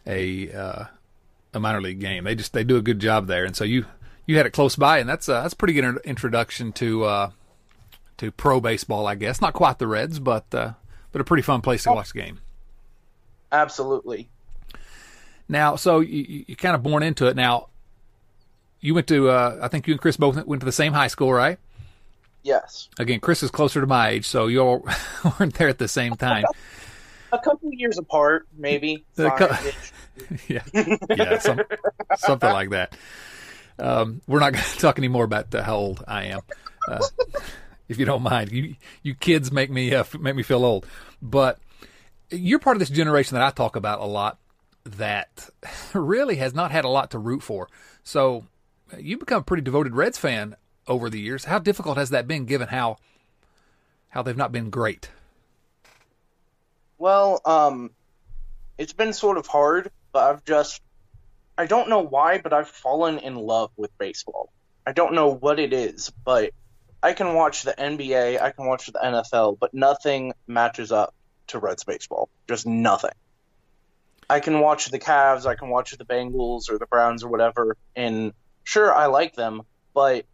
a 0.06 0.54
uh, 0.54 0.86
a 1.56 1.60
minor 1.60 1.82
league 1.82 1.99
game. 1.99 2.25
They 2.25 2.36
just 2.36 2.54
they 2.54 2.63
do 2.63 2.78
a 2.78 2.82
good 2.82 2.99
job 2.99 3.25
there, 3.25 3.43
and 3.43 3.56
so 3.56 3.63
you 3.63 3.86
you 4.28 4.38
had 4.38 4.45
it 4.45 4.52
close 4.52 4.75
by, 4.75 4.99
and 4.99 5.10
that's 5.10 5.28
uh, 5.28 5.41
that's 5.41 5.56
a 5.56 5.58
pretty 5.58 5.73
good 5.73 5.97
introduction 6.06 6.71
to 6.73 7.06
uh, 7.06 7.32
to 8.17 8.32
pro 8.32 8.62
baseball, 8.62 9.08
I 9.08 9.15
guess. 9.15 9.41
Not 9.41 9.54
quite 9.54 9.80
the 9.80 9.88
Reds, 9.88 10.19
but 10.19 10.45
uh, 10.54 10.73
but 11.12 11.21
a 11.21 11.23
pretty 11.23 11.41
fun 11.41 11.62
place 11.62 11.84
to 11.84 11.91
watch 11.91 12.13
the 12.13 12.21
game. 12.21 12.39
Absolutely. 13.52 14.30
Now, 15.52 15.75
so 15.75 16.02
you, 16.02 16.45
you 16.47 16.56
kind 16.56 16.75
of 16.75 16.84
born 16.84 17.02
into 17.02 17.25
it. 17.25 17.36
Now, 17.36 17.68
you 18.81 18.93
went 18.93 19.07
to 19.07 19.29
uh, 19.29 19.59
I 19.61 19.67
think 19.67 19.87
you 19.87 19.93
and 19.93 20.01
Chris 20.01 20.17
both 20.17 20.43
went 20.45 20.61
to 20.61 20.65
the 20.65 20.71
same 20.71 20.93
high 20.93 21.07
school, 21.07 21.33
right? 21.33 21.57
Yes. 22.43 22.89
Again, 22.97 23.19
Chris 23.19 23.43
is 23.43 23.51
closer 23.51 23.81
to 23.81 23.87
my 23.87 24.09
age, 24.09 24.25
so 24.25 24.47
you 24.47 24.59
all 24.59 24.87
weren't 25.39 25.53
there 25.55 25.67
at 25.67 25.77
the 25.77 25.87
same 25.87 26.15
time. 26.15 26.45
A 27.31 27.39
couple 27.39 27.71
years 27.73 27.97
apart, 27.97 28.47
maybe. 28.57 29.05
yeah, 30.47 30.63
yeah, 30.73 31.37
some, 31.39 31.61
something 32.17 32.51
like 32.51 32.71
that. 32.71 32.95
Um, 33.77 34.21
we're 34.27 34.39
not 34.39 34.53
going 34.53 34.65
to 34.65 34.79
talk 34.79 34.97
anymore 34.97 35.23
about 35.23 35.53
uh, 35.53 35.63
how 35.63 35.75
old 35.75 36.03
I 36.07 36.25
am, 36.25 36.41
uh, 36.87 36.99
if 37.87 37.97
you 37.97 38.05
don't 38.05 38.23
mind. 38.23 38.51
You 38.51 38.75
you 39.03 39.15
kids 39.15 39.51
make 39.51 39.69
me 39.69 39.93
uh, 39.93 40.03
make 40.19 40.35
me 40.35 40.43
feel 40.43 40.65
old, 40.65 40.85
but 41.21 41.59
you're 42.31 42.59
part 42.59 42.75
of 42.75 42.79
this 42.79 42.89
generation 42.89 43.35
that 43.35 43.43
I 43.45 43.51
talk 43.51 43.75
about 43.75 44.01
a 44.01 44.05
lot 44.05 44.37
that 44.83 45.49
really 45.93 46.35
has 46.37 46.53
not 46.53 46.71
had 46.71 46.83
a 46.83 46.89
lot 46.89 47.11
to 47.11 47.19
root 47.19 47.43
for. 47.43 47.69
So 48.03 48.43
you've 48.97 49.19
become 49.19 49.41
a 49.41 49.43
pretty 49.43 49.63
devoted 49.63 49.93
Reds 49.93 50.17
fan 50.17 50.56
over 50.88 51.10
the 51.10 51.19
years. 51.19 51.45
How 51.45 51.60
difficult 51.60 51.97
has 51.97 52.10
that 52.10 52.28
been, 52.28 52.45
given 52.45 52.69
how 52.69 52.97
how 54.10 54.23
they've 54.23 54.36
not 54.36 54.52
been 54.52 54.69
great? 54.69 55.10
Well, 56.97 57.41
um, 57.45 57.91
it's 58.78 58.93
been 58.93 59.13
sort 59.13 59.38
of 59.38 59.47
hard, 59.47 59.91
but 60.12 60.30
I've 60.30 60.45
just 60.45 60.82
I 61.58 61.65
don't 61.65 61.89
know 61.89 61.99
why, 61.99 62.39
but 62.39 62.54
I've 62.54 62.69
fallen 62.69 63.19
in 63.19 63.36
love 63.36 63.71
with 63.78 63.95
baseball. 63.97 64.52
I 64.88 64.93
don't 64.93 65.13
know 65.13 65.28
what 65.28 65.60
it 65.60 65.73
is, 65.73 66.12
but 66.23 66.52
I 67.04 67.13
can 67.13 67.34
watch 67.34 67.63
the 67.63 67.73
NBA, 67.73 68.41
I 68.41 68.52
can 68.52 68.65
watch 68.65 68.88
the 68.88 68.99
NFL, 68.99 69.60
but 69.60 69.73
nothing 69.73 70.34
matches 70.47 70.91
up 70.91 71.13
to 71.47 71.60
Reds 71.60 71.84
baseball. 71.84 72.30
Just 72.47 72.65
nothing. 72.65 73.12
I 74.30 74.39
can 74.39 74.60
watch 74.60 74.89
the 74.89 74.99
Cavs, 74.99 75.45
I 75.45 75.56
can 75.56 75.69
watch 75.69 75.91
the 75.97 76.06
Bengals 76.06 76.69
or 76.69 76.78
the 76.78 76.86
Browns 76.86 77.23
or 77.23 77.30
whatever, 77.30 77.75
and 77.95 78.34
sure, 78.69 78.93
I 78.93 79.08
like 79.08 79.36
them, 79.36 79.63
but 79.93 80.25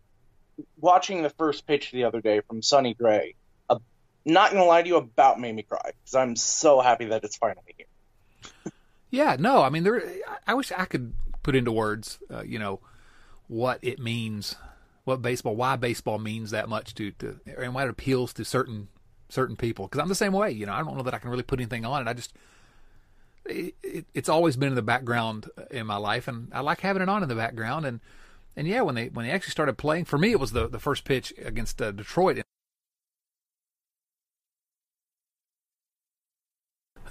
watching 0.78 1.24
the 1.24 1.30
first 1.30 1.65
pitch 1.65 1.91
the 1.91 2.04
other 2.04 2.19
day 2.21 2.41
from 2.41 2.62
Sonny 2.62 2.93
Gray, 2.93 3.36
uh, 3.69 3.80
not 4.26 4.52
gonna 4.52 4.65
lie 4.65 4.82
to 4.82 4.88
you, 4.88 4.98
about 4.98 5.39
made 5.39 5.56
me 5.56 5.63
cry 5.63 5.80
because 5.84 6.15
I'm 6.15 6.36
so 6.36 6.82
happy 6.82 7.06
that 7.06 7.24
it's 7.24 7.38
finally 7.38 7.76
here. 7.78 7.88
Yeah, 9.12 9.38
no, 9.39 9.62
I 9.62 9.69
mean, 9.69 9.84
there. 9.84 10.04
I 10.45 10.56
wish 10.56 10.74
I 10.76 10.84
could 10.84 11.13
put 11.41 11.56
into 11.56 11.71
words, 11.71 12.19
uh, 12.30 12.43
you 12.43 12.60
know, 12.60 12.82
what 13.48 13.80
it 13.82 13.98
means, 13.98 14.56
what 15.06 15.21
baseball, 15.21 15.56
why 15.56 15.78
baseball 15.78 16.17
means 16.17 16.52
that 16.52 16.67
much 16.67 16.93
to, 16.95 17.12
to 17.12 17.39
and 17.58 17.74
why 17.74 17.84
it 17.86 17.89
appeals 17.89 18.34
to 18.34 18.43
certain 18.43 18.89
certain 19.30 19.56
people. 19.56 19.88
Because 19.88 20.02
I'm 20.02 20.10
the 20.10 20.15
same 20.15 20.34
way, 20.34 20.52
you 20.52 20.65
know. 20.65 20.74
I 20.74 20.80
don't 20.80 20.98
know 20.98 21.04
that 21.04 21.13
I 21.13 21.19
can 21.19 21.30
really 21.30 21.43
put 21.43 21.60
anything 21.60 21.86
on 21.86 22.06
it. 22.06 22.10
I 22.10 22.13
just, 22.13 22.34
it, 23.45 23.76
it, 23.82 24.06
it's 24.13 24.28
always 24.28 24.58
been 24.58 24.69
in 24.69 24.76
the 24.76 24.82
background 24.82 25.50
in 25.71 25.86
my 25.86 25.98
life, 25.98 26.28
and 26.28 26.50
I 26.52 26.60
like 26.60 26.82
having 26.82 27.02
it 27.02 27.08
on 27.08 27.24
in 27.24 27.30
the 27.30 27.36
background. 27.36 27.86
And 27.86 28.02
and 28.56 28.68
yeah, 28.68 28.82
when 28.82 28.96
they 28.96 29.08
when 29.08 29.26
they 29.26 29.32
actually 29.32 29.52
started 29.52 29.78
playing, 29.78 30.06
for 30.06 30.18
me, 30.18 30.32
it 30.32 30.39
was 30.39 30.52
the 30.52 30.68
the 30.68 30.80
first 30.80 31.04
pitch 31.04 31.34
against 31.44 31.82
uh, 31.82 31.91
Detroit. 31.91 32.41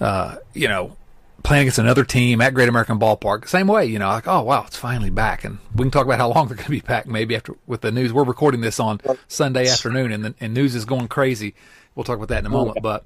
Uh, 0.00 0.36
you 0.54 0.66
know, 0.66 0.96
playing 1.42 1.62
against 1.62 1.78
another 1.78 2.04
team 2.04 2.40
at 2.40 2.54
Great 2.54 2.68
American 2.68 2.98
Ballpark. 2.98 3.46
Same 3.46 3.68
way, 3.68 3.84
you 3.84 3.98
know, 3.98 4.08
like, 4.08 4.26
oh 4.26 4.42
wow, 4.42 4.64
it's 4.66 4.76
finally 4.76 5.10
back, 5.10 5.44
and 5.44 5.58
we 5.74 5.84
can 5.84 5.90
talk 5.90 6.06
about 6.06 6.18
how 6.18 6.32
long 6.32 6.48
they're 6.48 6.56
going 6.56 6.64
to 6.64 6.70
be 6.70 6.80
back. 6.80 7.06
Maybe 7.06 7.36
after 7.36 7.54
with 7.66 7.82
the 7.82 7.92
news, 7.92 8.12
we're 8.12 8.24
recording 8.24 8.62
this 8.62 8.80
on 8.80 9.00
Sunday 9.28 9.68
afternoon, 9.68 10.12
and 10.12 10.24
the 10.24 10.34
and 10.40 10.54
news 10.54 10.74
is 10.74 10.84
going 10.84 11.08
crazy. 11.08 11.54
We'll 11.94 12.04
talk 12.04 12.16
about 12.16 12.28
that 12.28 12.40
in 12.40 12.46
a 12.46 12.50
moment, 12.50 12.78
but 12.82 13.04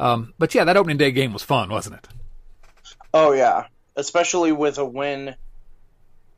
um, 0.00 0.34
but 0.38 0.54
yeah, 0.54 0.64
that 0.64 0.76
opening 0.76 0.98
day 0.98 1.12
game 1.12 1.32
was 1.32 1.42
fun, 1.42 1.70
wasn't 1.70 1.96
it? 1.96 2.08
Oh 3.14 3.32
yeah, 3.32 3.66
especially 3.96 4.52
with 4.52 4.78
a 4.78 4.84
win 4.84 5.36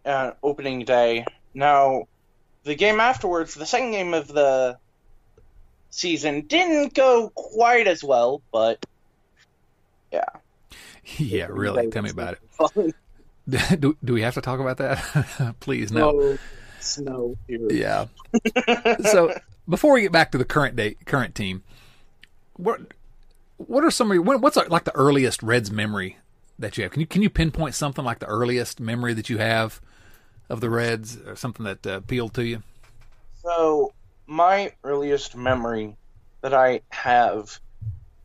uh, 0.04 0.32
opening 0.42 0.84
day. 0.84 1.24
Now, 1.54 2.06
the 2.64 2.74
game 2.74 3.00
afterwards, 3.00 3.54
the 3.54 3.66
second 3.66 3.92
game 3.92 4.14
of 4.14 4.28
the 4.28 4.78
season, 5.90 6.42
didn't 6.42 6.94
go 6.94 7.30
quite 7.30 7.86
as 7.86 8.04
well, 8.04 8.42
but 8.52 8.84
yeah. 10.12 10.24
yeah, 11.16 11.46
really. 11.50 11.88
Tell 11.90 12.02
me 12.02 12.10
about 12.10 12.34
it. 12.34 12.94
do, 13.80 13.96
do 14.04 14.12
we 14.12 14.22
have 14.22 14.34
to 14.34 14.40
talk 14.40 14.60
about 14.60 14.78
that? 14.78 15.56
Please, 15.60 15.90
no. 15.90 16.38
Snow. 16.78 17.36
Yeah. 17.48 18.06
so 19.02 19.34
before 19.68 19.92
we 19.92 20.02
get 20.02 20.12
back 20.12 20.32
to 20.32 20.38
the 20.38 20.44
current 20.44 20.76
date, 20.76 20.98
current 21.04 21.34
team, 21.34 21.62
what 22.54 22.80
what 23.56 23.84
are 23.84 23.90
some 23.90 24.10
of 24.10 24.14
your 24.14 24.38
what's 24.38 24.56
like 24.56 24.84
the 24.84 24.94
earliest 24.94 25.42
Reds 25.42 25.70
memory 25.70 26.18
that 26.58 26.76
you 26.76 26.84
have? 26.84 26.92
Can 26.92 27.00
you 27.00 27.06
can 27.06 27.22
you 27.22 27.30
pinpoint 27.30 27.74
something 27.74 28.04
like 28.04 28.18
the 28.18 28.26
earliest 28.26 28.80
memory 28.80 29.14
that 29.14 29.28
you 29.28 29.38
have 29.38 29.80
of 30.50 30.60
the 30.60 30.68
Reds, 30.68 31.16
or 31.16 31.36
something 31.36 31.64
that 31.64 31.86
uh, 31.86 31.92
appealed 31.92 32.34
to 32.34 32.44
you? 32.44 32.62
So 33.42 33.92
my 34.26 34.72
earliest 34.84 35.36
memory 35.36 35.96
that 36.42 36.52
I 36.52 36.82
have, 36.90 37.58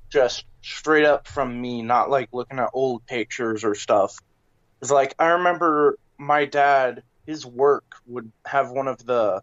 just 0.10 0.46
straight 0.62 1.06
up 1.06 1.28
from 1.28 1.62
me, 1.62 1.82
not 1.82 2.10
like 2.10 2.30
looking 2.34 2.60
at 2.60 2.70
old 2.74 3.06
pictures 3.06 3.64
or 3.64 3.76
stuff. 3.76 4.18
Is 4.82 4.92
like 4.92 5.16
I 5.20 5.28
remember 5.28 5.98
my 6.18 6.46
dad, 6.46 7.04
his 7.26 7.46
work 7.46 7.96
would 8.08 8.32
have 8.46 8.72
one 8.72 8.88
of 8.88 9.06
the 9.06 9.42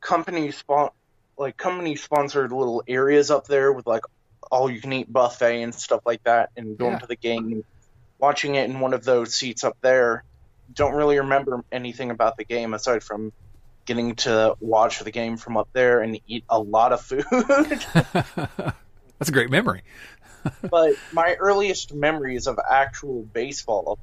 company 0.00 0.50
spon- 0.52 0.90
like 1.36 1.56
company 1.56 1.96
sponsored 1.96 2.52
little 2.52 2.82
areas 2.86 3.30
up 3.30 3.46
there 3.46 3.72
with 3.72 3.86
like 3.86 4.02
all 4.50 4.70
you 4.70 4.80
can 4.80 4.92
eat 4.92 5.12
buffet 5.12 5.62
and 5.62 5.74
stuff 5.74 6.00
like 6.06 6.22
that, 6.24 6.50
and 6.56 6.78
going 6.78 6.92
yeah. 6.92 6.98
to 6.98 7.06
the 7.06 7.16
game, 7.16 7.64
watching 8.18 8.54
it 8.54 8.68
in 8.68 8.80
one 8.80 8.94
of 8.94 9.04
those 9.04 9.34
seats 9.34 9.64
up 9.64 9.76
there. 9.80 10.24
Don't 10.72 10.94
really 10.94 11.18
remember 11.18 11.62
anything 11.72 12.10
about 12.10 12.36
the 12.36 12.44
game 12.44 12.74
aside 12.74 13.02
from 13.02 13.32
getting 13.86 14.14
to 14.14 14.54
watch 14.60 15.00
the 15.00 15.10
game 15.10 15.36
from 15.36 15.56
up 15.56 15.68
there 15.72 16.00
and 16.00 16.20
eat 16.26 16.44
a 16.48 16.60
lot 16.60 16.92
of 16.92 17.00
food. 17.00 17.24
That's 19.18 19.28
a 19.28 19.32
great 19.32 19.50
memory 19.50 19.82
but 20.70 20.94
my 21.12 21.36
earliest 21.38 21.94
memories 21.94 22.46
of 22.46 22.58
actual 22.68 23.24
baseball, 23.32 23.98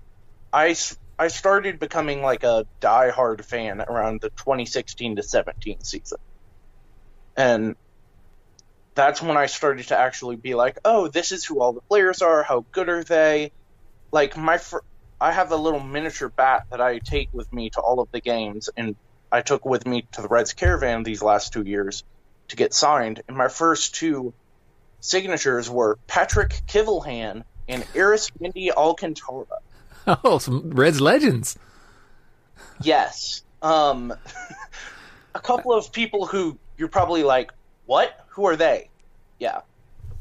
I, 0.51 0.75
I 1.17 1.27
started 1.27 1.79
becoming 1.79 2.21
like 2.21 2.43
a 2.43 2.65
die-hard 2.79 3.45
fan 3.45 3.81
around 3.81 4.21
the 4.21 4.29
2016 4.29 5.17
to 5.17 5.23
17 5.23 5.81
season. 5.83 6.17
And 7.35 7.75
that's 8.95 9.21
when 9.21 9.37
I 9.37 9.45
started 9.45 9.87
to 9.89 9.97
actually 9.97 10.37
be 10.37 10.55
like, 10.55 10.79
oh, 10.83 11.07
this 11.07 11.31
is 11.31 11.45
who 11.45 11.61
all 11.61 11.73
the 11.73 11.81
players 11.89 12.21
are. 12.21 12.43
How 12.43 12.65
good 12.71 12.89
are 12.89 13.03
they? 13.03 13.51
Like 14.11 14.37
my, 14.37 14.57
fr- 14.57 14.77
I 15.19 15.31
have 15.31 15.51
a 15.51 15.55
little 15.55 15.79
miniature 15.79 16.29
bat 16.29 16.65
that 16.69 16.81
I 16.81 16.99
take 16.99 17.29
with 17.33 17.51
me 17.51 17.69
to 17.71 17.81
all 17.81 17.99
of 17.99 18.11
the 18.11 18.21
games, 18.21 18.69
and 18.77 18.95
I 19.31 19.41
took 19.41 19.65
with 19.65 19.85
me 19.87 20.05
to 20.13 20.21
the 20.21 20.27
Reds 20.27 20.53
caravan 20.53 21.03
these 21.03 21.21
last 21.21 21.53
two 21.53 21.63
years 21.63 22.03
to 22.49 22.55
get 22.55 22.73
signed. 22.73 23.23
And 23.27 23.35
my 23.35 23.47
first 23.47 23.95
two 23.95 24.33
signatures 24.99 25.69
were 25.69 25.97
Patrick 26.07 26.61
Kivlehan 26.67 27.43
and 27.67 27.83
Arismendi 27.93 28.71
Alcantara. 28.71 29.45
Oh, 30.23 30.37
some 30.37 30.69
Reds 30.69 31.01
legends. 31.01 31.59
Yes. 32.81 33.43
Um, 33.61 34.13
a 35.35 35.39
couple 35.41 35.73
of 35.73 35.91
people 35.91 36.25
who 36.25 36.57
you're 36.77 36.87
probably 36.87 37.23
like, 37.23 37.51
what? 37.87 38.25
Who 38.29 38.45
are 38.45 38.55
they? 38.55 38.89
Yeah. 39.37 39.61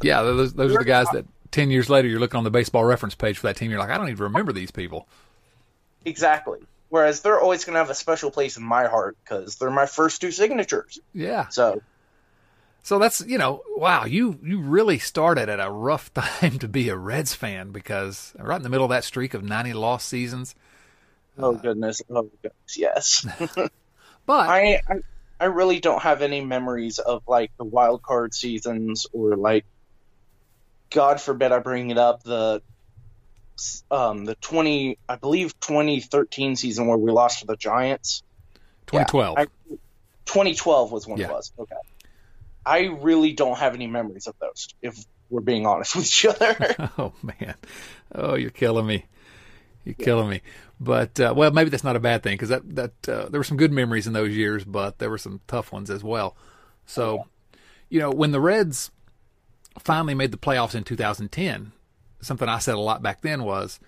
Yeah, 0.02 0.22
those, 0.22 0.54
those 0.54 0.74
are 0.74 0.78
the 0.78 0.84
guys 0.84 1.06
that 1.12 1.24
ten 1.56 1.70
years 1.70 1.88
later, 1.88 2.06
you're 2.06 2.20
looking 2.20 2.38
on 2.38 2.44
the 2.44 2.50
baseball 2.50 2.84
reference 2.84 3.14
page 3.14 3.38
for 3.38 3.46
that 3.46 3.56
team. 3.56 3.70
You're 3.70 3.80
like, 3.80 3.90
I 3.90 3.96
don't 3.96 4.10
even 4.10 4.24
remember 4.24 4.52
these 4.52 4.70
people. 4.70 5.08
Exactly. 6.04 6.60
Whereas 6.90 7.22
they're 7.22 7.40
always 7.40 7.64
going 7.64 7.74
to 7.74 7.78
have 7.80 7.90
a 7.90 7.94
special 7.94 8.30
place 8.30 8.56
in 8.56 8.62
my 8.62 8.86
heart 8.86 9.16
because 9.24 9.56
they're 9.56 9.70
my 9.70 9.86
first 9.86 10.20
two 10.20 10.30
signatures. 10.30 11.00
Yeah. 11.12 11.48
So 11.48 11.82
So 12.82 12.98
that's 12.98 13.20
you 13.26 13.38
know, 13.38 13.62
wow, 13.74 14.04
you 14.04 14.38
you 14.42 14.60
really 14.60 14.98
started 14.98 15.48
at 15.48 15.58
a 15.58 15.70
rough 15.70 16.12
time 16.14 16.58
to 16.58 16.68
be 16.68 16.88
a 16.90 16.96
Reds 16.96 17.34
fan 17.34 17.72
because 17.72 18.34
right 18.38 18.56
in 18.56 18.62
the 18.62 18.68
middle 18.68 18.84
of 18.84 18.90
that 18.90 19.04
streak 19.04 19.34
of 19.34 19.42
ninety 19.42 19.72
lost 19.72 20.08
seasons. 20.08 20.54
Oh 21.38 21.54
uh, 21.54 21.58
goodness! 21.58 22.02
Oh 22.08 22.30
goodness! 22.42 22.76
Yes. 22.76 23.26
But 24.26 24.48
I, 24.48 24.82
I 24.88 24.94
I 25.38 25.44
really 25.46 25.80
don't 25.80 26.02
have 26.02 26.22
any 26.22 26.40
memories 26.40 26.98
of 26.98 27.22
like 27.28 27.50
the 27.58 27.64
wild 27.64 28.02
card 28.02 28.34
seasons 28.34 29.06
or 29.12 29.36
like, 29.36 29.64
God 30.90 31.20
forbid 31.20 31.52
I 31.52 31.58
bring 31.58 31.90
it 31.90 31.98
up 31.98 32.22
the, 32.22 32.62
um 33.90 34.24
the 34.24 34.34
twenty 34.36 34.98
I 35.08 35.16
believe 35.16 35.58
twenty 35.60 36.00
thirteen 36.00 36.56
season 36.56 36.86
where 36.86 36.98
we 36.98 37.10
lost 37.10 37.40
to 37.40 37.46
the 37.46 37.56
Giants. 37.56 38.22
2012. 38.86 39.36
I, 39.38 39.46
2012 40.26 40.92
was 40.92 41.06
when 41.08 41.18
Yeah. 41.18 41.26
it 41.26 41.32
was. 41.32 41.52
Okay. 41.58 41.74
I 42.64 42.84
really 43.00 43.32
don't 43.32 43.58
have 43.58 43.74
any 43.74 43.86
memories 43.86 44.26
of 44.26 44.34
those. 44.40 44.68
If 44.82 45.04
we're 45.30 45.40
being 45.40 45.66
honest 45.66 45.96
with 45.96 46.04
each 46.04 46.26
other. 46.26 46.90
Oh 46.98 47.12
man, 47.22 47.54
oh 48.14 48.34
you're 48.34 48.50
killing 48.50 48.86
me, 48.86 49.06
you're 49.84 49.94
killing 49.94 50.28
me. 50.28 50.40
But 50.78 51.18
uh, 51.18 51.32
well, 51.36 51.50
maybe 51.50 51.70
that's 51.70 51.84
not 51.84 51.96
a 51.96 52.00
bad 52.00 52.22
thing 52.22 52.34
because 52.34 52.50
that 52.50 52.76
that 52.76 53.08
uh, 53.08 53.28
there 53.28 53.40
were 53.40 53.44
some 53.44 53.56
good 53.56 53.72
memories 53.72 54.06
in 54.06 54.12
those 54.12 54.36
years, 54.36 54.64
but 54.64 54.98
there 54.98 55.10
were 55.10 55.18
some 55.18 55.40
tough 55.46 55.72
ones 55.72 55.90
as 55.90 56.04
well. 56.04 56.36
So, 56.84 57.26
you 57.88 57.98
know, 57.98 58.10
when 58.10 58.30
the 58.32 58.40
Reds 58.40 58.90
finally 59.78 60.14
made 60.14 60.32
the 60.32 60.38
playoffs 60.38 60.74
in 60.74 60.84
2010, 60.84 61.72
something 62.20 62.48
I 62.48 62.58
said 62.58 62.74
a 62.74 62.80
lot 62.80 63.02
back 63.02 63.20
then 63.22 63.44
was, 63.44 63.80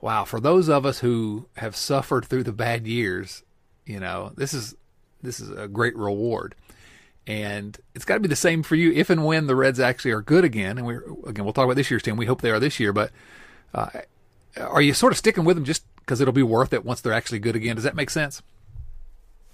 "Wow, 0.00 0.24
for 0.24 0.40
those 0.40 0.68
of 0.68 0.86
us 0.86 1.00
who 1.00 1.46
have 1.56 1.76
suffered 1.76 2.24
through 2.24 2.44
the 2.44 2.52
bad 2.52 2.86
years, 2.86 3.42
you 3.84 4.00
know, 4.00 4.32
this 4.36 4.54
is 4.54 4.74
this 5.22 5.40
is 5.40 5.50
a 5.50 5.68
great 5.68 5.96
reward." 5.96 6.54
And 7.26 7.78
it's 7.94 8.04
got 8.04 8.14
to 8.14 8.20
be 8.20 8.28
the 8.28 8.36
same 8.36 8.62
for 8.62 8.74
you 8.74 8.92
if 8.92 9.08
and 9.08 9.24
when 9.24 9.46
the 9.46 9.56
Reds 9.56 9.80
actually 9.80 10.10
are 10.10 10.20
good 10.20 10.44
again. 10.44 10.76
And 10.76 10.86
we 10.86 10.96
again, 11.26 11.44
we'll 11.44 11.54
talk 11.54 11.64
about 11.64 11.76
this 11.76 11.90
year's 11.90 12.02
team. 12.02 12.16
We 12.16 12.26
hope 12.26 12.42
they 12.42 12.50
are 12.50 12.60
this 12.60 12.78
year, 12.78 12.92
but 12.92 13.12
uh, 13.74 13.88
are 14.58 14.82
you 14.82 14.94
sort 14.94 15.12
of 15.12 15.18
sticking 15.18 15.44
with 15.44 15.56
them 15.56 15.64
just 15.64 15.84
because 16.00 16.20
it'll 16.20 16.32
be 16.32 16.42
worth 16.42 16.72
it 16.72 16.84
once 16.84 17.00
they're 17.00 17.12
actually 17.12 17.38
good 17.38 17.56
again? 17.56 17.76
Does 17.76 17.84
that 17.84 17.96
make 17.96 18.10
sense? 18.10 18.42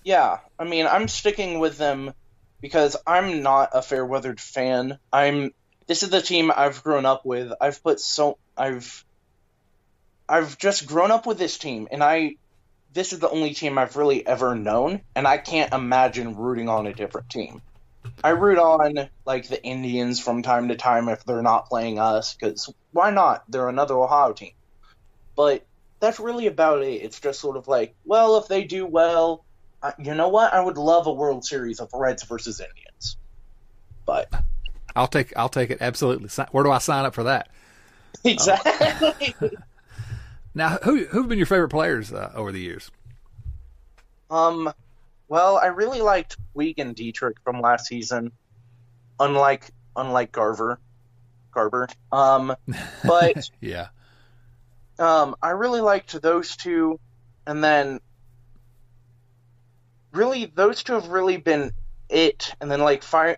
Yeah, 0.02 0.38
I 0.58 0.64
mean, 0.64 0.86
I'm 0.86 1.08
sticking 1.08 1.58
with 1.58 1.78
them 1.78 2.12
because 2.60 2.96
I'm 3.06 3.42
not 3.42 3.70
a 3.72 3.82
fair 3.82 4.04
weathered 4.04 4.40
fan. 4.40 4.98
I'm 5.12 5.52
this 5.90 6.04
is 6.04 6.10
the 6.10 6.22
team 6.22 6.52
I've 6.56 6.84
grown 6.84 7.04
up 7.04 7.26
with. 7.26 7.52
I've 7.60 7.82
put 7.82 7.98
so 7.98 8.38
I've 8.56 9.04
I've 10.28 10.56
just 10.56 10.86
grown 10.86 11.10
up 11.10 11.26
with 11.26 11.36
this 11.36 11.58
team 11.58 11.88
and 11.90 12.00
I 12.00 12.36
this 12.92 13.12
is 13.12 13.18
the 13.18 13.28
only 13.28 13.54
team 13.54 13.76
I've 13.76 13.96
really 13.96 14.24
ever 14.24 14.54
known 14.54 15.00
and 15.16 15.26
I 15.26 15.38
can't 15.38 15.74
imagine 15.74 16.36
rooting 16.36 16.68
on 16.68 16.86
a 16.86 16.94
different 16.94 17.28
team. 17.28 17.60
I 18.22 18.28
root 18.28 18.58
on 18.58 19.10
like 19.26 19.48
the 19.48 19.60
Indians 19.64 20.20
from 20.20 20.44
time 20.44 20.68
to 20.68 20.76
time 20.76 21.08
if 21.08 21.24
they're 21.24 21.42
not 21.42 21.66
playing 21.66 21.98
us 21.98 22.36
cuz 22.36 22.72
why 22.92 23.10
not? 23.10 23.42
They're 23.48 23.68
another 23.68 23.96
Ohio 23.96 24.32
team. 24.32 24.52
But 25.34 25.66
that's 25.98 26.20
really 26.20 26.46
about 26.46 26.82
it. 26.82 27.02
It's 27.02 27.18
just 27.18 27.40
sort 27.40 27.56
of 27.56 27.66
like, 27.66 27.96
well, 28.04 28.38
if 28.38 28.46
they 28.46 28.62
do 28.62 28.86
well, 28.86 29.44
I- 29.82 29.94
you 29.98 30.14
know 30.14 30.28
what? 30.28 30.54
I 30.54 30.60
would 30.60 30.78
love 30.78 31.08
a 31.08 31.12
World 31.12 31.44
Series 31.44 31.80
of 31.80 31.90
Reds 31.92 32.22
versus 32.22 32.60
Indians. 32.60 33.16
But 34.06 34.32
I'll 34.96 35.06
take 35.06 35.32
I'll 35.36 35.48
take 35.48 35.70
it 35.70 35.78
absolutely. 35.80 36.28
Where 36.52 36.64
do 36.64 36.70
I 36.70 36.78
sign 36.78 37.04
up 37.04 37.14
for 37.14 37.24
that? 37.24 37.48
exactly. 38.24 39.36
Now, 40.54 40.78
who 40.82 41.04
who've 41.06 41.28
been 41.28 41.38
your 41.38 41.46
favorite 41.46 41.68
players 41.68 42.12
uh, 42.12 42.32
over 42.34 42.50
the 42.50 42.60
years? 42.60 42.90
um, 44.30 44.72
well, 45.28 45.58
I 45.58 45.66
really 45.66 46.00
liked 46.00 46.36
and 46.78 46.94
Dietrich 46.94 47.36
from 47.44 47.60
last 47.60 47.86
season. 47.86 48.32
Unlike 49.20 49.70
unlike 49.96 50.32
Garver, 50.32 50.80
Garber. 51.52 51.88
Um, 52.10 52.56
but 53.06 53.48
Yeah, 53.60 53.88
um, 54.98 55.36
I 55.40 55.50
really 55.50 55.80
liked 55.80 56.20
those 56.20 56.56
two, 56.56 56.98
and 57.46 57.62
then 57.62 58.00
really 60.12 60.46
those 60.46 60.82
two 60.82 60.94
have 60.94 61.08
really 61.08 61.36
been 61.36 61.72
it. 62.08 62.52
And 62.60 62.70
then 62.70 62.80
like 62.80 63.02
fi- 63.02 63.36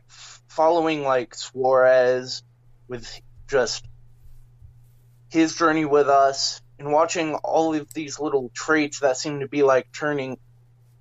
following 0.55 1.03
like 1.03 1.35
Suarez 1.35 2.43
with 2.89 3.21
just 3.49 3.87
his 5.31 5.57
journey 5.57 5.87
with 5.87 6.09
us, 6.09 6.61
and 6.79 6.93
watching 6.93 7.35
all 7.37 7.75
of 7.75 7.93
these 7.95 8.21
little 8.21 8.51
traits 8.55 9.01
that 9.01 9.17
seem 9.17 9.41
to 9.41 9.49
be 9.49 9.63
like 9.63 9.91
turning 9.93 10.39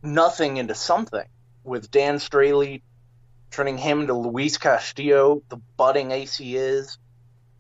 nothing 0.02 0.58
into 0.58 0.74
something. 0.74 1.26
With 1.64 1.92
Dan 1.92 2.16
Straily 2.16 2.82
turning 3.52 3.78
him 3.78 4.08
to 4.08 4.14
Luis 4.14 4.58
Castillo, 4.58 5.44
the 5.50 5.58
budding 5.78 6.12
ace 6.12 6.38
he 6.38 6.56
is, 6.56 6.98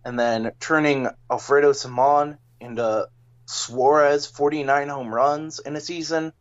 and 0.06 0.18
then 0.18 0.52
turning 0.60 1.08
Alfredo 1.30 1.74
Simon 1.74 2.38
into 2.60 3.08
Suarez, 3.46 4.26
49 4.28 4.88
home 4.88 5.14
runs 5.14 5.60
in 5.60 5.76
a 5.76 5.82
season. 5.82 6.32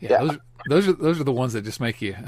yeah. 0.00 0.08
Yeah. 0.10 0.18
Those 0.18 0.38
those 0.68 0.88
are 0.88 0.92
those 0.92 1.20
are 1.20 1.24
the 1.24 1.32
ones 1.32 1.52
that 1.52 1.62
just 1.62 1.80
make 1.80 2.02
you. 2.02 2.16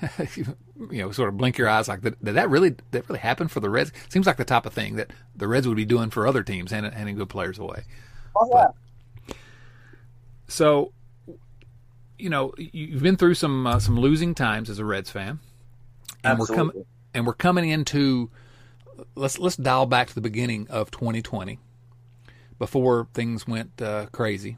you 0.36 0.46
know, 0.90 1.10
sort 1.12 1.28
of 1.28 1.36
blink 1.36 1.58
your 1.58 1.68
eyes 1.68 1.88
like 1.88 2.00
did, 2.02 2.16
did 2.22 2.34
that 2.34 2.48
really 2.50 2.70
did 2.70 2.82
that 2.92 3.08
really 3.08 3.20
happen 3.20 3.48
for 3.48 3.60
the 3.60 3.70
Reds? 3.70 3.92
Seems 4.08 4.26
like 4.26 4.36
the 4.36 4.44
type 4.44 4.66
of 4.66 4.72
thing 4.72 4.96
that 4.96 5.10
the 5.34 5.48
Reds 5.48 5.66
would 5.66 5.76
be 5.76 5.84
doing 5.84 6.10
for 6.10 6.26
other 6.26 6.42
teams, 6.42 6.70
handing, 6.70 6.92
handing 6.92 7.16
good 7.16 7.28
players 7.28 7.58
away. 7.58 7.82
Oh, 8.36 8.48
yeah. 8.52 9.34
So, 10.46 10.92
you 12.18 12.30
know, 12.30 12.52
you- 12.56 12.70
you've 12.72 13.02
been 13.02 13.16
through 13.16 13.34
some 13.34 13.66
uh, 13.66 13.78
some 13.78 13.98
losing 13.98 14.34
times 14.34 14.70
as 14.70 14.78
a 14.78 14.84
Reds 14.84 15.10
fan, 15.10 15.40
and 16.24 16.38
we're 16.38 16.46
coming 16.56 16.84
and 17.14 17.26
we're 17.26 17.34
coming 17.34 17.68
into 17.70 18.30
let's 19.14 19.38
let's 19.38 19.56
dial 19.56 19.86
back 19.86 20.08
to 20.08 20.14
the 20.14 20.20
beginning 20.20 20.66
of 20.70 20.90
2020, 20.90 21.58
before 22.58 23.08
things 23.14 23.46
went 23.46 23.80
uh, 23.82 24.06
crazy, 24.12 24.56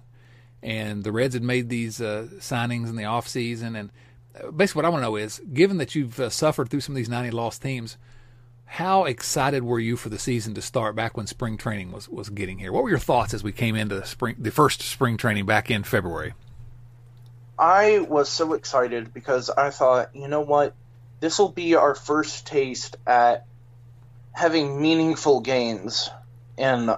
and 0.63 1.03
the 1.05 1.13
Reds 1.13 1.35
had 1.35 1.43
made 1.43 1.69
these 1.69 2.01
uh, 2.01 2.29
signings 2.39 2.89
in 2.89 2.97
the 2.97 3.05
off 3.05 3.27
season, 3.29 3.77
and 3.77 3.91
basically 4.55 4.81
what 4.81 4.87
I 4.87 4.89
want 4.91 5.03
to 5.03 5.07
know 5.07 5.17
is, 5.17 5.41
given 5.53 5.79
that 5.79 5.95
you've 5.95 6.19
uh, 6.21 6.31
suffered 6.31 6.69
through 6.69 6.81
some 6.81 6.95
of 6.95 6.97
these 6.97 7.09
90 7.09 7.31
lost 7.31 7.63
teams. 7.63 7.97
How 8.65 9.05
excited 9.05 9.65
were 9.65 9.81
you 9.81 9.97
for 9.97 10.11
the 10.11 10.19
season 10.19 10.55
to 10.55 10.63
start 10.63 10.95
back 10.95 11.17
when 11.17 11.27
spring 11.27 11.57
training 11.57 11.91
was, 11.91 12.09
was 12.09 12.29
getting 12.29 12.59
here? 12.59 12.73
What 12.73 12.85
were 12.85 12.91
your 12.91 13.01
thoughts 13.01 13.35
as 13.35 13.43
we 13.43 13.51
came 13.51 13.75
into 13.75 13.97
the 13.97 14.07
spring 14.07 14.37
the 14.39 14.53
first 14.53 14.83
spring 14.83 15.17
training 15.17 15.45
back 15.45 15.73
in 15.73 15.83
February? 15.83 16.35
I 17.59 17.99
was 17.99 18.29
so 18.29 18.53
excited 18.53 19.13
because 19.13 19.51
I 19.51 19.71
thought, 19.71 20.15
you 20.15 20.29
know 20.29 20.43
what? 20.43 20.75
This 21.19 21.39
will 21.41 21.51
be 21.51 21.75
our 21.75 21.97
first 21.97 22.47
taste 22.47 22.97
at 23.09 23.45
having 24.33 24.81
meaningful 24.81 25.41
games 25.41 26.09
in 26.57 26.95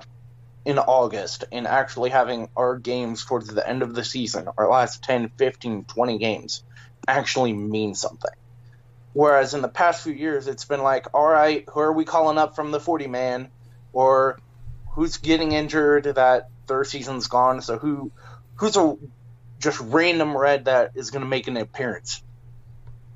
in 0.66 0.78
August 0.78 1.44
and 1.50 1.66
actually 1.66 2.10
having 2.10 2.48
our 2.54 2.78
games 2.78 3.24
towards 3.24 3.48
the 3.48 3.66
end 3.66 3.82
of 3.82 3.94
the 3.94 4.04
season, 4.04 4.46
our 4.58 4.68
last 4.68 5.02
10, 5.02 5.30
15, 5.38 5.84
20 5.84 6.18
games 6.18 6.62
actually 7.06 7.52
mean 7.52 7.94
something. 7.94 8.30
Whereas 9.12 9.54
in 9.54 9.62
the 9.62 9.68
past 9.68 10.02
few 10.02 10.12
years, 10.12 10.48
it's 10.48 10.64
been 10.64 10.82
like, 10.82 11.06
all 11.14 11.26
right, 11.26 11.68
who 11.68 11.80
are 11.80 11.92
we 11.92 12.04
calling 12.04 12.38
up 12.38 12.56
from 12.56 12.70
the 12.70 12.80
40 12.80 13.08
man? 13.08 13.50
Or 13.92 14.38
who's 14.92 15.18
getting 15.18 15.52
injured 15.52 16.04
that 16.04 16.48
their 16.66 16.84
season's 16.84 17.26
gone? 17.26 17.60
So 17.60 17.78
who 17.78 18.10
who's 18.56 18.76
a 18.76 18.96
just 19.58 19.80
random 19.80 20.36
red 20.36 20.64
that 20.64 20.92
is 20.94 21.10
going 21.10 21.22
to 21.22 21.28
make 21.28 21.46
an 21.46 21.56
appearance? 21.58 22.22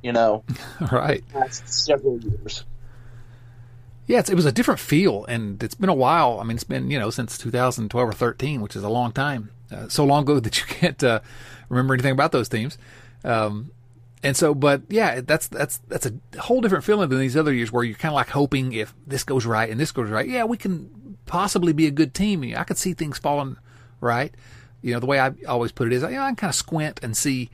You 0.03 0.13
know, 0.13 0.45
right. 0.93 1.25
several 1.65 2.19
years. 2.21 2.65
Yeah, 4.07 4.21
it's, 4.21 4.31
it 4.31 4.37
was 4.37 4.47
a 4.47 4.53
different 4.53 4.79
feel, 4.79 5.25
and 5.25 5.61
it's 5.63 5.75
been 5.75 5.89
a 5.89 5.95
while. 5.95 6.39
I 6.39 6.45
mean, 6.45 6.57
it's 6.57 6.65
been 6.65 6.91
you 6.91 6.99
know 6.99 7.11
since 7.11 7.39
2012 7.39 8.09
or 8.09 8.13
13, 8.13 8.61
which 8.61 8.77
is 8.77 8.85
a 8.85 8.89
long 8.89 9.13
time. 9.13 9.51
Uh, 9.73 9.89
so 9.89 10.05
long 10.05 10.23
ago 10.23 10.39
that 10.41 10.59
you 10.59 10.67
can't 10.67 11.03
uh, 11.03 11.21
remember 11.69 11.95
anything 11.95 12.13
about 12.13 12.33
those 12.33 12.49
teams. 12.49 12.77
Um, 13.25 13.73
and 14.23 14.37
so, 14.37 14.55
but 14.55 14.83
yeah, 14.89 15.21
that's 15.21 15.49
that's 15.49 15.79
that's 15.89 16.07
a 16.07 16.41
whole 16.41 16.61
different 16.61 16.85
feeling 16.85 17.09
than 17.09 17.19
these 17.19 17.37
other 17.37 17.53
years 17.53 17.71
where 17.71 17.85
you're 17.85 17.97
kind 17.97 18.13
of 18.13 18.17
like 18.17 18.31
hoping 18.31 18.73
if 18.73 18.95
this 19.07 19.25
goes 19.25 19.47
right 19.47 19.71
and 19.71 19.79
this 19.79 19.93
goes 19.93 20.11
right, 20.11 20.29
yeah, 20.29 20.45
we 20.45 20.57
can 20.57 21.17
possibly 21.27 21.73
be 21.73 21.87
a 21.87 21.91
good 21.91 22.15
team. 22.15 22.43
I 22.57 22.65
could 22.65 22.79
see 22.79 22.95
things 22.95 23.19
falling 23.19 23.57
right. 24.01 24.35
You 24.83 24.95
know, 24.95 25.01
the 25.01 25.07
way 25.07 25.19
I 25.19 25.33
always 25.49 25.73
put 25.73 25.89
it 25.89 25.93
is, 25.93 26.03
you 26.03 26.11
know, 26.11 26.23
I 26.23 26.35
kind 26.35 26.51
of 26.51 26.55
squint 26.55 27.01
and 27.03 27.17
see 27.17 27.51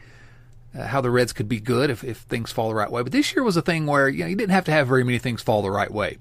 uh, 0.79 0.87
how 0.87 1.01
the 1.01 1.11
Reds 1.11 1.33
could 1.33 1.49
be 1.49 1.61
good 1.61 1.91
if, 1.91 2.05
if 2.05 2.19
things 2.19 2.53
fall 2.53 2.69
the 2.69 2.75
right 2.75 2.91
way. 2.91 3.03
But 3.03 3.13
this 3.13 3.35
year 3.35 3.43
was 3.45 3.57
a 3.57 3.63
thing 3.63 3.87
where 3.87 4.09
you 4.09 4.21
know 4.21 4.27
you 4.27 4.37
didn't 4.37 4.53
have 4.53 4.65
to 4.67 4.73
have 4.73 4.89
very 4.89 5.05
many 5.05 5.19
things 5.19 5.43
fall 5.43 5.63
the 5.63 5.71
right 5.71 5.91
way, 5.91 6.19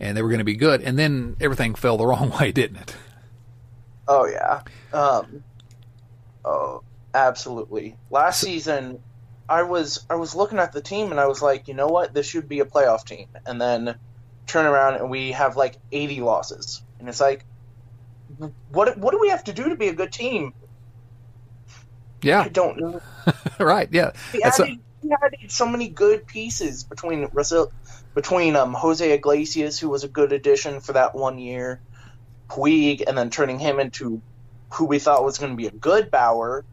and 0.00 0.16
they 0.16 0.22
were 0.22 0.28
going 0.28 0.38
to 0.38 0.44
be 0.44 0.56
good. 0.56 0.82
And 0.82 0.98
then 0.98 1.36
everything 1.40 1.74
fell 1.74 1.96
the 1.96 2.06
wrong 2.08 2.30
way, 2.30 2.52
didn't 2.52 2.78
it? 2.78 2.96
Oh 4.08 4.26
yeah. 4.26 4.62
Um, 4.92 5.44
oh, 6.44 6.82
absolutely. 7.14 7.96
Last 8.10 8.40
season, 8.40 9.00
I 9.48 9.62
was 9.62 10.04
I 10.08 10.14
was 10.14 10.34
looking 10.34 10.58
at 10.58 10.72
the 10.72 10.80
team 10.80 11.10
and 11.10 11.20
I 11.20 11.26
was 11.26 11.42
like, 11.42 11.68
you 11.68 11.74
know 11.74 11.88
what, 11.88 12.14
this 12.14 12.26
should 12.26 12.48
be 12.48 12.60
a 12.60 12.64
playoff 12.64 13.04
team. 13.04 13.28
And 13.46 13.60
then 13.60 13.96
turn 14.46 14.66
around 14.66 14.96
and 14.96 15.10
we 15.10 15.32
have 15.32 15.56
like 15.56 15.76
80 15.90 16.20
losses, 16.20 16.82
and 16.98 17.08
it's 17.08 17.20
like, 17.20 17.44
what 18.70 18.96
what 18.98 19.12
do 19.12 19.18
we 19.20 19.28
have 19.28 19.44
to 19.44 19.52
do 19.52 19.68
to 19.68 19.76
be 19.76 19.88
a 19.88 19.94
good 19.94 20.12
team? 20.12 20.52
Yeah, 22.22 22.42
I 22.42 22.48
don't 22.48 22.78
know. 22.78 23.00
right. 23.58 23.88
Yeah, 23.90 24.12
We 24.32 24.40
That's 24.42 24.60
a- 24.60 24.78
we 25.02 25.12
added 25.12 25.50
so 25.50 25.66
many 25.66 25.88
good 25.88 26.26
pieces 26.26 26.84
between 26.84 27.28
between 28.14 28.56
um, 28.56 28.72
Jose 28.74 29.12
Iglesias, 29.12 29.78
who 29.78 29.88
was 29.88 30.04
a 30.04 30.08
good 30.08 30.32
addition 30.32 30.80
for 30.80 30.92
that 30.92 31.14
one 31.14 31.38
year, 31.38 31.80
Puig, 32.48 33.02
and 33.06 33.16
then 33.16 33.30
turning 33.30 33.58
him 33.58 33.80
into 33.80 34.22
who 34.70 34.86
we 34.86 34.98
thought 34.98 35.24
was 35.24 35.38
going 35.38 35.52
to 35.52 35.56
be 35.56 35.66
a 35.66 35.70
good 35.72 36.10
Bauer, 36.10 36.64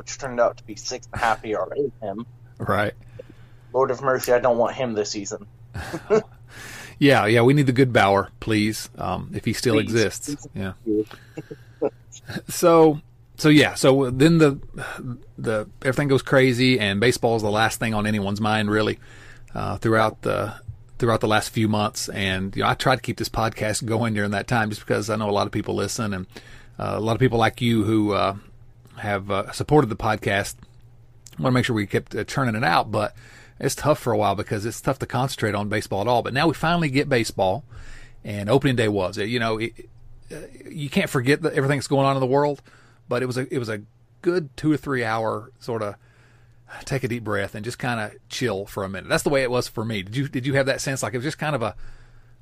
which 0.00 0.16
turned 0.16 0.40
out 0.40 0.56
to 0.56 0.64
be 0.64 0.74
six 0.76 1.06
and 1.12 1.20
a 1.20 1.24
half 1.24 1.44
ERA. 1.44 1.68
Him, 2.00 2.26
right. 2.58 2.94
Lord 3.72 3.90
of 3.90 4.00
mercy, 4.00 4.32
I 4.32 4.38
don't 4.38 4.56
want 4.56 4.74
him 4.74 4.94
this 4.94 5.10
season. 5.10 5.46
Yeah, 7.00 7.24
yeah. 7.24 7.40
We 7.40 7.54
need 7.54 7.66
the 7.66 7.72
good 7.72 7.94
Bauer, 7.94 8.28
please, 8.40 8.90
um, 8.98 9.30
if 9.34 9.46
he 9.46 9.54
still 9.54 9.74
Please. 9.74 9.84
exists. 9.84 10.46
Yeah. 10.54 10.74
So, 12.48 13.00
so 13.38 13.48
yeah. 13.48 13.74
So 13.74 14.10
then 14.10 14.38
the 14.38 14.60
the 15.36 15.68
everything 15.82 16.06
goes 16.06 16.22
crazy, 16.22 16.78
and 16.78 17.00
baseball 17.00 17.34
is 17.34 17.42
the 17.42 17.50
last 17.50 17.80
thing 17.80 17.92
on 17.92 18.06
anyone's 18.06 18.40
mind 18.40 18.70
really 18.70 19.00
uh, 19.52 19.78
throughout 19.78 20.22
the 20.22 20.54
throughout 20.98 21.20
the 21.20 21.26
last 21.26 21.48
few 21.48 21.66
months. 21.66 22.08
And 22.10 22.54
you 22.54 22.62
know, 22.62 22.68
I 22.68 22.74
try 22.74 22.94
to 22.94 23.00
keep 23.00 23.16
this 23.16 23.28
podcast 23.28 23.84
going 23.84 24.14
during 24.14 24.30
that 24.32 24.46
time, 24.46 24.70
just 24.70 24.86
because 24.86 25.10
I 25.10 25.16
know 25.16 25.28
a 25.28 25.32
lot 25.32 25.46
of 25.46 25.52
people 25.52 25.74
listen, 25.74 26.14
and 26.14 26.26
uh, 26.78 26.92
a 26.96 27.00
lot 27.00 27.14
of 27.14 27.20
people 27.20 27.38
like 27.38 27.60
you 27.60 27.82
who 27.82 28.12
uh, 28.12 28.36
have 29.00 29.30
uh, 29.30 29.52
supported 29.52 29.88
the 29.88 29.96
podcast. 29.96 30.56
I 31.38 31.42
want 31.42 31.52
to 31.52 31.54
make 31.54 31.64
sure 31.64 31.74
we 31.74 31.86
kept 31.86 32.14
uh, 32.14 32.24
churning 32.24 32.54
it 32.54 32.64
out, 32.64 32.90
but 32.90 33.14
it's 33.58 33.74
tough 33.74 33.98
for 33.98 34.12
a 34.12 34.18
while 34.18 34.34
because 34.34 34.64
it's 34.64 34.80
tough 34.80 34.98
to 35.00 35.06
concentrate 35.06 35.54
on 35.54 35.68
baseball 35.68 36.00
at 36.00 36.08
all. 36.08 36.22
But 36.22 36.34
now 36.34 36.48
we 36.48 36.54
finally 36.54 36.90
get 36.90 37.08
baseball, 37.08 37.64
and 38.24 38.48
opening 38.48 38.76
day 38.76 38.88
was 38.88 39.18
it. 39.18 39.28
You 39.28 39.38
know, 39.38 39.58
it, 39.58 39.72
uh, 40.32 40.36
you 40.68 40.88
can't 40.90 41.10
forget 41.10 41.42
that 41.42 41.54
everything 41.54 41.78
that's 41.78 41.88
going 41.88 42.06
on 42.06 42.16
in 42.16 42.20
the 42.20 42.26
world, 42.26 42.62
but 43.08 43.22
it 43.22 43.26
was 43.26 43.38
a 43.38 43.52
it 43.52 43.58
was 43.58 43.68
a 43.68 43.82
good 44.22 44.54
two 44.56 44.72
or 44.72 44.76
three 44.76 45.04
hour 45.04 45.50
sort 45.58 45.82
of 45.82 45.96
take 46.84 47.02
a 47.04 47.08
deep 47.08 47.24
breath 47.24 47.54
and 47.54 47.64
just 47.64 47.78
kind 47.78 48.00
of 48.00 48.14
chill 48.28 48.66
for 48.66 48.84
a 48.84 48.88
minute. 48.88 49.08
That's 49.08 49.22
the 49.22 49.30
way 49.30 49.42
it 49.42 49.50
was 49.50 49.68
for 49.68 49.84
me. 49.84 50.02
Did 50.02 50.16
you 50.16 50.28
did 50.28 50.46
you 50.46 50.54
have 50.54 50.66
that 50.66 50.80
sense 50.80 51.02
like 51.02 51.14
it 51.14 51.18
was 51.18 51.24
just 51.24 51.38
kind 51.38 51.54
of 51.54 51.62
a 51.62 51.74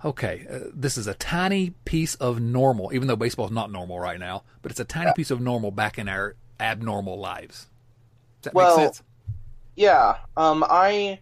okay, 0.05 0.47
uh, 0.51 0.71
this 0.73 0.97
is 0.97 1.07
a 1.07 1.15
tiny 1.15 1.71
piece 1.85 2.15
of 2.17 2.41
normal, 2.41 2.93
even 2.93 3.09
though 3.09 3.17
baseball 3.17 3.47
is 3.47 3.53
not 3.53 3.73
normal 3.73 3.99
right 3.99 4.19
now, 4.21 4.45
but 4.63 4.71
it's 4.71 4.81
a 4.81 4.85
tiny 4.85 5.13
piece 5.15 5.31
of 5.31 5.41
normal 5.41 5.71
back 5.71 5.99
in 5.99 6.09
our 6.09 6.37
abnormal 6.61 7.19
lives. 7.19 7.67
Does 8.43 8.51
that 8.51 8.55
Well, 8.55 8.77
make 8.77 8.87
sense? 8.87 9.03
Yeah, 9.77 10.17
um, 10.37 10.65
I 10.69 11.21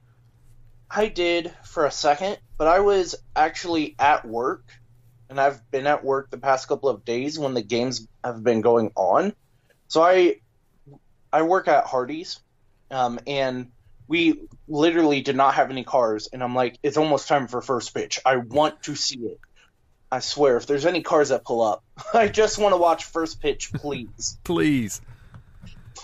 I 0.90 1.08
did 1.08 1.52
for 1.64 1.84
a 1.84 1.90
second, 1.90 2.38
but 2.56 2.68
I 2.68 2.80
was 2.80 3.14
actually 3.34 3.96
at 3.98 4.24
work, 4.26 4.64
and 5.28 5.40
I've 5.40 5.68
been 5.70 5.86
at 5.86 6.04
work 6.04 6.30
the 6.30 6.38
past 6.38 6.68
couple 6.68 6.88
of 6.88 7.04
days 7.04 7.38
when 7.38 7.54
the 7.54 7.62
games 7.62 8.06
have 8.24 8.42
been 8.42 8.60
going 8.60 8.92
on. 8.94 9.34
So 9.88 10.02
I 10.02 10.36
I 11.32 11.42
work 11.42 11.68
at 11.68 11.84
Hardee's, 11.84 12.40
um, 12.90 13.18
and 13.26 13.72
we 14.08 14.40
literally 14.68 15.20
did 15.20 15.36
not 15.36 15.54
have 15.54 15.70
any 15.70 15.84
cars, 15.84 16.28
and 16.32 16.42
I'm 16.42 16.54
like, 16.54 16.78
it's 16.82 16.96
almost 16.96 17.28
time 17.28 17.48
for 17.48 17.60
first 17.60 17.92
pitch. 17.94 18.20
I 18.24 18.36
want 18.36 18.84
to 18.84 18.94
see 18.94 19.18
it. 19.18 19.40
I 20.10 20.20
swear, 20.20 20.56
if 20.56 20.66
there's 20.66 20.86
any 20.86 21.02
cars 21.02 21.30
that 21.30 21.44
pull 21.44 21.60
up, 21.62 21.82
I 22.14 22.28
just 22.28 22.58
want 22.58 22.72
to 22.72 22.76
watch 22.78 23.04
first 23.04 23.40
pitch, 23.40 23.72
please 23.74 24.38
Please. 24.44 25.00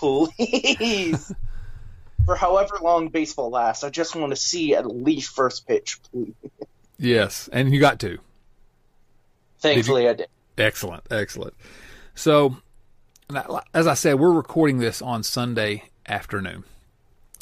Please. 0.03 1.33
For 2.25 2.35
however 2.35 2.77
long 2.81 3.09
baseball 3.09 3.49
lasts, 3.49 3.83
I 3.83 3.89
just 3.89 4.15
want 4.15 4.31
to 4.31 4.35
see 4.35 4.75
at 4.75 4.85
least 4.85 5.35
first 5.35 5.67
pitch, 5.67 5.99
please. 6.03 6.33
Yes, 6.97 7.49
and 7.51 7.73
you 7.73 7.81
got 7.81 7.99
to. 7.99 8.17
Thankfully, 9.59 10.07
I 10.07 10.13
did. 10.13 10.27
Excellent, 10.57 11.03
excellent. 11.11 11.53
So, 12.15 12.57
as 13.73 13.87
I 13.87 13.93
said, 13.93 14.19
we're 14.19 14.31
recording 14.31 14.77
this 14.79 15.01
on 15.01 15.23
Sunday 15.23 15.83
afternoon, 16.07 16.63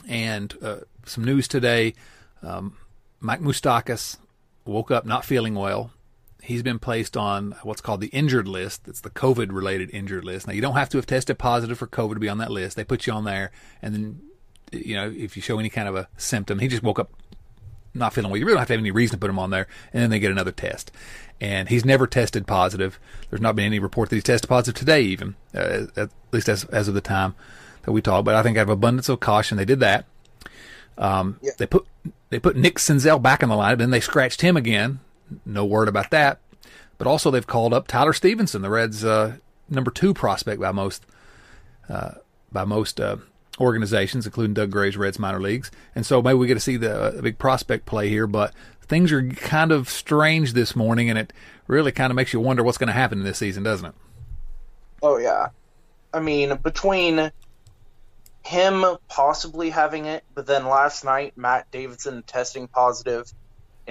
and 0.07 0.55
uh, 0.62 0.78
some 1.05 1.24
news 1.24 1.47
today. 1.47 1.93
Um, 2.41 2.78
Mike 3.20 3.41
Moustakas 3.41 4.18
woke 4.66 4.89
up 4.89 5.05
not 5.05 5.26
feeling 5.26 5.53
well. 5.53 5.91
He's 6.52 6.64
been 6.64 6.80
placed 6.80 7.16
on 7.16 7.56
what's 7.64 7.82
called 7.82 8.02
the 8.02 8.08
injured 8.08 8.47
list. 8.47 8.88
It's 8.88 9.02
the 9.02 9.10
COVID-related 9.10 9.89
injured 9.91 10.26
list. 10.26 10.47
Now, 10.47 10.54
you 10.54 10.62
don't 10.62 10.76
have 10.76 10.89
to 10.89 10.97
have 10.97 11.06
tested 11.06 11.39
positive 11.39 11.78
for 11.78 11.88
COVID 11.88 12.16
to 12.16 12.20
be 12.20 12.30
on 12.30 12.39
that 12.39 12.52
list. 12.52 12.76
They 12.76 12.84
put 12.84 13.08
you 13.08 13.14
on 13.14 13.24
there, 13.24 13.52
and 13.82 13.93
then, 13.93 14.22
you 14.72 14.95
know, 14.95 15.10
if 15.16 15.36
you 15.36 15.41
show 15.41 15.60
any 15.60 15.70
kind 15.70 15.88
of 15.88 15.95
a 15.95 16.10
symptom, 16.18 16.60
he 16.60 16.68
just 16.68 16.84
woke 16.84 16.99
up 16.99 17.10
not 17.93 18.14
feeling 18.14 18.32
well. 18.32 18.38
You 18.38 18.45
really 18.45 18.56
don't 18.56 18.62
have 18.62 18.68
to 18.68 18.74
have 18.74 18.80
any 18.82 18.91
reason 18.91 19.18
to 19.18 19.20
put 19.20 19.30
him 19.30 19.39
on 19.39 19.49
there, 19.49 19.68
and 19.93 20.04
then 20.04 20.10
they 20.10 20.20
get 20.20 20.32
another 20.32 20.52
test. 20.52 20.91
And 21.39 21.70
he's 21.70 21.84
never 21.86 22.06
tested 22.06 22.45
positive. 22.47 22.99
There's 23.30 23.41
not 23.41 23.56
been 23.56 23.66
any 23.66 23.80
report 23.80 24.10
that 24.10 24.16
he's 24.18 24.24
tested 24.24 24.49
positive 24.49 24.78
today, 24.78 25.02
even 25.02 25.36
uh, 25.56 25.88
at 25.95 26.10
least 26.32 26.47
as 26.49 26.66
as 26.66 26.88
of 26.88 26.93
the 26.93 27.02
time 27.02 27.36
that 27.84 27.91
we 27.91 28.02
talked. 28.02 28.26
But 28.26 28.36
I 28.36 28.43
think 28.43 28.58
out 28.58 28.64
of 28.64 28.70
abundance 28.70 29.10
of 29.10 29.20
caution, 29.20 29.58
they 29.58 29.66
did 29.66 29.80
that. 29.80 30.06
Um, 30.97 31.39
Yeah. 31.41 31.52
They 31.58 31.66
put 31.66 31.88
they 32.30 32.39
put 32.39 32.56
Nick 32.56 32.76
Senzel 32.76 33.22
back 33.22 33.41
in 33.41 33.49
the 33.49 33.56
lineup, 33.56 33.80
then 33.80 33.91
they 33.91 33.99
scratched 33.99 34.41
him 34.41 34.56
again. 34.56 34.99
No 35.46 35.66
word 35.66 35.88
about 35.88 36.12
that. 36.12 36.40
But 36.98 37.08
also 37.08 37.32
they've 37.32 37.48
called 37.48 37.74
up 37.74 37.88
Tyler 37.88 38.14
Stephenson, 38.14 38.62
the 38.62 38.70
Reds' 38.70 39.04
uh, 39.04 39.38
number 39.70 39.92
two 39.92 40.14
prospect 40.14 40.62
by 40.62 40.72
most 40.72 41.06
uh, 41.90 42.12
by 42.52 42.64
most 42.64 43.00
uh, 43.00 43.18
organizations, 43.60 44.26
including 44.26 44.54
Doug 44.54 44.72
Gray's 44.72 44.98
Reds 44.98 45.20
minor 45.20 45.42
leagues. 45.42 45.72
And 45.96 46.06
so 46.06 46.22
maybe 46.22 46.36
we 46.36 46.48
get 46.48 46.56
to 46.56 46.60
see 46.60 46.78
the, 46.78 47.02
uh, 47.02 47.22
big 47.22 47.38
prospect 47.38 47.86
play 47.86 48.10
here. 48.10 48.28
But 48.28 48.54
things 48.82 49.12
are 49.12 49.28
kind 49.30 49.72
of 49.72 49.90
strange 49.90 50.54
this 50.54 50.76
morning, 50.76 51.10
and 51.10 51.18
it 51.18 51.34
really 51.68 51.92
kind 51.92 52.12
of 52.12 52.16
makes 52.16 52.34
you 52.34 52.40
wonder 52.40 52.64
what's 52.64 52.78
going 52.78 52.88
to 52.88 52.94
happen 52.94 53.20
in 53.20 53.24
this 53.24 53.38
season, 53.38 53.64
doesn't 53.64 53.88
it? 53.88 53.96
Oh 55.02 55.18
yeah, 55.18 55.48
I 56.14 56.20
mean 56.20 56.56
between 56.58 57.32
him 58.44 58.86
possibly 59.08 59.70
having 59.70 60.06
it, 60.06 60.24
but 60.36 60.46
then 60.46 60.66
last 60.66 61.06
night 61.06 61.38
Matt 61.38 61.72
Davidson 61.72 62.24
testing 62.24 62.68
positive, 62.68 63.32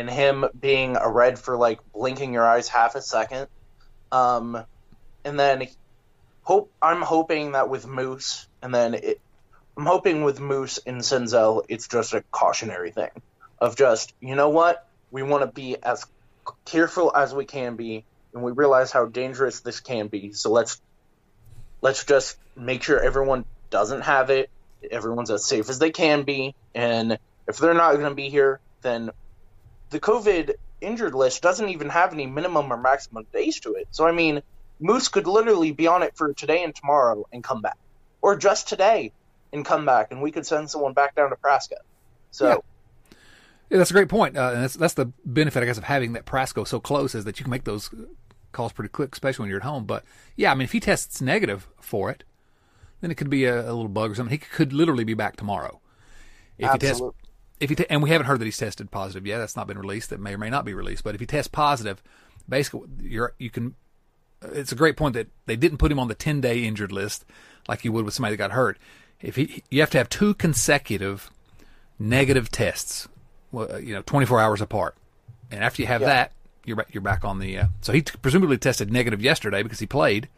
and 0.00 0.10
him 0.10 0.46
being 0.58 0.96
a 0.96 1.08
red 1.08 1.38
for 1.38 1.56
like 1.56 1.78
blinking 1.92 2.32
your 2.32 2.46
eyes 2.46 2.68
half 2.68 2.94
a 2.94 3.02
second, 3.02 3.48
um, 4.10 4.64
and 5.24 5.38
then 5.38 5.68
hope 6.42 6.72
I'm 6.80 7.02
hoping 7.02 7.52
that 7.52 7.68
with 7.68 7.86
Moose, 7.86 8.48
and 8.62 8.74
then 8.74 8.94
it, 8.94 9.20
I'm 9.76 9.86
hoping 9.86 10.24
with 10.24 10.40
Moose 10.40 10.78
and 10.86 11.00
Senzel, 11.02 11.64
it's 11.68 11.86
just 11.86 12.14
a 12.14 12.22
cautionary 12.32 12.90
thing 12.90 13.10
of 13.58 13.76
just 13.76 14.14
you 14.20 14.34
know 14.34 14.48
what 14.48 14.88
we 15.10 15.22
want 15.22 15.42
to 15.42 15.52
be 15.52 15.76
as 15.82 16.06
careful 16.64 17.14
as 17.14 17.34
we 17.34 17.44
can 17.44 17.76
be, 17.76 18.04
and 18.32 18.42
we 18.42 18.52
realize 18.52 18.90
how 18.90 19.04
dangerous 19.04 19.60
this 19.60 19.80
can 19.80 20.08
be, 20.08 20.32
so 20.32 20.50
let's 20.50 20.80
let's 21.82 22.04
just 22.04 22.36
make 22.56 22.82
sure 22.82 22.98
everyone 22.98 23.44
doesn't 23.68 24.02
have 24.02 24.30
it. 24.30 24.50
Everyone's 24.90 25.30
as 25.30 25.44
safe 25.44 25.68
as 25.68 25.78
they 25.78 25.90
can 25.90 26.22
be. 26.22 26.54
And 26.74 27.18
if 27.46 27.58
they're 27.58 27.74
not 27.74 27.94
going 27.94 28.08
to 28.08 28.14
be 28.14 28.30
here, 28.30 28.60
then 28.82 29.10
the 29.90 30.00
COVID 30.00 30.54
injured 30.80 31.14
list 31.14 31.42
doesn't 31.42 31.68
even 31.68 31.88
have 31.90 32.12
any 32.12 32.26
minimum 32.26 32.72
or 32.72 32.76
maximum 32.76 33.26
days 33.32 33.60
to 33.60 33.74
it. 33.74 33.88
So, 33.90 34.06
I 34.06 34.12
mean, 34.12 34.42
Moose 34.80 35.08
could 35.08 35.26
literally 35.26 35.72
be 35.72 35.86
on 35.86 36.02
it 36.02 36.16
for 36.16 36.32
today 36.32 36.64
and 36.64 36.74
tomorrow 36.74 37.26
and 37.32 37.44
come 37.44 37.60
back. 37.60 37.76
Or 38.22 38.36
just 38.36 38.68
today 38.68 39.12
and 39.52 39.64
come 39.64 39.84
back, 39.84 40.08
and 40.10 40.22
we 40.22 40.30
could 40.30 40.46
send 40.46 40.70
someone 40.70 40.92
back 40.92 41.14
down 41.14 41.30
to 41.30 41.36
Prasco. 41.36 41.74
So, 42.30 42.48
Yeah. 42.48 42.56
Yeah, 43.70 43.78
that's 43.78 43.90
a 43.90 43.94
great 43.94 44.08
point, 44.08 44.36
uh, 44.36 44.50
and 44.52 44.64
that's 44.64 44.74
that's 44.74 44.94
the 44.94 45.12
benefit, 45.24 45.62
I 45.62 45.66
guess, 45.66 45.78
of 45.78 45.84
having 45.84 46.12
that 46.14 46.26
Prasco 46.26 46.66
so 46.66 46.80
close 46.80 47.14
is 47.14 47.24
that 47.24 47.38
you 47.38 47.44
can 47.44 47.52
make 47.52 47.62
those 47.62 47.88
calls 48.50 48.72
pretty 48.72 48.88
quick, 48.88 49.10
especially 49.12 49.44
when 49.44 49.48
you're 49.48 49.60
at 49.60 49.64
home. 49.64 49.84
But 49.84 50.04
yeah, 50.34 50.50
I 50.50 50.54
mean, 50.56 50.64
if 50.64 50.72
he 50.72 50.80
tests 50.80 51.22
negative 51.22 51.68
for 51.80 52.10
it, 52.10 52.24
then 53.00 53.12
it 53.12 53.14
could 53.14 53.30
be 53.30 53.44
a, 53.44 53.60
a 53.60 53.72
little 53.72 53.86
bug 53.86 54.10
or 54.10 54.14
something. 54.16 54.32
He 54.32 54.38
could 54.38 54.72
literally 54.72 55.04
be 55.04 55.14
back 55.14 55.36
tomorrow. 55.36 55.80
If 56.58 56.72
he 56.72 56.78
tests, 56.78 56.94
Absolutely. 56.94 57.29
If 57.60 57.68
he 57.70 57.76
te- 57.76 57.86
and 57.90 58.02
we 58.02 58.10
haven't 58.10 58.26
heard 58.26 58.40
that 58.40 58.44
he's 58.46 58.56
tested 58.58 58.90
positive 58.90 59.26
yet. 59.26 59.38
That's 59.38 59.56
not 59.56 59.66
been 59.66 59.78
released. 59.78 60.10
That 60.10 60.18
may 60.20 60.34
or 60.34 60.38
may 60.38 60.50
not 60.50 60.64
be 60.64 60.74
released. 60.74 61.04
But 61.04 61.14
if 61.14 61.20
he 61.20 61.26
tests 61.26 61.48
positive, 61.48 62.02
basically, 62.48 62.88
you're 63.02 63.34
you 63.38 63.50
can. 63.50 63.74
It's 64.42 64.72
a 64.72 64.76
great 64.76 64.96
point 64.96 65.14
that 65.14 65.28
they 65.46 65.56
didn't 65.56 65.78
put 65.78 65.92
him 65.92 65.98
on 65.98 66.08
the 66.08 66.14
10 66.14 66.40
day 66.40 66.64
injured 66.64 66.92
list 66.92 67.24
like 67.68 67.84
you 67.84 67.92
would 67.92 68.06
with 68.06 68.14
somebody 68.14 68.32
that 68.34 68.38
got 68.38 68.52
hurt. 68.52 68.78
If 69.20 69.36
he, 69.36 69.62
you 69.70 69.80
have 69.80 69.90
to 69.90 69.98
have 69.98 70.08
two 70.08 70.32
consecutive 70.32 71.30
negative 71.98 72.50
tests, 72.50 73.06
uh, 73.54 73.76
you 73.76 73.94
know, 73.94 74.02
24 74.02 74.40
hours 74.40 74.60
apart. 74.62 74.96
And 75.50 75.62
after 75.62 75.82
you 75.82 75.88
have 75.88 76.00
Yeah. 76.00 76.06
that, 76.06 76.32
you're 76.64 76.76
back, 76.76 76.88
you're 76.92 77.02
back 77.02 77.24
on 77.24 77.38
the. 77.38 77.58
Uh, 77.58 77.66
so 77.82 77.92
he 77.92 78.00
t- 78.02 78.14
presumably 78.22 78.56
tested 78.56 78.90
negative 78.90 79.20
yesterday 79.20 79.62
because 79.62 79.78
he 79.80 79.86
played. 79.86 80.28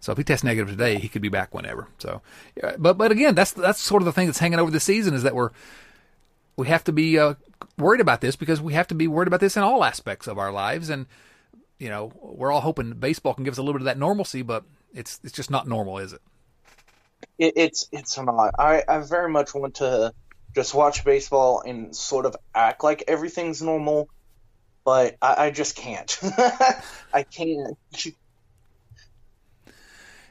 So 0.00 0.12
if 0.12 0.18
he 0.18 0.24
tests 0.24 0.44
negative 0.44 0.68
today, 0.70 0.98
he 0.98 1.08
could 1.08 1.22
be 1.22 1.28
back 1.28 1.54
whenever. 1.54 1.88
So, 1.98 2.20
but 2.78 2.98
but 2.98 3.10
again, 3.12 3.34
that's 3.34 3.52
that's 3.52 3.80
sort 3.80 4.02
of 4.02 4.06
the 4.06 4.12
thing 4.12 4.26
that's 4.26 4.38
hanging 4.38 4.58
over 4.58 4.70
the 4.70 4.80
season 4.80 5.14
is 5.14 5.22
that 5.22 5.34
we're 5.34 5.50
we 6.56 6.68
have 6.68 6.84
to 6.84 6.92
be 6.92 7.18
uh, 7.18 7.34
worried 7.78 8.00
about 8.00 8.20
this 8.20 8.36
because 8.36 8.60
we 8.60 8.74
have 8.74 8.86
to 8.88 8.94
be 8.94 9.06
worried 9.06 9.28
about 9.28 9.40
this 9.40 9.56
in 9.56 9.62
all 9.62 9.84
aspects 9.84 10.26
of 10.26 10.38
our 10.38 10.52
lives, 10.52 10.90
and 10.90 11.06
you 11.78 11.88
know 11.88 12.12
we're 12.20 12.52
all 12.52 12.60
hoping 12.60 12.92
baseball 12.92 13.34
can 13.34 13.44
give 13.44 13.52
us 13.52 13.58
a 13.58 13.62
little 13.62 13.74
bit 13.74 13.82
of 13.82 13.86
that 13.86 13.98
normalcy, 13.98 14.42
but 14.42 14.64
it's 14.92 15.20
it's 15.24 15.32
just 15.32 15.50
not 15.50 15.66
normal, 15.68 15.98
is 15.98 16.12
it? 16.12 16.20
it, 17.38 17.54
it's 17.56 17.88
it's 17.92 18.18
not. 18.18 18.54
I, 18.58 18.82
I 18.86 18.98
very 18.98 19.30
much 19.30 19.54
want 19.54 19.76
to 19.76 20.12
just 20.54 20.74
watch 20.74 21.04
baseball 21.04 21.62
and 21.66 21.94
sort 21.94 22.26
of 22.26 22.36
act 22.54 22.84
like 22.84 23.04
everything's 23.08 23.60
normal, 23.62 24.08
but 24.84 25.16
I, 25.20 25.46
I 25.46 25.50
just 25.50 25.76
can't. 25.76 26.18
I 27.12 27.24
can't. 27.24 27.76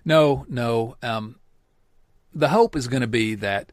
No, 0.05 0.45
no. 0.49 0.97
Um, 1.01 1.35
the 2.33 2.49
hope 2.49 2.75
is 2.75 2.87
going 2.87 3.01
to 3.01 3.07
be 3.07 3.35
that 3.35 3.71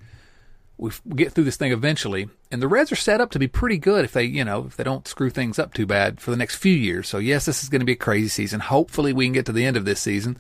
we 0.76 0.90
get 1.14 1.32
through 1.32 1.44
this 1.44 1.56
thing 1.56 1.72
eventually, 1.72 2.28
and 2.50 2.60
the 2.60 2.68
Reds 2.68 2.90
are 2.90 2.96
set 2.96 3.20
up 3.20 3.30
to 3.30 3.38
be 3.38 3.46
pretty 3.46 3.78
good 3.78 4.04
if 4.04 4.12
they, 4.12 4.24
you 4.24 4.44
know, 4.44 4.66
if 4.66 4.76
they 4.76 4.84
don't 4.84 5.06
screw 5.06 5.30
things 5.30 5.58
up 5.58 5.72
too 5.72 5.86
bad 5.86 6.20
for 6.20 6.30
the 6.30 6.36
next 6.36 6.56
few 6.56 6.74
years. 6.74 7.08
So 7.08 7.18
yes, 7.18 7.46
this 7.46 7.62
is 7.62 7.68
going 7.68 7.80
to 7.80 7.86
be 7.86 7.92
a 7.92 7.96
crazy 7.96 8.28
season. 8.28 8.60
Hopefully, 8.60 9.12
we 9.12 9.26
can 9.26 9.32
get 9.32 9.46
to 9.46 9.52
the 9.52 9.64
end 9.64 9.76
of 9.76 9.84
this 9.84 10.00
season. 10.00 10.36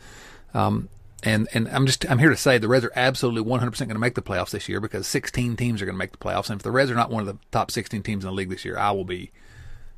Um, 0.52 0.88
and 1.22 1.48
and 1.52 1.68
I'm 1.68 1.86
just 1.86 2.10
I'm 2.10 2.18
here 2.18 2.30
to 2.30 2.36
say 2.36 2.58
the 2.58 2.68
Reds 2.68 2.84
are 2.84 2.92
absolutely 2.96 3.48
100% 3.48 3.78
going 3.78 3.88
to 3.90 3.98
make 3.98 4.14
the 4.14 4.22
playoffs 4.22 4.50
this 4.50 4.68
year 4.68 4.80
because 4.80 5.06
16 5.06 5.56
teams 5.56 5.82
are 5.82 5.84
going 5.84 5.94
to 5.94 5.98
make 5.98 6.12
the 6.12 6.18
playoffs, 6.18 6.50
and 6.50 6.58
if 6.58 6.62
the 6.62 6.70
Reds 6.70 6.90
are 6.90 6.94
not 6.94 7.10
one 7.10 7.20
of 7.20 7.26
the 7.26 7.38
top 7.50 7.70
16 7.70 8.02
teams 8.02 8.24
in 8.24 8.30
the 8.30 8.34
league 8.34 8.50
this 8.50 8.64
year, 8.64 8.78
I 8.78 8.90
will 8.92 9.04
be 9.04 9.30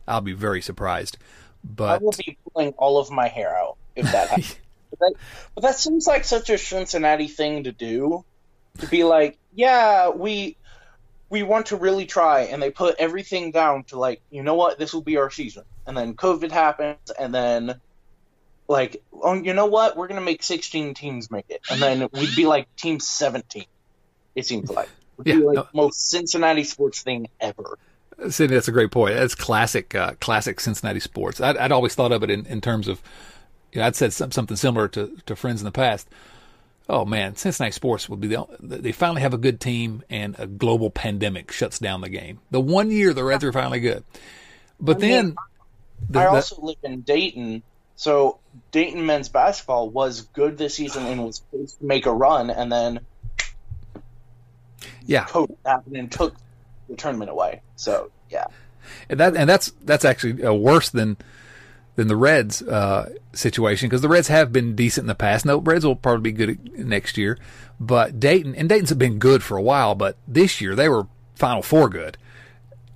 I'll 0.07 0.21
be 0.21 0.33
very 0.33 0.61
surprised. 0.61 1.17
But 1.65 2.03
I 2.03 2.05
will 2.05 2.13
be 2.13 2.37
pulling 2.53 2.73
all 2.73 2.99
of 2.99 3.11
my 3.11 3.29
hair 3.29 3.57
out 3.57 3.77
if 3.95 4.11
that 4.11 4.29
happens. 4.29 4.57
but, 4.91 4.99
that, 4.99 5.13
but 5.55 5.63
that 5.63 5.77
seems 5.77 6.07
like 6.07 6.25
such 6.25 6.51
a 6.51 6.59
Cincinnati 6.59 7.29
thing 7.29 7.65
to 7.65 7.73
do, 7.73 8.25
to 8.79 8.87
be 8.89 9.05
like, 9.05 9.39
yeah, 9.55 10.09
we 10.09 10.57
we 11.33 11.43
want 11.43 11.66
to 11.66 11.76
really 11.76 12.05
try, 12.05 12.43
and 12.43 12.62
they 12.62 12.70
put 12.70 12.95
everything 12.99 13.53
down 13.53 13.85
to 13.85 13.99
like, 13.99 14.20
you 14.30 14.43
know 14.43 14.55
what, 14.55 14.78
this 14.78 14.93
will 14.93 15.01
be 15.03 15.16
our 15.16 15.30
season, 15.30 15.64
and 15.87 15.97
then 15.97 16.14
COVID 16.14 16.51
happens, 16.53 17.11
and 17.18 17.35
then 17.35 17.80
like, 18.68 19.03
oh, 19.14 19.33
you 19.33 19.55
know 19.55 19.64
what, 19.64 19.97
we're 19.97 20.09
gonna 20.09 20.20
make 20.20 20.43
16 20.43 20.93
teams 20.93 21.30
make 21.30 21.47
it, 21.49 21.62
and 21.70 21.80
then 21.80 22.07
we'd 22.12 22.37
be 22.37 22.45
like 22.45 22.68
team 22.76 23.01
17. 23.01 23.64
It 24.35 24.47
seems 24.47 24.70
like. 24.70 24.91
Would 25.16 25.26
Yeah, 25.26 25.37
be 25.37 25.41
like 25.41 25.57
no. 25.57 25.68
most 25.72 26.11
Cincinnati 26.11 26.64
sports 26.64 27.03
thing 27.03 27.28
ever. 27.41 27.78
Sidney, 28.28 28.55
that's 28.57 28.68
a 28.68 28.72
great 28.72 28.91
point. 28.91 29.14
That's 29.14 29.35
classic, 29.35 29.95
uh, 29.95 30.12
classic 30.20 30.61
Cincinnati 30.61 31.01
sports. 31.01 31.41
I'd, 31.41 31.57
I'd 31.57 31.72
always 31.72 31.95
thought 31.95 32.12
of 32.12 32.22
it 32.22 32.30
in, 32.30 32.45
in 32.47 32.61
terms 32.61 32.89
of, 32.89 33.03
you 33.72 33.80
know, 33.80 33.87
I'd 33.87 33.97
said 33.97 34.12
some, 34.12 34.30
something 34.33 34.57
similar 34.57 34.87
to, 34.89 35.16
to 35.24 35.35
friends 35.35 35.62
in 35.62 35.64
the 35.64 35.72
past. 35.72 36.09
Oh 36.93 37.07
man, 37.07 37.36
Cincinnati 37.36 37.72
sports 37.72 38.07
will 38.07 38.18
be 38.18 38.28
the, 38.28 38.47
they 38.61 38.93
finally 38.93 39.22
have 39.22 39.32
a 39.32 39.38
good 39.38 39.61
team 39.61 40.03
and 40.11 40.36
a 40.38 40.47
global 40.47 40.90
pandemic 40.90 41.51
shuts 41.51 41.78
down 41.78 42.03
the 42.03 42.11
game. 42.11 42.40
The 42.51 42.61
one 42.61 42.90
year 42.90 43.14
the 43.14 43.24
Reds 43.24 43.43
are 43.45 43.53
finally 43.53 43.80
good. 43.80 44.05
But 44.78 44.99
I 44.99 45.01
mean, 45.01 45.11
then, 45.11 45.36
the, 46.11 46.18
I 46.18 46.26
also 46.26 46.61
live 46.61 46.76
in 46.82 47.01
Dayton, 47.01 47.62
so 47.97 48.40
Dayton 48.72 49.07
men's 49.07 49.30
basketball 49.30 49.88
was 49.88 50.20
good 50.20 50.59
this 50.59 50.74
season 50.74 51.07
and 51.07 51.24
was 51.24 51.36
supposed 51.36 51.78
to 51.78 51.84
make 51.86 52.05
a 52.05 52.12
run, 52.12 52.51
and 52.51 52.70
then 52.70 53.01
yeah, 55.07 55.24
COVID 55.24 55.57
happened 55.64 55.97
and 55.97 56.12
took 56.12 56.34
the 56.90 56.97
tournament 56.97 57.30
away. 57.30 57.62
So 57.76 58.11
yeah, 58.28 58.49
and 59.09 59.18
that 59.18 59.34
and 59.34 59.49
that's 59.49 59.72
that's 59.82 60.05
actually 60.05 60.45
uh, 60.45 60.53
worse 60.53 60.90
than 60.90 61.16
than 61.97 62.09
the 62.09 62.16
Reds 62.16 62.62
uh, 62.62 63.11
situation 63.32 63.88
because 63.88 64.01
the 64.01 64.09
Reds 64.09 64.28
have 64.28 64.53
been 64.53 64.74
decent 64.74 65.05
in 65.05 65.09
the 65.09 65.14
past. 65.14 65.45
No, 65.45 65.59
Reds 65.59 65.84
will 65.84 65.97
probably 65.97 66.32
be 66.32 66.32
good 66.32 66.78
next 66.78 67.18
year, 67.18 67.38
but 67.78 68.18
Dayton 68.18 68.55
and 68.55 68.68
Dayton's 68.68 68.90
have 68.90 68.99
been 68.99 69.18
good 69.18 69.43
for 69.43 69.57
a 69.57 69.62
while, 69.62 69.95
but 69.95 70.16
this 70.26 70.61
year 70.61 70.74
they 70.74 70.88
were 70.88 71.07
Final 71.34 71.62
Four 71.62 71.88
good. 71.88 72.16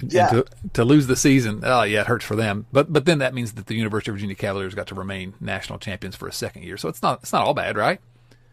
Yeah. 0.01 0.29
And 0.29 0.47
to, 0.47 0.53
to 0.75 0.85
lose 0.85 1.07
the 1.07 1.17
season, 1.17 1.61
oh 1.65 1.83
yeah, 1.83 2.03
it 2.03 2.07
hurts 2.07 2.25
for 2.25 2.37
them. 2.37 2.67
But 2.73 2.93
but 2.93 3.05
then 3.05 3.19
that 3.19 3.35
means 3.35 3.53
that 3.55 3.67
the 3.67 3.75
University 3.75 4.11
of 4.11 4.17
Virginia 4.17 4.37
Cavaliers 4.37 4.75
got 4.75 4.89
to 4.89 4.95
remain 4.95 5.35
national 5.41 5.79
champions 5.79 6.17
for 6.17 6.29
a 6.29 6.33
second 6.33 6.65
year, 6.65 6.77
so 6.77 6.89
it's 6.89 7.03
not 7.03 7.21
it's 7.23 7.33
not 7.33 7.43
all 7.43 7.55
bad, 7.55 7.77
right? 7.77 8.01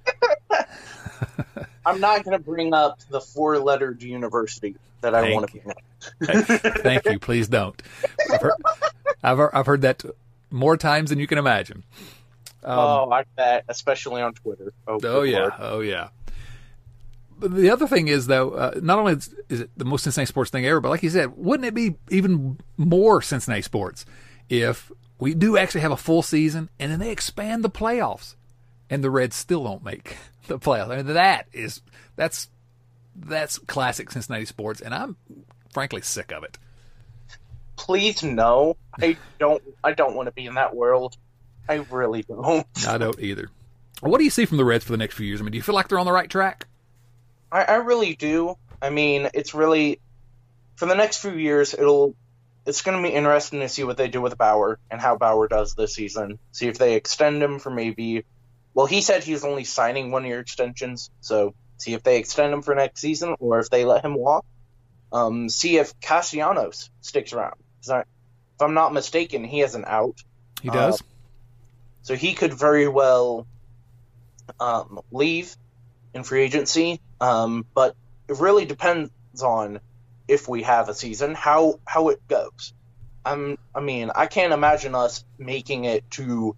I'm 1.85 1.99
not 1.99 2.23
going 2.23 2.37
to 2.37 2.43
bring 2.43 2.73
up 2.73 2.99
the 3.09 3.19
four-lettered 3.19 4.01
university 4.01 4.75
that 5.01 5.13
I 5.13 5.33
want 5.33 5.47
to 5.47 5.51
bring 5.51 5.69
up. 5.69 5.81
Thank 6.79 7.05
you. 7.05 7.19
Please 7.19 7.49
don't. 7.49 7.81
I've 8.31 8.41
heard, 8.41 8.53
I've, 9.21 9.39
I've 9.53 9.65
heard 9.65 9.81
that 9.81 10.03
more 10.53 10.77
times 10.77 11.09
than 11.09 11.19
you 11.19 11.27
can 11.27 11.37
imagine. 11.37 11.83
Um, 12.63 12.79
oh, 12.79 13.11
I 13.11 13.23
bet, 13.35 13.65
especially 13.67 14.21
on 14.21 14.33
Twitter. 14.33 14.71
Oh, 14.87 14.99
Oh 15.03 15.23
yeah, 15.23 15.39
Lord. 15.39 15.53
oh 15.59 15.79
yeah. 15.81 16.09
But 17.37 17.55
the 17.55 17.71
other 17.71 17.87
thing 17.87 18.07
is 18.07 18.27
though, 18.27 18.51
uh, 18.51 18.79
not 18.81 18.99
only 18.99 19.13
is, 19.13 19.35
is 19.49 19.61
it 19.61 19.69
the 19.75 19.83
most 19.85 20.03
Cincinnati 20.03 20.27
sports 20.27 20.49
thing 20.51 20.65
ever, 20.65 20.79
but 20.79 20.89
like 20.89 21.03
you 21.03 21.09
said, 21.09 21.35
wouldn't 21.35 21.65
it 21.67 21.73
be 21.73 21.95
even 22.09 22.57
more 22.77 23.21
Cincinnati 23.21 23.61
sports 23.63 24.05
if 24.49 24.91
we 25.19 25.33
do 25.33 25.57
actually 25.57 25.81
have 25.81 25.91
a 25.91 25.97
full 25.97 26.21
season 26.21 26.69
and 26.79 26.91
then 26.91 26.99
they 26.99 27.11
expand 27.11 27.63
the 27.63 27.69
playoffs 27.69 28.35
and 28.89 29.03
the 29.03 29.09
Reds 29.09 29.35
still 29.35 29.63
don't 29.63 29.83
make 29.83 30.15
the 30.47 30.57
playoffs? 30.59 30.89
I 30.91 30.97
mean, 30.97 31.07
that 31.07 31.47
is 31.51 31.81
that's 32.15 32.49
that's 33.15 33.57
classic 33.59 34.09
Cincinnati 34.11 34.45
sports, 34.45 34.79
and 34.79 34.93
I'm 34.93 35.17
frankly 35.73 36.01
sick 36.01 36.31
of 36.31 36.43
it. 36.43 36.57
Please 37.83 38.23
no, 38.23 38.77
I 38.97 39.17
don't. 39.39 39.61
I 39.83 39.91
don't 39.91 40.15
want 40.15 40.27
to 40.27 40.31
be 40.31 40.45
in 40.45 40.53
that 40.53 40.73
world. 40.73 41.17
I 41.67 41.85
really 41.91 42.23
don't. 42.23 42.65
I 42.87 42.97
don't 42.97 43.19
either. 43.19 43.49
What 43.99 44.19
do 44.19 44.23
you 44.23 44.29
see 44.29 44.45
from 44.45 44.55
the 44.55 44.63
Reds 44.63 44.85
for 44.85 44.93
the 44.93 44.97
next 44.97 45.15
few 45.15 45.27
years? 45.27 45.41
I 45.41 45.43
mean, 45.43 45.51
do 45.51 45.57
you 45.57 45.61
feel 45.61 45.75
like 45.75 45.89
they're 45.89 45.99
on 45.99 46.05
the 46.05 46.13
right 46.13 46.29
track? 46.29 46.67
I, 47.51 47.63
I 47.63 47.75
really 47.75 48.15
do. 48.15 48.55
I 48.81 48.89
mean, 48.89 49.27
it's 49.33 49.53
really 49.53 49.99
for 50.77 50.85
the 50.85 50.95
next 50.95 51.17
few 51.17 51.33
years. 51.33 51.73
It'll 51.73 52.15
it's 52.65 52.83
going 52.83 53.03
to 53.03 53.05
be 53.05 53.13
interesting 53.13 53.59
to 53.59 53.67
see 53.67 53.83
what 53.83 53.97
they 53.97 54.07
do 54.07 54.21
with 54.21 54.37
Bauer 54.37 54.79
and 54.89 55.01
how 55.01 55.17
Bauer 55.17 55.49
does 55.49 55.75
this 55.75 55.93
season. 55.93 56.39
See 56.53 56.69
if 56.69 56.77
they 56.77 56.95
extend 56.95 57.43
him 57.43 57.59
for 57.59 57.69
maybe. 57.69 58.23
Well, 58.73 58.85
he 58.85 59.01
said 59.01 59.25
he's 59.25 59.43
only 59.43 59.65
signing 59.65 60.09
one 60.09 60.23
year 60.23 60.39
extensions, 60.39 61.11
so 61.19 61.53
see 61.79 61.93
if 61.93 62.01
they 62.01 62.17
extend 62.17 62.53
him 62.53 62.61
for 62.61 62.75
next 62.75 63.01
season 63.01 63.35
or 63.41 63.59
if 63.59 63.69
they 63.69 63.83
let 63.83 64.05
him 64.05 64.15
walk. 64.15 64.45
Um, 65.11 65.49
see 65.49 65.77
if 65.77 65.99
Castellanos 65.99 66.89
sticks 67.01 67.33
around. 67.33 67.55
If 67.89 68.61
I'm 68.61 68.73
not 68.73 68.93
mistaken, 68.93 69.43
he 69.43 69.59
has 69.59 69.75
an 69.75 69.85
out. 69.87 70.23
He 70.61 70.69
does. 70.69 71.01
So 72.03 72.15
he 72.15 72.33
could 72.33 72.53
very 72.53 72.87
well 72.87 73.47
um, 74.59 75.01
leave 75.11 75.55
in 76.13 76.23
free 76.23 76.43
agency. 76.43 76.99
Um, 77.19 77.65
but 77.73 77.95
it 78.27 78.39
really 78.39 78.65
depends 78.65 79.11
on 79.43 79.79
if 80.27 80.47
we 80.47 80.63
have 80.63 80.89
a 80.89 80.93
season, 80.93 81.33
how 81.35 81.79
how 81.85 82.09
it 82.09 82.27
goes. 82.27 82.73
I'm, 83.25 83.57
I 83.73 83.79
mean, 83.79 84.11
I 84.13 84.25
can't 84.27 84.53
imagine 84.53 84.95
us 84.95 85.23
making 85.37 85.85
it 85.85 86.09
to 86.11 86.55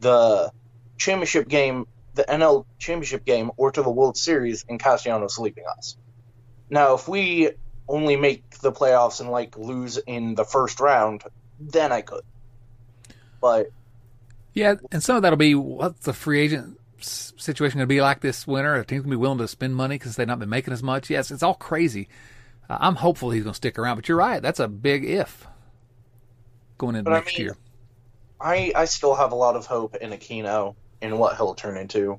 the 0.00 0.52
championship 0.96 1.48
game, 1.48 1.86
the 2.14 2.24
NL 2.24 2.64
championship 2.78 3.24
game, 3.24 3.50
or 3.56 3.72
to 3.72 3.82
the 3.82 3.90
World 3.90 4.16
Series, 4.16 4.64
and 4.68 4.78
Castellanos 4.78 5.38
leaving 5.38 5.64
us. 5.76 5.96
Now, 6.70 6.94
if 6.94 7.08
we 7.08 7.50
only 7.88 8.16
make 8.16 8.58
the 8.60 8.72
playoffs 8.72 9.20
and 9.20 9.30
like 9.30 9.56
lose 9.56 9.96
in 9.98 10.34
the 10.34 10.44
first 10.44 10.80
round, 10.80 11.22
then 11.60 11.92
I 11.92 12.02
could. 12.02 12.22
But 13.40 13.68
Yeah, 14.54 14.74
and 14.90 15.02
some 15.02 15.16
of 15.16 15.22
that'll 15.22 15.36
be 15.36 15.54
what's 15.54 16.04
the 16.04 16.12
free 16.12 16.40
agent 16.40 16.78
situation 17.00 17.78
going 17.78 17.84
to 17.88 17.94
be 17.94 18.00
like 18.00 18.20
this 18.20 18.46
winter? 18.46 18.74
Are 18.74 18.84
teams 18.84 19.02
going 19.02 19.10
to 19.12 19.16
be 19.16 19.20
willing 19.20 19.38
to 19.38 19.48
spend 19.48 19.76
money 19.76 19.96
because 19.96 20.16
they've 20.16 20.26
not 20.26 20.38
been 20.38 20.48
making 20.48 20.72
as 20.72 20.82
much? 20.82 21.10
Yes, 21.10 21.30
it's 21.30 21.42
all 21.42 21.54
crazy. 21.54 22.08
Uh, 22.68 22.78
I'm 22.80 22.96
hopeful 22.96 23.30
he's 23.30 23.44
going 23.44 23.52
to 23.52 23.56
stick 23.56 23.78
around, 23.78 23.96
but 23.96 24.08
you're 24.08 24.18
right. 24.18 24.42
That's 24.42 24.58
a 24.60 24.66
big 24.68 25.04
if 25.04 25.46
going 26.78 26.96
into 26.96 27.10
But 27.10 27.16
I 27.16 27.18
next 27.20 27.36
mean- 27.38 27.46
year. 27.46 27.56
I 28.38 28.72
I 28.76 28.84
still 28.84 29.14
have 29.14 29.32
a 29.32 29.34
lot 29.34 29.56
of 29.56 29.64
hope 29.64 29.96
in 29.96 30.10
Aquino 30.10 30.74
in 31.00 31.16
what 31.16 31.36
he'll 31.38 31.54
turn 31.54 31.78
into. 31.78 32.18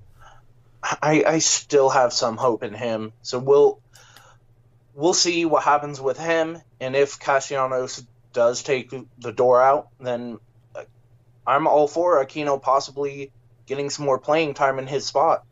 I 0.81 1.23
I 1.27 1.37
still 1.39 1.89
have 1.89 2.11
some 2.11 2.37
hope 2.37 2.63
in 2.63 2.73
him. 2.73 3.13
So 3.21 3.37
we'll 3.37 3.79
we'll 4.97 5.13
see 5.13 5.45
what 5.45 5.63
happens 5.63 6.01
with 6.01 6.17
him, 6.17 6.57
and 6.81 6.95
if 6.95 7.19
Castellanos 7.19 8.03
does 8.33 8.63
take 8.63 8.91
the 9.19 9.31
door 9.31 9.61
out, 9.61 9.89
then 9.99 10.39
uh, 10.75 10.83
I'm 11.45 11.67
all 11.67 11.87
for 11.87 12.25
Aquino 12.25 12.59
possibly 12.61 13.31
getting 13.67 13.91
some 13.91 14.05
more 14.05 14.17
playing 14.17 14.55
time 14.55 14.79
in 14.79 14.87
his 14.87 15.05
spot. 15.05 15.45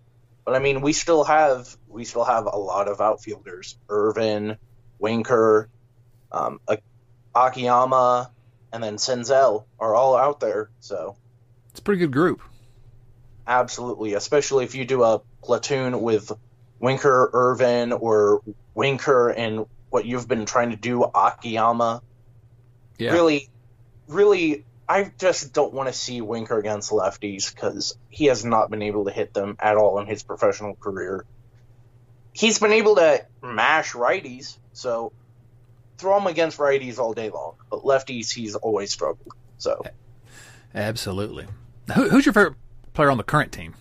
But 0.43 0.55
I 0.55 0.59
mean, 0.59 0.81
we 0.81 0.93
still 0.93 1.23
have 1.23 1.77
we 1.87 2.05
still 2.05 2.25
have 2.25 2.45
a 2.45 2.57
lot 2.57 2.87
of 2.87 2.99
outfielders: 3.01 3.77
Ervin, 3.89 4.57
Winker, 4.99 5.69
um, 6.31 6.59
Akiyama, 7.35 8.31
and 8.73 8.83
then 8.83 8.97
Senzel 8.97 9.65
are 9.79 9.95
all 9.95 10.17
out 10.17 10.39
there. 10.39 10.69
So 10.79 11.15
It's 11.69 11.79
a 11.79 11.83
pretty 11.83 11.99
good 11.99 12.11
group. 12.11 12.41
absolutely, 13.47 14.15
especially 14.15 14.65
if 14.65 14.73
you 14.73 14.85
do 14.85 15.03
a 15.03 15.21
platoon 15.43 16.01
with 16.01 16.31
Winker, 16.79 17.29
Ervin, 17.33 17.93
or 17.93 18.41
Winker 18.73 19.29
and 19.29 19.65
what 19.89 20.05
you've 20.05 20.27
been 20.27 20.45
trying 20.45 20.71
to 20.71 20.75
do, 20.75 21.03
Akiyama. 21.03 22.01
Yeah. 22.97 23.13
Really, 23.13 23.49
really, 24.07 24.65
I 24.87 25.11
just 25.17 25.53
don't 25.53 25.73
want 25.73 25.87
to 25.87 25.93
see 25.93 26.21
Winker 26.21 26.57
against 26.57 26.91
lefties 26.91 27.53
because 27.53 27.97
he 28.09 28.25
has 28.25 28.45
not 28.45 28.69
been 28.69 28.81
able 28.81 29.05
to 29.05 29.11
hit 29.11 29.33
them 29.33 29.55
at 29.59 29.77
all 29.77 29.99
in 29.99 30.07
his 30.07 30.23
professional 30.23 30.75
career. 30.75 31.25
He's 32.33 32.59
been 32.59 32.73
able 32.73 32.95
to 32.97 33.25
mash 33.41 33.93
righties, 33.93 34.57
so 34.73 35.13
throw 35.97 36.17
him 36.17 36.27
against 36.27 36.57
righties 36.57 36.99
all 36.99 37.13
day 37.13 37.29
long. 37.29 37.55
But 37.69 37.83
lefties, 37.83 38.33
he's 38.33 38.55
always 38.55 38.91
struggled. 38.91 39.33
So 39.57 39.81
Absolutely. 40.75 41.47
Who, 41.95 42.09
who's 42.09 42.25
your 42.25 42.33
favorite 42.33 42.55
player 42.93 43.09
on 43.09 43.17
the 43.17 43.23
current 43.23 43.51
team? 43.51 43.75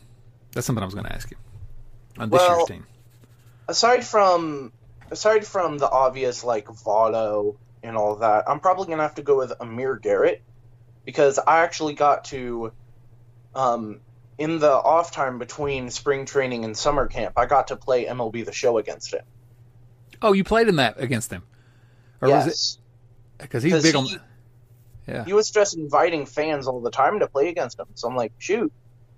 That's 0.53 0.67
something 0.67 0.83
I 0.83 0.87
was 0.87 0.95
going 0.95 1.07
to 1.07 1.13
ask 1.13 1.31
you. 1.31 1.37
On 2.19 2.31
this 2.31 2.39
Well- 2.41 2.57
year's 2.59 2.69
team. 2.69 2.87
aside 3.69 4.05
from 4.07 4.73
aside 5.11 5.47
from 5.47 5.79
the 5.79 5.89
obvious 5.91 6.43
like 6.45 6.67
Votto 6.67 7.57
and 7.83 7.97
all 7.97 8.17
that, 8.17 8.49
I'm 8.49 8.61
probably 8.61 8.87
gonna 8.89 9.03
have 9.03 9.17
to 9.17 9.23
go 9.23 9.37
with 9.37 9.53
Amir 9.61 9.97
Garrett 9.97 10.43
because 11.05 11.39
I 11.39 11.61
actually 11.61 11.95
got 11.95 12.25
to, 12.27 12.73
um, 13.55 14.01
in 14.39 14.59
the 14.59 14.73
off 14.73 15.13
time 15.13 15.39
between 15.39 15.91
spring 15.91 16.25
training 16.25 16.65
and 16.65 16.77
summer 16.77 17.07
camp, 17.07 17.35
I 17.37 17.47
got 17.47 17.69
to 17.69 17.77
play 17.77 18.07
MLB 18.07 18.43
The 18.45 18.53
Show 18.53 18.79
against 18.79 19.13
him. 19.13 19.23
Oh, 20.23 20.33
you 20.33 20.43
played 20.45 20.69
in 20.69 20.77
that 20.77 20.99
against 20.99 21.31
him, 21.31 21.43
or 22.23 22.29
was 22.31 22.47
it 22.47 22.49
yes, 22.49 22.79
because 23.39 23.63
he's 23.63 23.83
big 23.83 23.95
on? 23.95 24.05
he- 24.07 24.19
Yeah. 25.07 25.25
he 25.25 25.35
was 25.35 25.51
just 25.51 25.77
inviting 25.77 26.25
fans 26.25 26.67
all 26.67 26.81
the 26.81 26.91
time 26.91 27.21
to 27.21 27.27
play 27.29 27.49
against 27.49 27.79
him. 27.79 27.87
So 27.95 28.09
I'm 28.09 28.17
like, 28.17 28.33
shoot, 28.39 28.73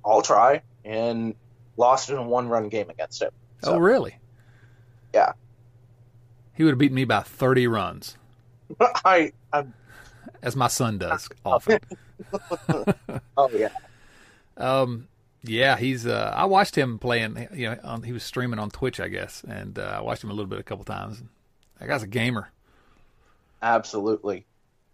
I'll 0.05 0.22
try, 0.22 0.62
and 0.84 1.34
lost 1.77 2.11
in 2.11 2.16
a 2.16 2.22
one-run 2.22 2.68
game 2.68 2.91
against 2.91 3.22
him. 3.22 3.31
oh, 3.64 3.79
really? 3.79 4.18
Yeah. 5.14 5.33
He 6.55 6.64
would 6.64 6.70
have 6.70 6.79
beaten 6.79 6.95
me 6.97 7.05
by 7.05 7.20
30 7.20 7.66
runs, 7.68 8.16
I, 8.81 9.33
I, 9.53 9.66
as 10.43 10.57
my 10.57 10.68
son 10.68 10.99
does 10.99 11.29
often. 11.45 11.81
oh 13.37 13.51
yeah, 13.53 13.68
Um, 14.57 15.09
yeah, 15.43 15.77
he's. 15.77 16.07
Uh, 16.07 16.33
I 16.35 16.45
watched 16.47 16.77
him 16.77 16.99
playing. 16.99 17.49
You 17.55 17.70
know, 17.70 17.79
on, 17.85 18.03
he 18.03 18.12
was 18.12 18.24
streaming 18.24 18.59
on 18.59 18.70
Twitch, 18.70 18.99
I 19.01 19.09
guess, 19.09 19.45
and 19.47 19.79
uh, 19.79 19.97
I 19.99 20.01
watched 20.01 20.24
him 20.24 20.31
a 20.31 20.35
little 20.35 20.49
bit 20.49 20.59
a 20.59 20.62
couple 20.64 20.85
times. 20.85 21.22
That 21.79 21.89
guy's 21.89 22.03
a 22.03 22.07
gamer. 22.09 22.51
absolutely. 23.62 24.47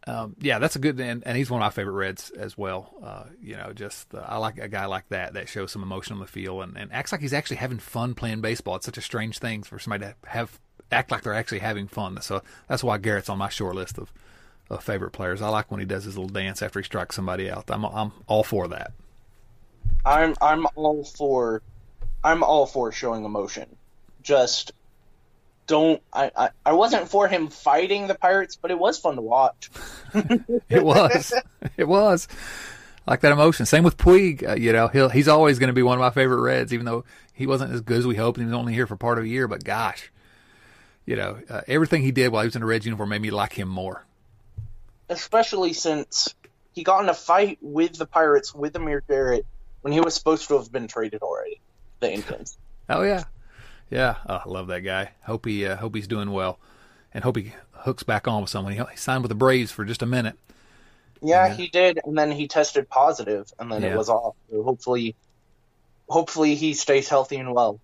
Um, 0.07 0.35
yeah, 0.41 0.59
that's 0.59 0.75
a 0.75 0.81
good, 0.81 0.99
and, 0.99 1.23
and 1.25 1.37
he's 1.37 1.49
one 1.49 1.61
of 1.61 1.65
my 1.65 1.71
favorite 1.71 1.93
Reds 1.93 2.31
as 2.31 2.59
well. 2.59 2.93
Uh, 3.03 3.25
you 3.41 3.57
know, 3.57 3.73
just 3.73 4.13
uh, 4.15 4.25
I 4.27 4.39
like 4.39 4.59
a 4.59 4.69
guy 4.69 4.87
like 4.87 5.09
that 5.11 5.35
that 5.35 5.49
shows 5.49 5.71
some 5.71 5.83
emotion 5.83 6.15
on 6.15 6.21
the 6.21 6.27
field 6.27 6.65
and, 6.65 6.77
and 6.77 6.93
acts 6.93 7.13
like 7.13 7.21
he's 7.21 7.33
actually 7.33 7.59
having 7.59 7.79
fun 7.79 8.15
playing 8.15 8.41
baseball. 8.41 8.77
It's 8.77 8.87
such 8.87 8.99
a 8.99 9.03
strange 9.03 9.39
thing 9.39 9.63
for 9.63 9.79
somebody 9.79 10.07
to 10.07 10.15
have 10.29 10.59
act 10.91 11.11
like 11.11 11.23
they're 11.23 11.35
actually 11.35 11.61
having 11.61 11.87
fun. 11.87 12.21
So 12.21 12.43
that's 12.69 12.85
why 12.85 12.99
Garrett's 12.99 13.29
on 13.29 13.39
my 13.39 13.49
short 13.49 13.75
list 13.75 13.97
of, 13.99 14.13
of 14.69 14.83
favorite 14.83 15.13
players. 15.13 15.41
I 15.41 15.49
like 15.49 15.71
when 15.71 15.81
he 15.81 15.87
does 15.87 16.05
his 16.05 16.17
little 16.17 16.29
dance 16.29 16.63
after 16.63 16.81
he 16.81 16.85
strikes 16.85 17.17
somebody 17.17 17.51
out. 17.51 17.71
I'm 17.71 17.85
I'm 17.85 18.13
all 18.27 18.43
for 18.43 18.69
that. 18.69 18.93
I'm 20.05 20.35
I'm 20.43 20.67
all 20.75 21.05
for 21.05 21.63
I'm 22.25 22.43
all 22.43 22.67
for 22.67 22.91
showing 22.93 23.25
emotion. 23.25 23.77
Just 24.23 24.73
don't 25.73 26.03
I, 26.13 26.31
I, 26.37 26.49
I 26.67 26.73
wasn't 26.75 27.09
for 27.09 27.27
him 27.29 27.49
fighting 27.49 28.07
the 28.07 28.15
pirates, 28.15 28.57
but 28.57 28.71
it 28.71 28.79
was 28.79 28.99
fun 28.99 29.17
to 29.17 29.23
watch. 29.23 29.71
It 30.69 30.85
was. 30.85 31.33
it 31.79 31.89
was. 31.89 32.29
Like 33.07 33.21
that 33.21 33.33
emotion. 33.33 33.65
Same 33.65 33.83
with 33.83 33.97
Puig. 33.97 34.47
Uh, 34.47 34.55
you 34.55 34.75
know, 34.75 34.89
he'll, 34.89 35.09
he's 35.09 35.29
always 35.29 35.59
going 35.59 35.69
to 35.69 35.75
be 35.75 35.83
one 35.83 35.97
of 35.97 36.01
my 36.01 36.11
favorite 36.11 36.43
Reds, 36.43 36.75
even 36.75 36.85
though 36.85 37.05
he 37.33 37.47
wasn't 37.47 37.73
as 37.73 37.81
good 37.81 37.97
as 38.01 38.07
we 38.07 38.17
hoped. 38.17 38.37
and 38.37 38.47
He 38.47 38.53
was 38.53 38.59
only 38.59 38.75
here 38.75 38.87
for 38.87 38.97
part 38.97 39.17
of 39.17 39.25
a 39.25 39.29
year. 39.29 39.49
But 39.49 39.65
gosh, 39.65 40.13
you 41.07 41.17
know, 41.17 41.39
uh, 41.49 41.63
everything 41.67 42.03
he 42.03 42.13
did 42.13 42.31
while 42.31 42.43
he 42.43 42.49
was 42.49 42.57
in 42.57 42.63
a 42.63 42.67
Reds 42.67 42.85
uniform 42.85 43.09
made 43.09 43.23
me 43.23 43.31
like 43.31 43.55
him 43.55 43.69
more. 43.69 44.05
Especially 45.09 45.73
since 45.73 46.35
he 46.75 46.85
got 46.85 47.03
in 47.03 47.09
a 47.09 47.15
fight 47.15 47.57
with 47.63 47.95
the 47.95 48.07
Pirates 48.07 48.55
with 48.55 48.77
Amir 48.77 49.03
Garrett 49.09 49.47
when 49.81 49.95
he 49.95 50.01
was 50.01 50.15
supposed 50.15 50.49
to 50.49 50.59
have 50.59 50.71
been 50.71 50.89
traded 50.89 51.23
already. 51.23 51.61
The 52.01 52.13
Indians. 52.13 52.59
Oh 52.91 53.03
yeah, 53.03 53.25
yeah. 53.93 54.17
Oh, 54.29 54.41
I 54.45 54.49
love 54.49 54.67
that 54.69 54.81
guy. 54.81 55.11
Hope 55.25 55.47
he 55.47 55.67
uh, 55.67 55.77
hope 55.77 55.95
he's 55.95 56.09
doing 56.09 56.31
well, 56.33 56.59
and 57.13 57.23
hope 57.23 57.37
he 57.37 57.53
hooks 57.73 58.03
back 58.03 58.27
on 58.27 58.41
with 58.41 58.51
someone. 58.51 58.73
He, 58.73 58.81
signed 58.97 59.23
with 59.23 59.29
the 59.29 59.35
Braves 59.37 59.71
for 59.71 59.85
just 59.85 60.03
a 60.03 60.07
minute. 60.07 60.37
Yeah, 61.21 61.47
Yeah. 61.49 61.55
he 61.55 61.69
did, 61.69 62.01
and 62.05 62.17
then 62.17 62.33
he 62.33 62.49
tested 62.49 62.89
positive, 62.89 63.53
and 63.59 63.71
then 63.71 63.83
Yeah. 63.83 63.93
it 63.93 63.97
was 63.99 64.09
off. 64.09 64.35
So 64.51 64.63
hopefully, 64.63 65.15
hopefully 66.09 66.55
he 66.55 66.75
stays 66.75 67.09
healthy 67.09 67.37
and 67.37 67.53
well. 67.55 67.79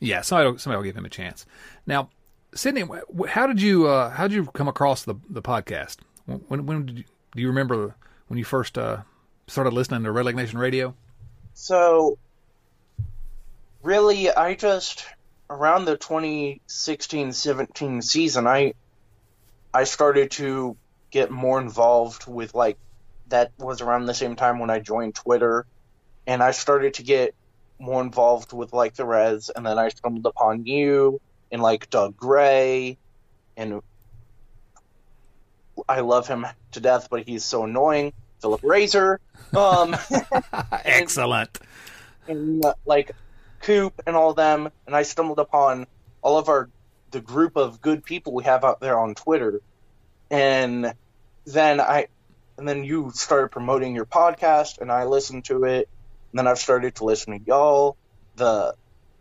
Yeah, 0.00 0.22
somebody 0.22 0.50
will, 0.50 0.58
somebody 0.58 0.78
will 0.78 0.84
give 0.84 0.96
him 0.96 1.04
a 1.04 1.10
chance. 1.10 1.46
Now, 1.86 2.08
Sydney, 2.54 2.84
how 3.28 3.46
did 3.46 3.60
you 3.62 3.86
uh, 3.86 4.10
how 4.10 4.26
did 4.28 4.34
you 4.34 4.46
come 4.46 4.68
across 4.68 5.04
the 5.04 5.14
the 5.30 5.42
podcast? 5.42 5.98
When 6.26 6.66
when 6.66 6.86
did 6.86 6.98
you, 6.98 7.04
do 7.34 7.42
you 7.42 7.48
remember 7.48 7.94
when 8.28 8.38
you 8.38 8.44
first 8.44 8.76
uh, 8.78 8.98
started 9.46 9.72
listening 9.72 10.02
to 10.04 10.12
Red 10.12 10.24
Leg 10.26 10.36
Nation 10.36 10.58
Radio? 10.58 10.94
So, 11.54 12.18
really, 13.82 14.30
I 14.30 14.54
just 14.54 15.04
around 15.52 15.84
the 15.84 15.96
2016-17 15.96 18.02
season, 18.02 18.46
I 18.46 18.74
I 19.74 19.84
started 19.84 20.30
to 20.32 20.76
get 21.10 21.30
more 21.30 21.58
involved 21.60 22.26
with 22.26 22.54
like 22.54 22.76
that 23.28 23.52
was 23.58 23.80
around 23.80 24.04
the 24.06 24.14
same 24.14 24.36
time 24.36 24.58
when 24.58 24.70
I 24.70 24.80
joined 24.80 25.14
Twitter, 25.14 25.66
and 26.26 26.42
I 26.42 26.50
started 26.52 26.94
to 26.94 27.02
get 27.02 27.34
more 27.78 28.00
involved 28.00 28.52
with 28.52 28.72
like 28.72 28.94
the 28.94 29.04
Reds, 29.04 29.50
and 29.50 29.66
then 29.66 29.78
I 29.78 29.88
stumbled 29.90 30.26
upon 30.26 30.66
you 30.66 31.20
and 31.50 31.60
like 31.62 31.90
Doug 31.90 32.16
Gray, 32.16 32.96
and 33.56 33.82
I 35.88 36.00
love 36.00 36.28
him 36.28 36.46
to 36.72 36.80
death, 36.80 37.08
but 37.10 37.26
he's 37.26 37.44
so 37.44 37.64
annoying. 37.64 38.12
Philip 38.40 38.62
Razor, 38.64 39.20
um. 39.56 39.96
Excellent. 40.84 41.60
and 42.26 42.64
uh, 42.64 42.74
like 42.84 43.12
Coop 43.62 44.02
and 44.06 44.14
all 44.16 44.34
them, 44.34 44.70
and 44.86 44.94
I 44.94 45.02
stumbled 45.02 45.38
upon 45.38 45.86
all 46.20 46.38
of 46.38 46.48
our 46.48 46.68
the 47.10 47.20
group 47.20 47.56
of 47.56 47.80
good 47.80 48.04
people 48.04 48.32
we 48.32 48.44
have 48.44 48.64
out 48.64 48.80
there 48.80 48.98
on 48.98 49.14
Twitter, 49.14 49.60
and 50.30 50.94
then 51.46 51.80
I 51.80 52.08
and 52.58 52.68
then 52.68 52.84
you 52.84 53.10
started 53.14 53.48
promoting 53.50 53.94
your 53.94 54.04
podcast, 54.06 54.78
and 54.80 54.90
I 54.92 55.04
listened 55.04 55.44
to 55.46 55.64
it, 55.64 55.88
and 56.32 56.38
then 56.38 56.46
I've 56.46 56.58
started 56.58 56.94
to 56.96 57.04
listen 57.04 57.38
to 57.38 57.44
y'all, 57.46 57.96
the 58.36 58.74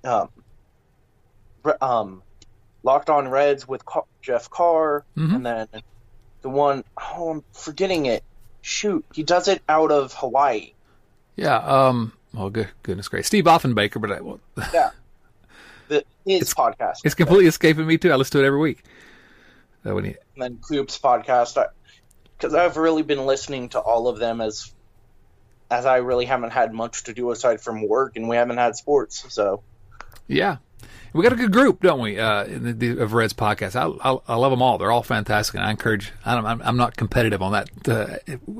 um, 0.03 0.29
um, 1.79 2.23
Locked 2.83 3.09
On 3.09 3.27
Reds 3.27 3.67
with 3.67 3.85
Ca- 3.85 4.03
Jeff 4.21 4.49
Carr, 4.49 5.05
Mhm. 5.17 5.35
and 5.35 5.45
then 5.45 5.67
the 6.41 6.49
one 6.49 6.83
oh 6.97 7.29
I'm 7.29 7.43
forgetting 7.53 8.05
it. 8.07 8.23
Shoot, 8.61 9.05
he 9.13 9.23
does 9.23 9.47
it 9.47 9.61
out 9.67 9.91
of 9.91 10.13
Hawaii. 10.13 10.73
Yeah. 11.35 11.57
Um. 11.57 12.13
Well, 12.33 12.49
good, 12.49 12.69
goodness 12.83 13.07
gracious, 13.07 13.27
Steve 13.27 13.45
Offenbaker, 13.45 13.99
but 14.01 14.11
I, 14.11 14.21
well, 14.21 14.39
Yeah. 14.73 14.91
The, 15.89 16.03
his 16.25 16.41
It's- 16.41 16.53
podcast. 16.53 16.99
it's 17.03 17.15
completely 17.15 17.47
escaping 17.47 17.85
me 17.85 17.97
too. 17.97 18.11
I 18.11 18.15
listen 18.15 18.39
to 18.39 18.43
it 18.43 18.47
every 18.47 18.59
week. 18.59 18.83
Uh, 19.85 19.93
when 19.95 20.05
he, 20.05 20.11
and 20.11 20.17
then 20.43 20.57
Coop's 20.57 20.97
podcast. 20.99 21.61
Because 22.37 22.53
I've 22.53 22.77
really 22.77 23.01
been 23.03 23.25
listening 23.25 23.69
to 23.69 23.79
all 23.79 24.07
of 24.07 24.17
them 24.19 24.39
as 24.41 24.71
as 25.69 25.85
I 25.85 25.97
really 25.97 26.25
haven't 26.25 26.51
had 26.51 26.73
much 26.73 27.03
to 27.05 27.13
do 27.13 27.31
aside 27.31 27.61
from 27.61 27.87
work, 27.87 28.15
and 28.15 28.27
we 28.29 28.35
haven't 28.35 28.57
had 28.57 28.75
sports. 28.75 29.25
So 29.33 29.63
Yeah, 30.27 30.57
we 31.13 31.23
got 31.23 31.33
a 31.33 31.35
good 31.35 31.51
group, 31.51 31.81
don't 31.81 31.99
we? 31.99 32.19
Uh, 32.19 32.43
in 32.45 32.63
the, 32.63 32.73
the, 32.73 33.01
of 33.03 33.13
Red's 33.13 33.33
podcast, 33.33 33.75
I, 33.75 34.09
I 34.11 34.17
I 34.27 34.35
love 34.35 34.51
them 34.51 34.61
all. 34.61 34.77
They're 34.77 34.91
all 34.91 35.03
fantastic, 35.03 35.55
and 35.55 35.63
I 35.63 35.71
encourage. 35.71 36.11
I 36.25 36.35
don't, 36.35 36.45
I'm 36.45 36.61
I'm 36.63 36.77
not 36.77 36.95
competitive 36.95 37.41
on 37.41 37.51
that 37.53 37.69
uh, 37.89 38.17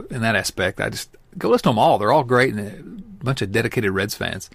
in 0.09 0.21
that 0.21 0.35
aspect. 0.35 0.81
I 0.81 0.89
just 0.89 1.15
go 1.37 1.49
listen 1.49 1.63
to 1.63 1.69
them 1.69 1.79
all. 1.79 1.97
They're 1.97 2.11
all 2.11 2.23
great 2.23 2.53
and 2.53 2.99
a 3.21 3.23
bunch 3.23 3.41
of 3.41 3.51
dedicated 3.51 3.91
Reds 3.91 4.15
fans. 4.15 4.49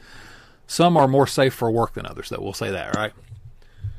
Some 0.66 0.96
are 0.96 1.06
more 1.08 1.26
safe 1.26 1.54
for 1.54 1.70
work 1.70 1.94
than 1.94 2.06
others, 2.06 2.28
though. 2.28 2.40
We'll 2.40 2.52
say 2.52 2.70
that, 2.70 2.94
right? 2.96 3.12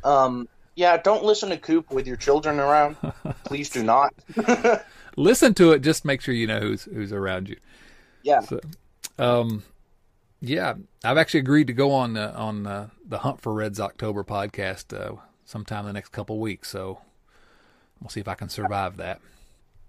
um, 0.03 0.47
yeah, 0.75 0.97
don't 0.97 1.23
listen 1.23 1.49
to 1.49 1.57
Coop 1.57 1.89
with 1.91 2.05
your 2.05 2.17
children 2.17 2.59
around. 2.59 2.97
Please 3.45 3.69
do 3.69 3.82
not. 3.84 4.13
Listen 5.17 5.55
to 5.55 5.71
it. 5.71 5.80
Just 5.80 6.05
make 6.05 6.21
sure 6.21 6.36
you 6.36 6.45
know 6.45 6.59
who's 6.59 6.84
who's 6.84 7.11
around 7.11 7.49
you. 7.49 7.55
yeah, 8.21 8.41
So, 8.41 8.59
um, 9.17 9.63
yeah, 10.39 10.75
I've 11.03 11.17
actually 11.17 11.39
agreed 11.39 11.65
to 11.67 11.73
go 11.73 11.91
on 11.91 12.15
uh, 12.15 12.32
on 12.36 12.67
uh, 12.67 12.89
the 13.03 13.17
Hunt 13.19 13.41
for 13.41 13.53
Reds 13.53 13.80
October 13.80 14.23
podcast 14.23 14.95
uh, 14.95 15.19
sometime 15.45 15.80
in 15.82 15.86
the 15.88 15.93
next 15.93 16.09
couple 16.09 16.38
weeks. 16.39 16.69
So 16.69 16.99
we'll 17.99 18.09
see 18.09 18.19
if 18.19 18.28
I 18.28 18.36
can 18.36 18.49
survive 18.49 18.97
that. 18.97 19.19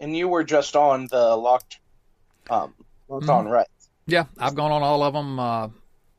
and 0.01 0.17
you 0.17 0.27
were 0.29 0.45
just 0.45 0.75
on 0.75 1.09
the 1.11 1.37
locked 1.37 1.81
um 2.51 2.75
locked 3.09 3.29
on 3.29 3.49
Reds. 3.49 3.69
Yeah, 4.07 4.25
I've 4.39 4.55
gone 4.55 4.73
on 4.73 4.83
all 4.83 5.03
of 5.03 5.13
them 5.15 5.39
uh, 5.39 5.69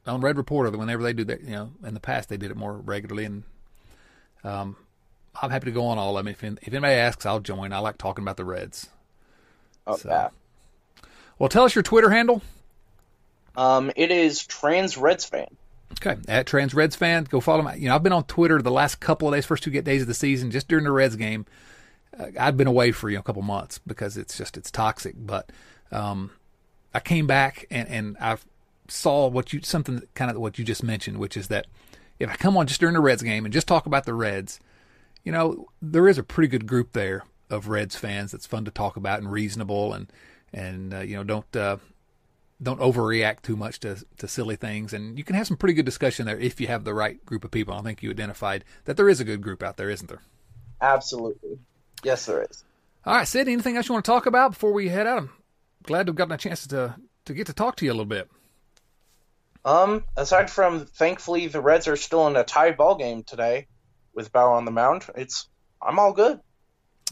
on 0.06 0.22
Red 0.22 0.38
Reporter. 0.38 0.70
Whenever 0.78 1.02
they 1.04 1.14
do 1.14 1.24
that, 1.26 1.42
you 1.42 1.52
know, 1.52 1.72
in 1.84 1.94
the 1.94 2.00
past 2.00 2.30
they 2.30 2.38
did 2.38 2.52
it 2.52 2.58
more 2.58 2.74
regularly, 2.74 3.26
and 3.26 3.44
um, 4.44 4.76
I'm 5.42 5.50
happy 5.50 5.66
to 5.66 5.72
go 5.72 5.86
on 5.88 5.98
all 5.98 6.18
of 6.18 6.24
them. 6.26 6.32
If, 6.32 6.44
if 6.44 6.68
anybody 6.68 6.94
asks, 6.94 7.26
I'll 7.26 7.40
join. 7.40 7.74
I 7.74 7.80
like 7.80 7.98
talking 7.98 8.24
about 8.24 8.38
the 8.38 8.46
Reds. 8.46 8.90
Oh, 9.88 9.96
So- 9.98 10.10
yeah. 10.10 10.30
Well, 11.40 11.50
tell 11.50 11.64
us 11.64 11.74
your 11.74 11.84
Twitter 11.84 12.10
handle. 12.10 12.42
Um, 13.56 13.92
it 13.96 14.12
is 14.12 14.46
Trans 14.46 14.98
Reds 14.98 15.26
fan. 15.26 15.48
Okay, 15.94 16.18
at 16.28 16.46
Trans 16.46 16.74
Reds 16.74 16.96
fan, 16.96 17.24
go 17.24 17.40
follow 17.40 17.64
me. 17.64 17.78
You 17.80 17.90
know, 17.90 17.96
I've 17.96 18.04
been 18.04 18.14
on 18.14 18.24
Twitter 18.26 18.62
the 18.62 18.72
last 18.72 19.00
couple 19.00 19.28
of 19.28 19.34
days, 19.34 19.46
first 19.46 19.64
two 19.64 19.72
get 19.72 19.84
days 19.86 20.02
of 20.02 20.08
the 20.08 20.14
season, 20.14 20.52
just 20.52 20.68
during 20.68 20.84
the 20.86 20.92
Reds 20.92 21.16
game. 21.16 21.46
Uh, 22.18 22.28
I've 22.40 22.58
been 22.58 22.68
away 22.68 22.92
for 22.92 23.10
you 23.10 23.16
know 23.16 23.22
a 23.22 23.24
couple 23.24 23.42
months 23.42 23.80
because 23.80 24.16
it's 24.18 24.38
just 24.38 24.56
it's 24.58 24.70
toxic. 24.70 25.16
But 25.18 25.50
um, 25.92 26.32
I 26.94 27.00
came 27.00 27.28
back 27.28 27.66
and 27.70 27.88
and 27.88 28.18
I 28.20 28.38
saw 28.88 29.28
what 29.28 29.54
you 29.54 29.62
something 29.62 30.02
kind 30.16 30.32
of 30.32 30.38
what 30.38 30.58
you 30.58 30.66
just 30.66 30.84
mentioned, 30.84 31.18
which 31.18 31.38
is 31.38 31.48
that 31.50 31.68
if 32.20 32.30
I 32.30 32.36
come 32.36 32.58
on 32.58 32.68
just 32.68 32.80
during 32.80 32.94
the 32.94 33.02
Reds 33.02 33.24
game 33.24 33.46
and 33.46 33.54
just 33.54 33.68
talk 33.68 33.86
about 33.86 34.06
the 34.06 34.14
Reds, 34.14 34.60
you 35.24 35.32
know, 35.32 35.68
there 35.82 36.08
is 36.08 36.18
a 36.18 36.24
pretty 36.24 36.48
good 36.48 36.68
group 36.68 36.94
there 36.94 37.24
of 37.50 37.68
Reds 37.68 37.96
fans 37.96 38.32
that's 38.32 38.46
fun 38.46 38.66
to 38.66 38.72
talk 38.72 38.98
about 38.98 39.20
and 39.20 39.32
reasonable 39.32 39.94
and 39.94 40.12
and 40.54 40.94
uh, 40.94 41.00
you 41.00 41.16
know 41.16 41.24
don't 41.24 41.56
uh, 41.56 41.78
don't 42.62 42.80
overreact 42.80 43.42
too 43.42 43.56
much 43.56 43.80
to 43.82 44.04
to 44.18 44.28
silly 44.28 44.56
things 44.56 44.94
and 44.94 45.18
you 45.18 45.24
can 45.24 45.36
have 45.36 45.48
some 45.48 45.58
pretty 45.58 45.74
good 45.74 45.86
discussion 45.86 46.26
there 46.26 46.40
if 46.40 46.60
you 46.60 46.68
have 46.68 46.84
the 46.84 46.94
right 46.94 47.24
group 47.26 47.44
of 47.44 47.52
people. 47.52 47.74
I 47.74 47.82
think 47.82 48.04
you 48.04 48.10
identified 48.10 48.66
that 48.86 48.98
there 48.98 49.10
is 49.10 49.20
a 49.20 49.26
good 49.26 49.42
group 49.42 49.64
out 49.64 49.78
there, 49.78 49.90
isn't 49.90 50.08
there? 50.08 50.22
Absolutely. 50.82 51.60
Yes, 52.04 52.26
there 52.26 52.46
is. 52.50 52.64
All 53.06 53.16
right, 53.16 53.28
Sid, 53.28 53.48
anything 53.48 53.78
else 53.78 53.88
you 53.88 53.94
want 53.94 54.06
to 54.06 54.12
talk 54.12 54.26
about 54.26 54.52
before 54.52 54.72
we 54.72 54.90
head 54.90 55.08
out? 55.08 55.30
Glad 55.84 56.06
to 56.06 56.12
have 56.12 56.16
gotten 56.16 56.34
a 56.34 56.38
chance 56.38 56.68
to 56.68 56.96
to 57.26 57.34
get 57.34 57.48
to 57.48 57.54
talk 57.54 57.76
to 57.78 57.86
you 57.86 57.92
a 57.92 57.94
little 57.94 58.06
bit. 58.06 58.30
Um, 59.66 60.04
aside 60.16 60.50
from 60.50 60.86
thankfully 60.86 61.48
the 61.48 61.62
Reds 61.62 61.88
are 61.88 61.96
still 61.96 62.28
in 62.28 62.36
a 62.36 62.44
tie 62.44 62.72
ball 62.72 62.96
game 62.96 63.24
today 63.24 63.68
with 64.14 64.32
Bauer 64.32 64.54
on 64.54 64.66
the 64.66 64.72
mound, 64.72 65.06
it's 65.16 65.48
I'm 65.82 66.00
all 66.00 66.14
good. 66.14 66.40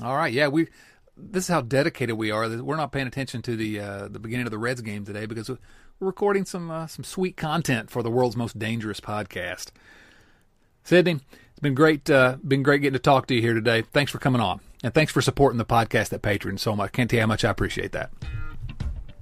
All 0.03 0.15
right, 0.15 0.32
yeah, 0.32 0.47
we 0.47 0.68
this 1.15 1.45
is 1.45 1.49
how 1.49 1.61
dedicated 1.61 2.18
we 2.18 2.32
are. 2.32 2.47
We're 2.61 2.76
not 2.76 2.91
paying 2.91 3.07
attention 3.07 3.41
to 3.43 3.55
the 3.55 3.80
uh, 3.80 4.07
the 4.07 4.20
beginning 4.20 4.45
of 4.45 4.51
the 4.51 4.57
Reds 4.57 4.82
game 4.82 5.05
today 5.05 5.26
because 5.26 5.49
we're 5.49 5.57
recording 5.99 6.45
some 6.45 6.70
uh, 6.70 6.88
some 6.88 7.03
sweet 7.03 7.38
content 7.38 7.89
for 7.89 8.03
the 8.03 8.11
world's 8.11 8.38
most 8.38 8.59
dangerous 8.59 8.99
podcast. 8.99 9.72
Sydney, 10.84 11.20
it's 11.51 11.59
been 11.59 11.74
great 11.74 12.09
uh, 12.09 12.38
been 12.47 12.63
great 12.63 12.82
getting 12.82 12.93
to 12.93 12.99
talk 12.99 13.28
to 13.28 13.36
you 13.36 13.41
here 13.41 13.53
today. 13.53 13.82
Thanks 13.82 14.11
for 14.11 14.20
coming 14.20 14.41
on, 14.41 14.61
and 14.84 14.93
thanks 14.93 15.11
for 15.11 15.22
supporting 15.22 15.57
the 15.57 15.65
podcast 15.65 16.13
at 16.13 16.22
Patreon 16.22 16.59
so 16.59 16.76
much. 16.76 16.91
Can't 16.91 17.09
tell 17.09 17.18
you 17.18 17.22
how 17.22 17.28
much 17.28 17.43
I 17.43 17.49
appreciate 17.49 17.91
that. 17.93 18.11